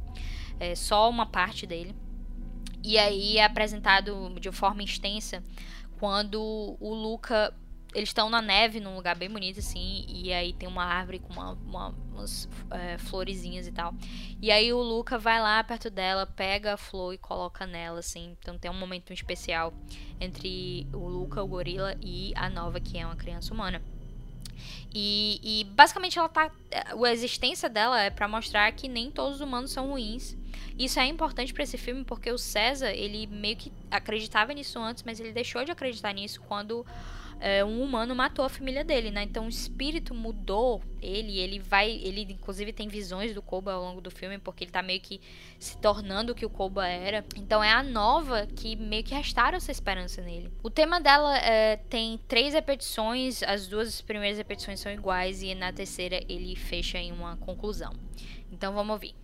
é 0.59 0.75
só 0.75 1.09
uma 1.09 1.27
parte 1.27 1.67
dele. 1.67 1.95
E 2.83 2.99
aí 2.99 3.37
é 3.37 3.45
apresentado 3.45 4.35
de 4.41 4.51
forma 4.51 4.83
extensa 4.83 5.43
quando 5.99 6.77
o 6.81 6.95
Luca 6.95 7.55
eles 7.95 8.11
estão 8.11 8.31
na 8.31 8.41
neve, 8.41 8.79
num 8.79 8.95
lugar 8.95 9.17
bem 9.17 9.29
bonito, 9.29 9.59
assim, 9.59 10.05
e 10.09 10.33
aí 10.33 10.53
tem 10.53 10.69
uma 10.69 10.85
árvore 10.85 11.19
com 11.19 11.33
uma, 11.33 11.53
uma, 11.53 11.89
umas 12.13 12.49
é, 12.71 12.99
florezinhas 12.99 13.67
e 13.67 13.73
tal. 13.73 13.93
E 14.41 14.51
aí 14.51 14.73
o 14.73 14.81
Luca 14.81 15.19
vai 15.19 15.41
lá 15.41 15.63
perto 15.65 15.91
dela, 15.91 16.25
pega 16.25 16.75
a 16.75 16.77
flor 16.77 17.15
e 17.15 17.19
coloca 17.19 17.67
nela, 17.67 17.99
assim. 17.99 18.37
Então 18.39 18.57
tem 18.57 18.71
um 18.71 18.79
momento 18.79 19.13
especial 19.13 19.75
entre 20.21 20.87
o 20.93 21.09
Luca, 21.09 21.43
o 21.43 21.47
gorila, 21.47 21.97
e 22.01 22.33
a 22.37 22.49
Nova, 22.49 22.79
que 22.79 22.97
é 22.97 23.05
uma 23.05 23.17
criança 23.17 23.53
humana. 23.53 23.83
E, 24.95 25.41
e 25.43 25.65
basicamente 25.65 26.19
ela 26.19 26.29
tá. 26.29 26.51
A 26.73 27.13
existência 27.13 27.69
dela 27.69 28.01
é 28.01 28.11
para 28.11 28.29
mostrar 28.29 28.71
que 28.73 28.89
nem 28.89 29.11
todos 29.11 29.37
os 29.37 29.41
humanos 29.41 29.71
são 29.71 29.89
ruins. 29.89 30.37
Isso 30.79 30.99
é 30.99 31.07
importante 31.07 31.53
para 31.53 31.63
esse 31.63 31.77
filme 31.77 32.05
porque 32.05 32.31
o 32.31 32.39
César, 32.39 32.91
ele 32.91 33.27
meio 33.27 33.57
que 33.57 33.73
acreditava 33.91 34.53
nisso 34.53 34.79
antes, 34.79 35.03
mas 35.03 35.21
ele 35.21 35.33
deixou 35.33 35.65
de 35.65 35.71
acreditar 35.71 36.13
nisso 36.13 36.41
quando 36.43 36.87
é, 37.41 37.65
um 37.65 37.83
humano 37.83 38.15
matou 38.15 38.45
a 38.45 38.49
família 38.49 38.85
dele, 38.85 39.11
né? 39.11 39.23
Então 39.23 39.47
o 39.47 39.49
espírito 39.49 40.15
mudou 40.15 40.83
ele, 41.01 41.39
ele 41.39 41.59
vai, 41.59 41.91
ele 41.91 42.23
inclusive 42.31 42.73
tem 42.73 42.87
visões 42.87 43.35
do 43.35 43.41
Koba 43.41 43.73
ao 43.73 43.83
longo 43.83 44.01
do 44.01 44.11
filme, 44.11 44.39
porque 44.39 44.65
ele 44.65 44.71
tá 44.71 44.83
meio 44.83 45.01
que 45.01 45.21
se 45.59 45.77
tornando 45.79 46.33
o 46.33 46.35
que 46.35 46.45
o 46.45 46.51
Koba 46.51 46.87
era. 46.87 47.25
Então 47.37 47.65
é 47.65 47.73
a 47.73 47.83
nova 47.83 48.47
que 48.47 48.77
meio 48.77 49.03
que 49.03 49.15
restaura 49.15 49.57
essa 49.57 49.73
esperança 49.73 50.21
nele. 50.21 50.53
O 50.63 50.69
tema 50.69 51.01
dela 51.01 51.37
é, 51.39 51.77
tem 51.77 52.21
três 52.29 52.53
repetições, 52.53 53.43
as 53.43 53.67
duas 53.67 54.03
primeiras 54.03 54.37
repetições 54.37 54.79
são 54.79 54.93
iguais 54.93 55.43
e 55.43 55.55
na 55.55 55.73
terceira 55.73 56.23
ele 56.29 56.55
fecha 56.55 56.99
em 56.99 57.11
uma 57.11 57.37
conclusão. 57.39 57.95
Então 58.53 58.75
vamos 58.75 58.93
ouvir. 58.93 59.15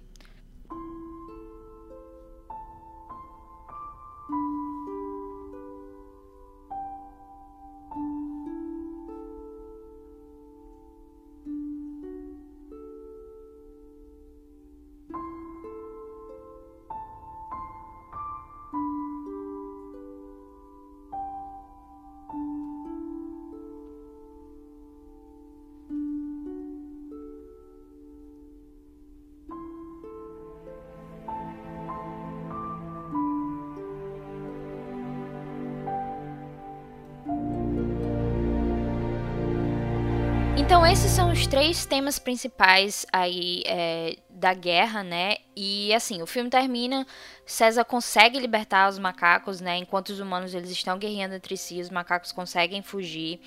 Então 40.66 40.84
esses 40.84 41.12
são 41.12 41.30
os 41.30 41.46
três 41.46 41.86
temas 41.86 42.18
principais 42.18 43.06
aí 43.12 43.62
é, 43.66 44.16
da 44.28 44.52
guerra, 44.52 45.04
né? 45.04 45.36
E 45.54 45.94
assim, 45.94 46.20
o 46.22 46.26
filme 46.26 46.50
termina, 46.50 47.06
César 47.46 47.84
consegue 47.84 48.40
libertar 48.40 48.88
os 48.88 48.98
macacos, 48.98 49.60
né? 49.60 49.76
Enquanto 49.76 50.08
os 50.08 50.18
humanos 50.18 50.52
eles 50.52 50.68
estão 50.68 50.98
guerreando 50.98 51.36
entre 51.36 51.56
si, 51.56 51.80
os 51.80 51.88
macacos 51.88 52.32
conseguem 52.32 52.82
fugir. 52.82 53.38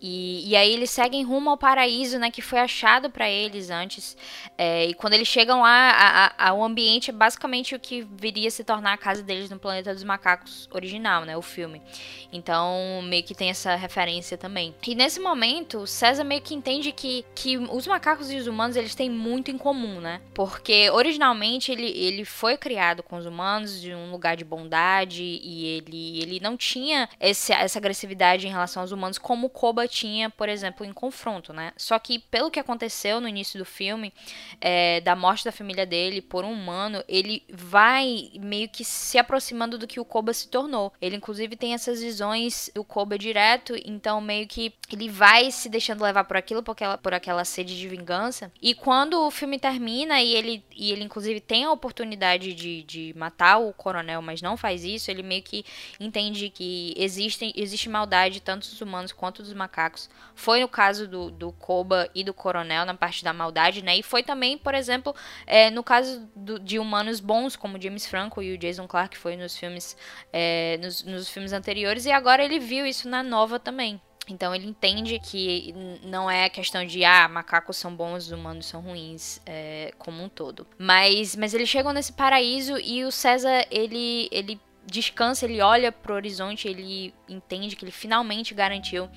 E, 0.00 0.48
e 0.48 0.54
aí 0.54 0.72
eles 0.72 0.90
seguem 0.90 1.24
rumo 1.24 1.50
ao 1.50 1.58
paraíso, 1.58 2.20
né? 2.20 2.30
Que 2.30 2.40
foi 2.40 2.60
achado 2.60 3.10
para 3.10 3.28
eles 3.28 3.68
antes. 3.68 4.16
É, 4.56 4.86
e 4.86 4.94
quando 4.94 5.14
eles 5.14 5.26
chegam 5.26 5.62
lá, 5.62 5.90
a, 5.90 6.48
a, 6.48 6.54
o 6.54 6.62
ambiente 6.62 7.10
é 7.10 7.12
basicamente 7.12 7.74
o 7.74 7.80
que 7.80 8.06
viria 8.12 8.46
a 8.46 8.50
se 8.52 8.62
tornar 8.62 8.92
a 8.92 8.96
casa 8.96 9.24
deles 9.24 9.50
no 9.50 9.58
Planeta 9.58 9.92
dos 9.92 10.04
Macacos 10.04 10.68
original, 10.72 11.24
né? 11.24 11.36
O 11.36 11.42
filme. 11.42 11.82
Então, 12.32 13.02
meio 13.02 13.24
que 13.24 13.34
tem 13.34 13.50
essa 13.50 13.74
referência 13.74 14.38
também. 14.38 14.72
E 14.86 14.94
nesse 14.94 15.18
momento, 15.18 15.84
César 15.84 16.22
meio 16.22 16.42
que 16.42 16.54
entende 16.54 16.92
que, 16.92 17.24
que 17.34 17.58
os 17.58 17.88
macacos 17.88 18.30
e 18.30 18.36
os 18.36 18.46
humanos 18.46 18.76
eles 18.76 18.94
têm 18.94 19.10
muito 19.10 19.50
em 19.50 19.58
comum, 19.58 20.00
né? 20.00 20.20
Porque 20.32 20.88
originalmente 20.90 21.72
ele, 21.72 21.86
ele 21.86 22.24
foi 22.24 22.56
criado 22.56 23.02
com 23.02 23.16
os 23.16 23.26
humanos 23.26 23.47
de 23.80 23.94
um 23.94 24.10
lugar 24.10 24.36
de 24.36 24.44
bondade 24.44 25.22
e 25.22 25.66
ele, 25.66 26.20
ele 26.20 26.40
não 26.40 26.56
tinha 26.56 27.08
esse, 27.20 27.52
essa 27.52 27.78
agressividade 27.78 28.46
em 28.46 28.50
relação 28.50 28.82
aos 28.82 28.92
humanos 28.92 29.18
como 29.18 29.46
o 29.46 29.50
Koba 29.50 29.86
tinha, 29.88 30.30
por 30.30 30.48
exemplo, 30.48 30.84
em 30.84 30.92
confronto, 30.92 31.52
né? 31.52 31.72
Só 31.76 31.98
que 31.98 32.18
pelo 32.18 32.50
que 32.50 32.60
aconteceu 32.60 33.20
no 33.20 33.28
início 33.28 33.58
do 33.58 33.64
filme, 33.64 34.12
é, 34.60 35.00
da 35.00 35.14
morte 35.16 35.44
da 35.44 35.52
família 35.52 35.86
dele 35.86 36.20
por 36.20 36.44
um 36.44 36.52
humano, 36.52 37.02
ele 37.08 37.42
vai 37.50 38.30
meio 38.40 38.68
que 38.68 38.84
se 38.84 39.18
aproximando 39.18 39.78
do 39.78 39.86
que 39.86 40.00
o 40.00 40.04
Koba 40.04 40.32
se 40.32 40.48
tornou. 40.48 40.92
Ele 41.00 41.16
inclusive 41.16 41.56
tem 41.56 41.74
essas 41.74 42.00
visões 42.00 42.70
do 42.74 42.84
Koba 42.84 43.18
direto, 43.18 43.74
então 43.84 44.20
meio 44.20 44.46
que 44.46 44.72
ele 44.92 45.08
vai 45.08 45.50
se 45.50 45.68
deixando 45.68 46.02
levar 46.02 46.24
por 46.24 46.36
aquilo, 46.36 46.62
por 46.62 46.72
aquela, 46.72 46.98
por 46.98 47.14
aquela 47.14 47.44
sede 47.44 47.76
de 47.76 47.88
vingança. 47.88 48.52
E 48.60 48.74
quando 48.74 49.26
o 49.26 49.30
filme 49.30 49.58
termina 49.58 50.20
e 50.20 50.34
ele, 50.34 50.64
e 50.74 50.92
ele 50.92 51.04
inclusive 51.04 51.40
tem 51.40 51.64
a 51.64 51.72
oportunidade 51.72 52.52
de, 52.54 52.82
de 52.82 53.14
matar 53.16 53.37
o 53.58 53.72
coronel, 53.72 54.20
mas 54.20 54.42
não 54.42 54.56
faz 54.56 54.82
isso, 54.84 55.10
ele 55.10 55.22
meio 55.22 55.42
que 55.42 55.64
entende 56.00 56.50
que 56.50 56.92
existem, 56.96 57.52
existe 57.54 57.88
maldade 57.88 58.40
tanto 58.40 58.68
dos 58.68 58.80
humanos 58.80 59.12
quanto 59.12 59.42
dos 59.42 59.52
macacos. 59.52 60.10
Foi 60.34 60.60
no 60.60 60.68
caso 60.68 61.06
do, 61.06 61.30
do 61.30 61.52
Koba 61.52 62.08
e 62.14 62.24
do 62.24 62.34
coronel, 62.34 62.84
na 62.84 62.94
parte 62.94 63.22
da 63.22 63.32
maldade, 63.32 63.82
né? 63.82 63.96
E 63.96 64.02
foi 64.02 64.22
também, 64.22 64.58
por 64.58 64.74
exemplo, 64.74 65.14
é, 65.46 65.70
no 65.70 65.84
caso 65.84 66.28
do, 66.34 66.58
de 66.58 66.78
humanos 66.78 67.20
bons, 67.20 67.54
como 67.54 67.80
James 67.80 68.06
Franco 68.06 68.42
e 68.42 68.54
o 68.54 68.58
Jason 68.58 68.86
Clarke, 68.88 69.16
foi 69.16 69.36
nos 69.36 69.56
filmes, 69.56 69.96
é, 70.32 70.78
nos, 70.82 71.04
nos 71.04 71.28
filmes 71.28 71.52
anteriores, 71.52 72.04
e 72.06 72.10
agora 72.10 72.44
ele 72.44 72.58
viu 72.58 72.84
isso 72.84 73.08
na 73.08 73.22
nova 73.22 73.58
também. 73.58 74.00
Então 74.32 74.54
ele 74.54 74.66
entende 74.66 75.18
que 75.18 75.74
não 76.02 76.30
é 76.30 76.48
questão 76.48 76.84
de 76.84 77.04
ah, 77.04 77.28
macacos 77.28 77.76
são 77.76 77.94
bons, 77.94 78.26
os 78.26 78.32
humanos 78.32 78.66
são 78.66 78.80
ruins, 78.80 79.40
é, 79.46 79.92
como 79.98 80.22
um 80.22 80.28
todo. 80.28 80.66
Mas, 80.78 81.36
mas 81.36 81.54
eles 81.54 81.68
chegam 81.68 81.92
nesse 81.92 82.12
paraíso 82.12 82.78
e 82.78 83.04
o 83.04 83.10
César 83.10 83.66
ele 83.70 84.28
ele 84.30 84.60
descansa, 84.88 85.44
ele 85.44 85.60
olha 85.60 85.92
pro 85.92 86.14
horizonte, 86.14 86.66
ele 86.66 87.14
entende 87.28 87.76
que 87.76 87.84
ele 87.84 87.92
finalmente 87.92 88.54
garantiu 88.54 89.08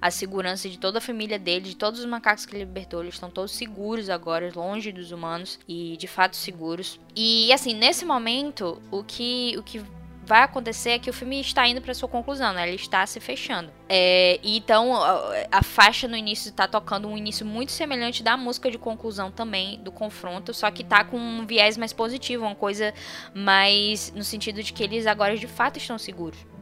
a 0.00 0.10
segurança 0.10 0.68
de 0.68 0.78
toda 0.78 0.98
a 0.98 1.00
família 1.00 1.38
dele, 1.38 1.70
de 1.70 1.76
todos 1.76 2.00
os 2.00 2.06
macacos 2.06 2.46
que 2.46 2.54
ele 2.54 2.64
libertou. 2.64 3.02
Eles 3.02 3.14
estão 3.14 3.30
todos 3.30 3.52
seguros 3.52 4.08
agora, 4.08 4.52
longe 4.54 4.92
dos 4.92 5.10
humanos 5.10 5.58
e 5.66 5.96
de 5.96 6.06
fato 6.06 6.36
seguros. 6.36 7.00
E 7.14 7.52
assim, 7.52 7.74
nesse 7.74 8.04
momento, 8.04 8.80
o 8.90 9.02
que 9.02 9.54
o 9.58 9.62
que 9.62 9.84
vai 10.26 10.42
acontecer 10.42 10.90
é 10.90 10.98
que 10.98 11.08
o 11.08 11.12
filme 11.12 11.40
está 11.40 11.66
indo 11.66 11.80
para 11.80 11.94
sua 11.94 12.08
conclusão, 12.08 12.52
né? 12.52 12.66
Ele 12.66 12.76
está 12.76 13.06
se 13.06 13.20
fechando. 13.20 13.70
É, 13.88 14.40
então 14.42 14.94
a, 14.94 15.46
a, 15.52 15.62
faixa 15.62 16.08
no 16.08 16.16
início 16.16 16.50
está 16.50 16.66
tocando 16.66 17.06
um 17.06 17.16
início 17.16 17.46
muito 17.46 17.70
semelhante 17.70 18.22
da 18.22 18.36
música 18.36 18.68
de 18.68 18.76
conclusão 18.76 19.30
também 19.30 19.78
do 19.80 19.92
confronto, 19.92 20.52
só 20.52 20.68
que 20.70 20.82
tá 20.82 21.04
com 21.04 21.16
um 21.16 21.46
viés 21.46 21.76
mais 21.76 21.92
positivo, 21.92 22.44
uma 22.44 22.56
coisa 22.56 22.92
mais 23.32 24.12
no 24.12 24.24
sentido 24.24 24.62
de 24.62 24.72
que 24.72 24.82
eles 24.82 25.06
agora 25.06 25.36
de 25.36 25.46
fato 25.46 25.78
estão 25.78 25.96
seguros. 25.96 26.55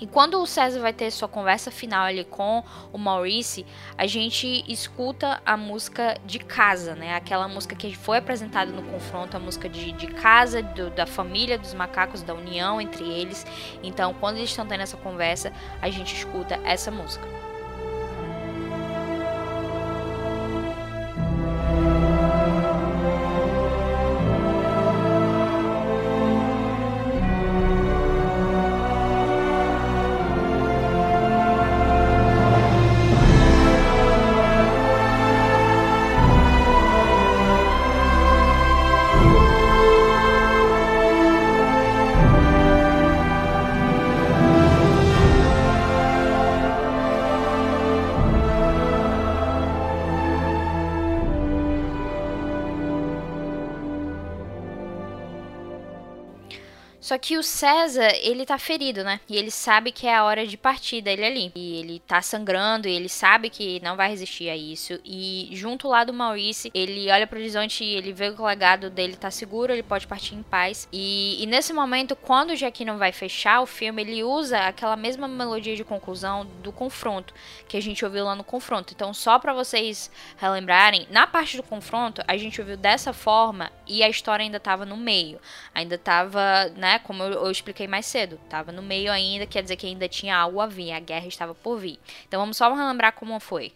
E 0.00 0.06
quando 0.06 0.40
o 0.40 0.46
César 0.46 0.80
vai 0.80 0.92
ter 0.92 1.10
sua 1.10 1.28
conversa 1.28 1.70
final 1.70 2.04
ali 2.04 2.24
com 2.24 2.62
o 2.92 2.98
Maurice, 2.98 3.66
a 3.96 4.06
gente 4.06 4.64
escuta 4.68 5.42
a 5.44 5.56
música 5.56 6.16
de 6.24 6.38
casa, 6.38 6.94
né? 6.94 7.16
Aquela 7.16 7.48
música 7.48 7.74
que 7.74 7.96
foi 7.96 8.18
apresentada 8.18 8.70
no 8.70 8.82
confronto, 8.82 9.36
a 9.36 9.40
música 9.40 9.68
de, 9.68 9.90
de 9.92 10.06
casa, 10.06 10.62
do, 10.62 10.90
da 10.90 11.04
família, 11.06 11.58
dos 11.58 11.74
macacos, 11.74 12.22
da 12.22 12.32
união 12.32 12.80
entre 12.80 13.04
eles. 13.04 13.44
Então, 13.82 14.14
quando 14.14 14.36
eles 14.36 14.50
estão 14.50 14.66
tendo 14.66 14.82
essa 14.82 14.96
conversa, 14.96 15.52
a 15.82 15.90
gente 15.90 16.14
escuta 16.14 16.60
essa 16.64 16.90
música. 16.90 17.47
Que 57.28 57.36
o 57.36 57.42
César, 57.42 58.08
ele 58.22 58.46
tá 58.46 58.56
ferido, 58.58 59.04
né? 59.04 59.20
E 59.28 59.36
ele 59.36 59.50
sabe 59.50 59.92
que 59.92 60.06
é 60.06 60.16
a 60.16 60.24
hora 60.24 60.46
de 60.46 60.56
partir 60.56 61.02
dele 61.02 61.26
ali. 61.26 61.52
E 61.54 61.78
ele 61.78 62.00
tá 62.06 62.22
sangrando, 62.22 62.88
e 62.88 62.96
ele 62.96 63.10
sabe 63.10 63.50
que 63.50 63.78
não 63.80 63.96
vai 63.96 64.08
resistir 64.08 64.48
a 64.48 64.56
isso. 64.56 64.98
E 65.04 65.50
junto 65.52 65.88
lá 65.88 66.04
do 66.04 66.14
Maurice, 66.14 66.70
ele 66.72 67.10
olha 67.10 67.26
pro 67.26 67.38
horizonte 67.38 67.84
e 67.84 67.96
ele 67.96 68.14
vê 68.14 68.32
que 68.32 68.40
o 68.40 68.46
legado 68.46 68.88
dele 68.88 69.14
tá 69.14 69.30
seguro, 69.30 69.74
ele 69.74 69.82
pode 69.82 70.06
partir 70.06 70.36
em 70.36 70.42
paz. 70.42 70.88
E, 70.90 71.36
e 71.42 71.44
nesse 71.44 71.70
momento, 71.74 72.16
quando 72.16 72.52
o 72.52 72.56
Jaquino 72.56 72.96
vai 72.96 73.12
fechar 73.12 73.60
o 73.60 73.66
filme, 73.66 74.00
ele 74.00 74.24
usa 74.24 74.60
aquela 74.60 74.96
mesma 74.96 75.28
melodia 75.28 75.76
de 75.76 75.84
conclusão 75.84 76.46
do 76.62 76.72
confronto 76.72 77.34
que 77.68 77.76
a 77.76 77.82
gente 77.82 78.06
ouviu 78.06 78.24
lá 78.24 78.34
no 78.34 78.42
confronto. 78.42 78.94
Então, 78.94 79.12
só 79.12 79.38
para 79.38 79.52
vocês 79.52 80.10
relembrarem, 80.38 81.06
na 81.10 81.26
parte 81.26 81.58
do 81.58 81.62
confronto, 81.62 82.22
a 82.26 82.38
gente 82.38 82.58
ouviu 82.58 82.78
dessa 82.78 83.12
forma 83.12 83.70
e 83.86 84.02
a 84.02 84.08
história 84.08 84.42
ainda 84.42 84.58
tava 84.58 84.86
no 84.86 84.96
meio. 84.96 85.38
Ainda 85.74 85.98
tava, 85.98 86.70
né? 86.74 86.98
Como 87.00 87.17
eu, 87.24 87.44
eu, 87.44 87.50
expliquei 87.50 87.86
mais 87.86 88.06
cedo. 88.06 88.38
Tava 88.48 88.72
no 88.72 88.82
meio 88.82 89.10
ainda, 89.10 89.46
quer 89.46 89.62
dizer 89.62 89.76
que 89.76 89.86
ainda 89.86 90.08
tinha 90.08 90.36
algo 90.36 90.60
a 90.60 90.66
vir, 90.66 90.92
a 90.92 91.00
guerra 91.00 91.26
estava 91.26 91.54
por 91.54 91.78
vir. 91.78 91.98
Então 92.26 92.40
vamos 92.40 92.56
só 92.56 92.72
relembrar 92.72 93.12
como 93.12 93.38
foi. 93.40 93.72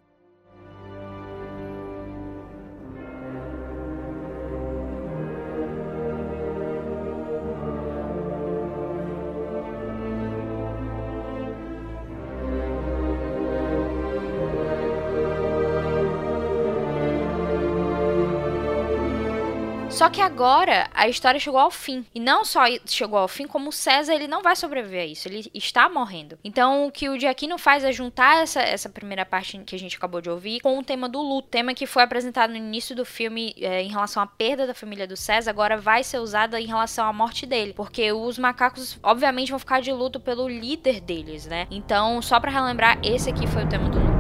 Só 19.93 20.09
que 20.09 20.23
agora 20.23 20.89
a 20.95 21.07
história 21.07 21.39
chegou 21.39 21.61
ao 21.61 21.71
fim. 21.71 22.05
E 22.15 22.19
não 22.19 22.47
só 22.47 22.63
chegou 22.87 23.19
ao 23.19 23.29
fim, 23.29 23.47
como 23.47 23.71
César 23.71 24.15
ele 24.15 24.27
não 24.27 24.43
vai 24.43 24.57
sobreviver 24.57 25.03
a 25.03 25.07
isso. 25.07 25.29
Ele 25.29 25.51
está 25.53 25.87
morrendo. 25.87 26.39
Então 26.43 26.87
o 26.87 26.91
que 26.91 27.11
o 27.11 27.21
Giacchino 27.21 27.59
faz 27.59 27.85
é 27.85 27.93
juntar 27.93 28.43
essa, 28.43 28.63
essa 28.63 28.89
primeira 28.89 29.27
parte 29.27 29.59
que 29.59 29.77
a 29.77 29.79
gente 29.79 29.97
acabou 29.97 30.23
de 30.23 30.31
ouvir 30.31 30.61
com 30.61 30.79
o 30.79 30.83
tema 30.83 31.11
do 31.11 31.21
luto. 31.21 31.49
Tema 31.49 31.75
que 31.75 31.87
foi 31.87 32.03
apresentado 32.03 32.51
no 32.51 32.57
início 32.57 32.97
do 32.97 33.05
filme 33.05 33.55
é, 33.59 33.83
em 33.83 33.89
relação 33.89 34.23
à 34.23 34.27
perda 34.27 34.67
da 34.67 34.75
família 34.75 35.07
do 35.07 35.17
César, 35.17 35.51
agora 35.51 35.77
vai 35.77 36.03
ser 36.03 36.19
usada 36.19 36.59
em 36.59 36.67
relação 36.67 37.07
à 37.07 37.13
morte 37.13 37.45
dele. 37.45 37.75
Porque 37.75 38.11
os 38.13 38.39
macacos, 38.39 38.99
obviamente, 39.03 39.51
vão 39.51 39.59
ficar 39.59 39.83
de 39.83 39.93
luto 39.93 40.19
pelo 40.19 40.49
líder 40.49 41.01
deles, 41.01 41.45
né? 41.47 41.67
Então, 41.71 42.23
só 42.23 42.41
para 42.41 42.51
relembrar, 42.51 42.99
esse 43.05 43.29
aqui 43.29 43.47
foi 43.47 43.65
o 43.65 43.69
tema 43.69 43.91
do 43.91 43.99
luto. 43.99 44.12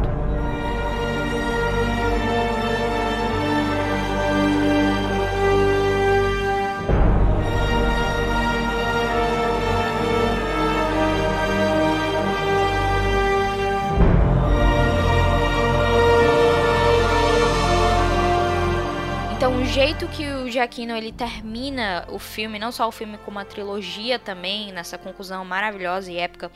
Jeito 19.83 20.07
que 20.07 20.25
o 20.31 20.49
Giacchino 20.49 20.97
ele 20.97 21.11
termina 21.11 22.07
o 22.09 22.17
filme, 22.17 22.57
não 22.57 22.71
só 22.71 22.87
o 22.87 22.93
filme 22.93 23.19
como 23.19 23.41
a 23.41 23.45
trilogia 23.45 24.17
também, 24.17 24.71
nessa 24.71 24.97
conclusão 24.97 25.45
maravilhosa 25.45 26.13
e 26.13 26.19
épica, 26.19 26.53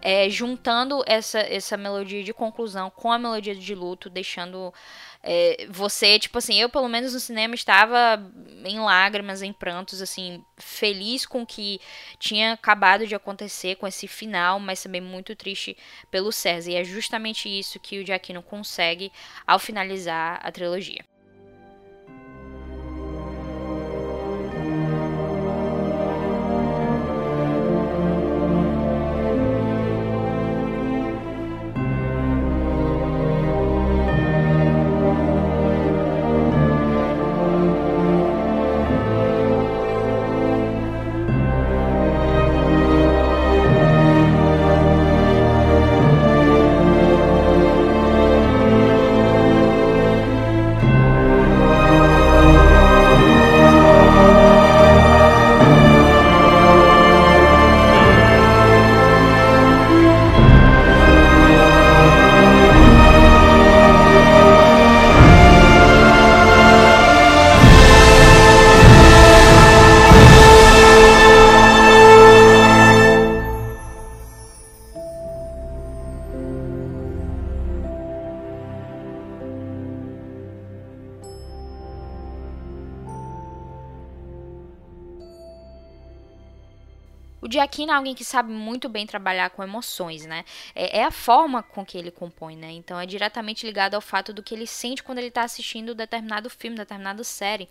é, 0.00 0.30
juntando 0.30 1.04
essa, 1.06 1.40
essa 1.40 1.76
melodia 1.76 2.24
de 2.24 2.32
conclusão 2.32 2.88
com 2.88 3.12
a 3.12 3.18
melodia 3.18 3.54
de 3.54 3.74
luto, 3.74 4.08
deixando 4.08 4.72
é, 5.22 5.66
você, 5.68 6.18
tipo 6.18 6.38
assim, 6.38 6.58
eu 6.58 6.70
pelo 6.70 6.88
menos 6.88 7.12
no 7.12 7.20
cinema 7.20 7.54
estava 7.54 8.18
em 8.64 8.80
lágrimas, 8.80 9.42
em 9.42 9.52
prantos, 9.52 10.00
assim, 10.00 10.42
feliz 10.56 11.26
com 11.26 11.42
o 11.42 11.46
que 11.46 11.78
tinha 12.18 12.54
acabado 12.54 13.06
de 13.06 13.14
acontecer, 13.14 13.76
com 13.76 13.86
esse 13.86 14.08
final, 14.08 14.58
mas 14.58 14.82
também 14.82 15.02
muito 15.02 15.36
triste 15.36 15.76
pelo 16.10 16.32
César. 16.32 16.70
E 16.70 16.76
é 16.76 16.84
justamente 16.84 17.46
isso 17.46 17.78
que 17.78 17.98
o 18.00 18.06
Giacchino 18.06 18.42
consegue 18.42 19.12
ao 19.46 19.58
finalizar 19.58 20.40
a 20.42 20.50
trilogia. 20.50 21.09
Giacchino 87.60 87.92
é 87.92 87.94
alguém 87.94 88.14
que 88.14 88.24
sabe 88.24 88.50
muito 88.52 88.88
bem 88.88 89.06
trabalhar 89.06 89.50
com 89.50 89.62
emoções, 89.62 90.24
né? 90.24 90.44
É, 90.74 91.00
é, 91.00 91.04
a 91.04 91.10
forma 91.10 91.62
com 91.62 91.84
que 91.84 91.98
ele 91.98 92.10
compõe, 92.10 92.56
né? 92.56 92.72
Então 92.72 92.98
é 92.98 93.06
diretamente 93.06 93.66
ligado 93.66 93.94
ao 93.94 94.00
fato 94.00 94.32
do 94.32 94.42
que 94.42 94.54
ele 94.54 94.66
sente 94.66 95.02
quando 95.02 95.18
ele 95.18 95.28
está 95.28 95.42
assistindo 95.42 95.94
determinado 95.94 96.48
filme, 96.48 96.76
determinada 96.76 97.22
série. 97.22 97.68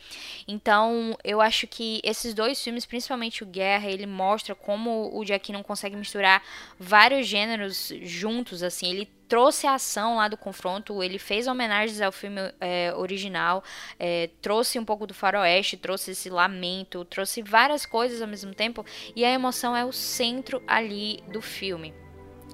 Então 0.47 1.17
eu 1.23 1.41
acho 1.41 1.67
que 1.67 1.99
esses 2.03 2.33
dois 2.33 2.61
filmes, 2.63 2.85
principalmente 2.85 3.43
o 3.43 3.47
Guerra, 3.47 3.89
ele 3.89 4.05
mostra 4.05 4.53
como 4.53 5.09
o 5.13 5.25
Giacchino 5.25 5.63
consegue 5.63 5.95
misturar 5.95 6.43
vários 6.79 7.27
gêneros 7.27 7.91
juntos, 8.01 8.61
assim. 8.63 8.89
Ele 8.89 9.18
trouxe 9.29 9.67
a 9.67 9.75
ação 9.75 10.17
lá 10.17 10.27
do 10.27 10.35
confronto, 10.35 11.03
ele 11.03 11.19
fez 11.19 11.47
homenagens 11.47 12.01
ao 12.01 12.11
filme 12.11 12.41
é, 12.59 12.91
original, 12.95 13.63
é, 13.99 14.29
trouxe 14.41 14.79
um 14.79 14.83
pouco 14.83 15.05
do 15.05 15.13
faroeste, 15.13 15.77
trouxe 15.77 16.11
esse 16.11 16.29
lamento, 16.29 17.05
trouxe 17.05 17.43
várias 17.43 17.85
coisas 17.85 18.21
ao 18.21 18.27
mesmo 18.27 18.53
tempo, 18.55 18.83
e 19.15 19.23
a 19.23 19.31
emoção 19.31 19.77
é 19.77 19.85
o 19.85 19.93
centro 19.93 20.61
ali 20.67 21.23
do 21.31 21.41
filme. 21.41 21.93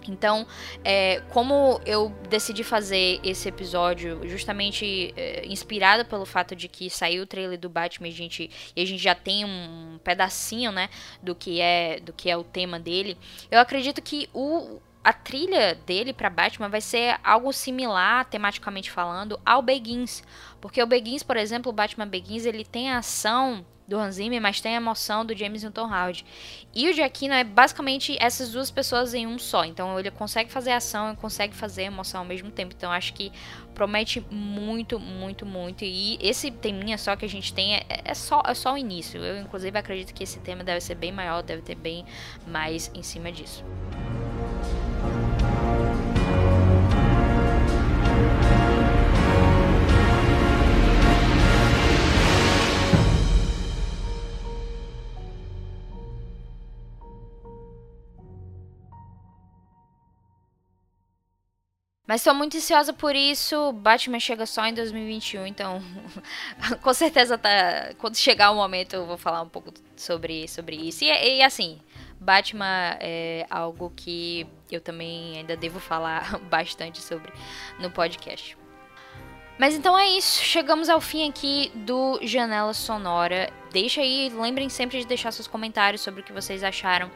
Então, 0.08 0.46
é, 0.84 1.22
como 1.32 1.82
eu 1.86 2.10
decidi 2.30 2.64
fazer 2.64 3.20
esse 3.24 3.48
episódio 3.50 4.28
justamente 4.28 5.14
é, 5.18 5.46
inspirada 5.48 6.06
pelo 6.06 6.26
fato 6.26 6.56
de 6.56 6.68
que 6.68 6.90
saiu 6.90 7.24
o 7.24 7.26
trailer 7.26 7.58
do 7.58 7.70
Batman 7.70 8.08
a 8.08 8.12
gente, 8.12 8.52
e 8.76 8.82
a 8.82 8.86
gente 8.86 9.02
já 9.02 9.16
tem 9.16 9.46
um 9.46 9.98
pedacinho, 10.04 10.72
né, 10.72 10.90
do 11.24 11.34
que 11.34 11.60
é 11.60 12.00
do 12.02 12.14
que 12.14 12.30
é 12.30 12.38
o 12.38 12.44
tema 12.44 12.80
dele, 12.80 13.18
eu 13.50 13.60
acredito 13.60 14.02
que 14.02 14.30
o 14.34 14.80
a 15.06 15.14
trilha 15.14 15.76
dele 15.86 16.12
para 16.12 16.32
Batman 16.32 16.68
vai 16.68 16.82
ser 16.82 17.20
algo 17.24 17.54
similar, 17.54 18.26
tematicamente 18.26 18.90
falando, 18.90 19.40
ao 19.46 19.62
Begins. 19.62 20.24
Porque 20.60 20.82
o 20.82 20.88
Begins, 20.88 21.22
por 21.22 21.38
exemplo, 21.38 21.72
o 21.72 21.74
Batman 21.74 22.08
Begins, 22.08 22.44
ele 22.44 22.66
tem 22.66 22.90
a 22.90 22.98
ação 22.98 23.64
do 23.88 24.00
Hans 24.00 24.16
Zimmer, 24.16 24.42
mas 24.42 24.60
tem 24.60 24.74
a 24.74 24.78
emoção 24.78 25.24
do 25.24 25.38
James 25.38 25.62
Newton 25.62 25.86
Howard. 25.86 26.26
E 26.74 26.90
o 26.90 26.94
Giacchino 26.94 27.36
é 27.36 27.44
basicamente 27.44 28.18
essas 28.20 28.52
duas 28.52 28.72
pessoas 28.72 29.14
em 29.14 29.28
um 29.28 29.38
só. 29.38 29.64
Então 29.64 30.00
ele 30.00 30.10
consegue 30.10 30.52
fazer 30.52 30.72
ação 30.72 31.14
e 31.14 31.16
consegue 31.16 31.54
fazer 31.54 31.84
emoção 31.84 32.22
ao 32.22 32.26
mesmo 32.26 32.50
tempo. 32.50 32.74
Então 32.76 32.92
acho 32.92 33.14
que 33.14 33.32
promete 33.76 34.26
muito, 34.32 35.00
muito, 35.00 35.46
muito. 35.46 35.86
E 35.86 36.18
esse 36.20 36.50
teminha 36.50 36.98
só 36.98 37.16
que 37.16 37.26
a 37.26 37.30
gente 37.30 37.54
tem 37.54 37.76
é, 37.76 37.86
é, 37.88 38.14
só, 38.16 38.42
é 38.44 38.56
só 38.56 38.74
o 38.74 38.78
início. 38.78 39.24
Eu, 39.24 39.38
inclusive, 39.38 39.78
acredito 39.78 40.16
que 40.16 40.24
esse 40.24 40.40
tema 40.40 40.64
deve 40.64 40.82
ser 40.82 40.96
bem 40.96 41.12
maior, 41.12 41.44
deve 41.44 41.62
ter 41.62 41.76
bem 41.76 42.04
mais 42.48 42.90
em 42.96 43.04
cima 43.04 43.32
disso. 43.32 43.64
Mas 62.08 62.22
estou 62.22 62.36
muito 62.36 62.56
ansiosa 62.56 62.94
por 62.94 63.16
isso. 63.16 63.72
Batman 63.74 64.20
chega 64.20 64.46
só 64.46 64.66
em 64.66 64.74
2021, 64.74 65.48
então 65.48 65.82
com 66.82 66.94
certeza 66.94 67.38
tá. 67.38 67.94
Quando 67.98 68.16
chegar 68.16 68.52
o 68.52 68.56
momento 68.56 68.96
eu 68.96 69.06
vou 69.06 69.18
falar 69.18 69.42
um 69.42 69.50
pouco 69.50 69.74
sobre, 69.96 70.48
sobre 70.48 70.76
isso. 70.76 71.04
E, 71.04 71.08
e 71.08 71.42
assim, 71.42 71.80
Batman 72.20 72.98
é 73.00 73.46
algo 73.50 73.92
que 73.96 74.48
eu 74.72 74.82
também 74.82 75.38
ainda 75.38 75.58
devo 75.58 75.80
falar 75.80 76.40
bastante 76.50 77.02
sobre 77.02 77.32
no 77.80 77.90
podcast. 77.90 78.56
Mas 79.58 79.74
então 79.74 79.98
é 79.98 80.10
isso, 80.10 80.44
chegamos 80.44 80.90
ao 80.90 81.00
fim 81.00 81.30
aqui 81.30 81.72
do 81.74 82.20
Janela 82.22 82.74
Sonora. 82.74 83.50
Deixa 83.72 84.02
aí, 84.02 84.30
lembrem 84.30 84.68
sempre 84.68 85.00
de 85.00 85.08
deixar 85.08 85.32
seus 85.32 85.48
comentários 85.48 86.02
sobre 86.02 86.20
o 86.20 86.24
que 86.24 86.34
vocês 86.34 86.62
acharam 86.62 87.10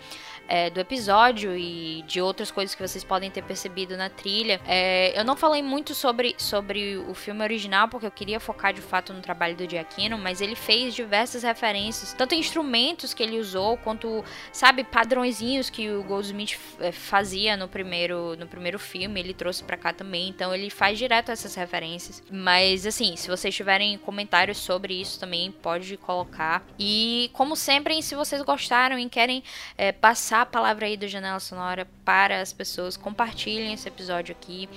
é, 0.49 0.69
do 0.71 0.79
episódio 0.79 1.55
e 1.55 2.03
de 2.07 2.19
outras 2.19 2.49
coisas 2.49 2.73
que 2.73 2.81
vocês 2.81 3.03
podem 3.03 3.29
ter 3.29 3.43
percebido 3.43 3.95
na 3.95 4.09
trilha. 4.09 4.59
É, 4.67 5.17
eu 5.17 5.23
não 5.23 5.35
falei 5.35 5.61
muito 5.61 5.93
sobre, 5.93 6.33
sobre 6.39 6.97
o 6.97 7.13
filme 7.13 7.43
original, 7.43 7.87
porque 7.87 8.07
eu 8.07 8.11
queria 8.11 8.39
focar 8.39 8.73
de 8.73 8.81
fato 8.81 9.13
no 9.13 9.21
trabalho 9.21 9.55
do 9.55 9.69
Giacchino, 9.69 10.17
mas 10.17 10.41
ele 10.41 10.55
fez 10.55 10.95
diversas 10.95 11.43
referências, 11.43 12.13
tanto 12.13 12.33
instrumentos 12.33 13.13
que 13.13 13.21
ele 13.21 13.37
usou, 13.37 13.77
quanto, 13.77 14.25
sabe, 14.51 14.83
padrõezinhos 14.83 15.69
que 15.69 15.91
o 15.91 16.03
Goldsmith 16.03 16.57
é, 16.79 16.91
fazia 16.91 17.55
no 17.55 17.67
primeiro, 17.67 18.35
no 18.35 18.47
primeiro 18.47 18.79
filme, 18.79 19.19
ele 19.19 19.35
trouxe 19.35 19.63
para 19.63 19.77
cá 19.77 19.93
também, 19.93 20.29
então 20.29 20.53
ele 20.53 20.71
faz 20.71 20.97
direto 20.97 21.31
essas 21.31 21.53
referências. 21.53 22.23
Mas, 22.31 22.87
assim, 22.87 23.15
se 23.15 23.27
vocês 23.27 23.53
tiverem 23.53 23.97
comentários 23.99 24.57
sobre 24.57 24.99
isso 24.99 25.19
também, 25.19 25.51
pode 25.51 25.95
colocar. 25.97 26.65
E, 26.79 27.29
como 27.33 27.55
sempre, 27.55 28.01
se 28.01 28.15
vocês 28.15 28.41
gostaram 28.41 28.97
e 28.97 29.07
querem 29.07 29.43
é, 29.77 29.91
passar 29.91 30.38
passar 30.39 30.41
a 30.41 30.45
palavra 30.45 30.85
aí 30.85 30.95
do 30.95 31.07
Janela 31.07 31.39
Sonora 31.39 31.87
para 32.05 32.41
as 32.41 32.53
pessoas. 32.53 32.95
Compartilhem 32.95 33.73
esse 33.73 33.87
episódio 33.87 34.35
aqui. 34.39 34.69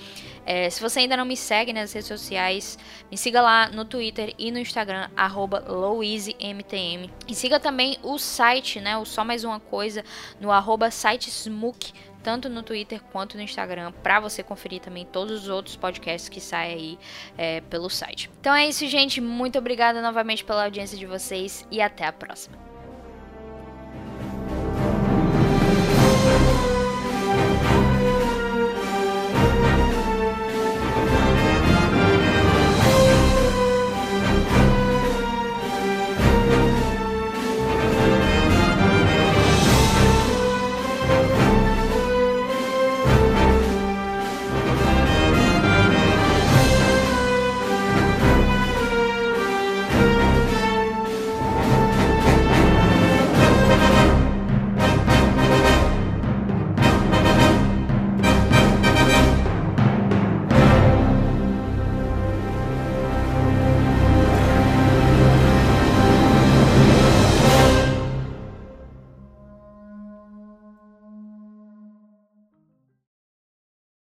É, 0.45 0.69
se 0.69 0.81
você 0.81 0.99
ainda 0.99 1.15
não 1.15 1.25
me 1.25 1.37
segue 1.37 1.71
nas 1.71 1.93
redes 1.93 2.07
sociais, 2.07 2.77
me 3.09 3.17
siga 3.17 3.41
lá 3.41 3.69
no 3.69 3.85
Twitter 3.85 4.33
e 4.37 4.51
no 4.51 4.59
Instagram, 4.59 5.09
LouiseMTM. 5.67 7.09
E 7.27 7.35
siga 7.35 7.59
também 7.59 7.97
o 8.03 8.17
site, 8.17 8.79
né? 8.79 8.97
O 8.97 9.05
Só 9.05 9.23
Mais 9.23 9.43
Uma 9.43 9.59
Coisa, 9.59 10.03
no 10.39 10.51
arroba 10.51 10.91
sitesmook 10.91 11.93
tanto 12.23 12.47
no 12.47 12.63
Twitter 12.63 13.01
quanto 13.11 13.35
no 13.35 13.43
Instagram, 13.43 13.91
para 14.01 14.17
você 14.17 14.41
conferir 14.41 14.79
também 14.79 15.05
todos 15.05 15.43
os 15.43 15.49
outros 15.49 15.75
podcasts 15.75 16.29
que 16.29 16.39
saem 16.39 16.73
aí 16.73 16.99
é, 17.37 17.59
pelo 17.59 17.89
site. 17.89 18.31
Então 18.39 18.55
é 18.55 18.65
isso, 18.65 18.87
gente. 18.87 19.19
Muito 19.19 19.59
obrigada 19.59 20.01
novamente 20.01 20.41
pela 20.41 20.63
audiência 20.63 20.97
de 20.97 21.05
vocês 21.05 21.67
e 21.69 21.81
até 21.81 22.05
a 22.05 22.13
próxima. 22.13 22.62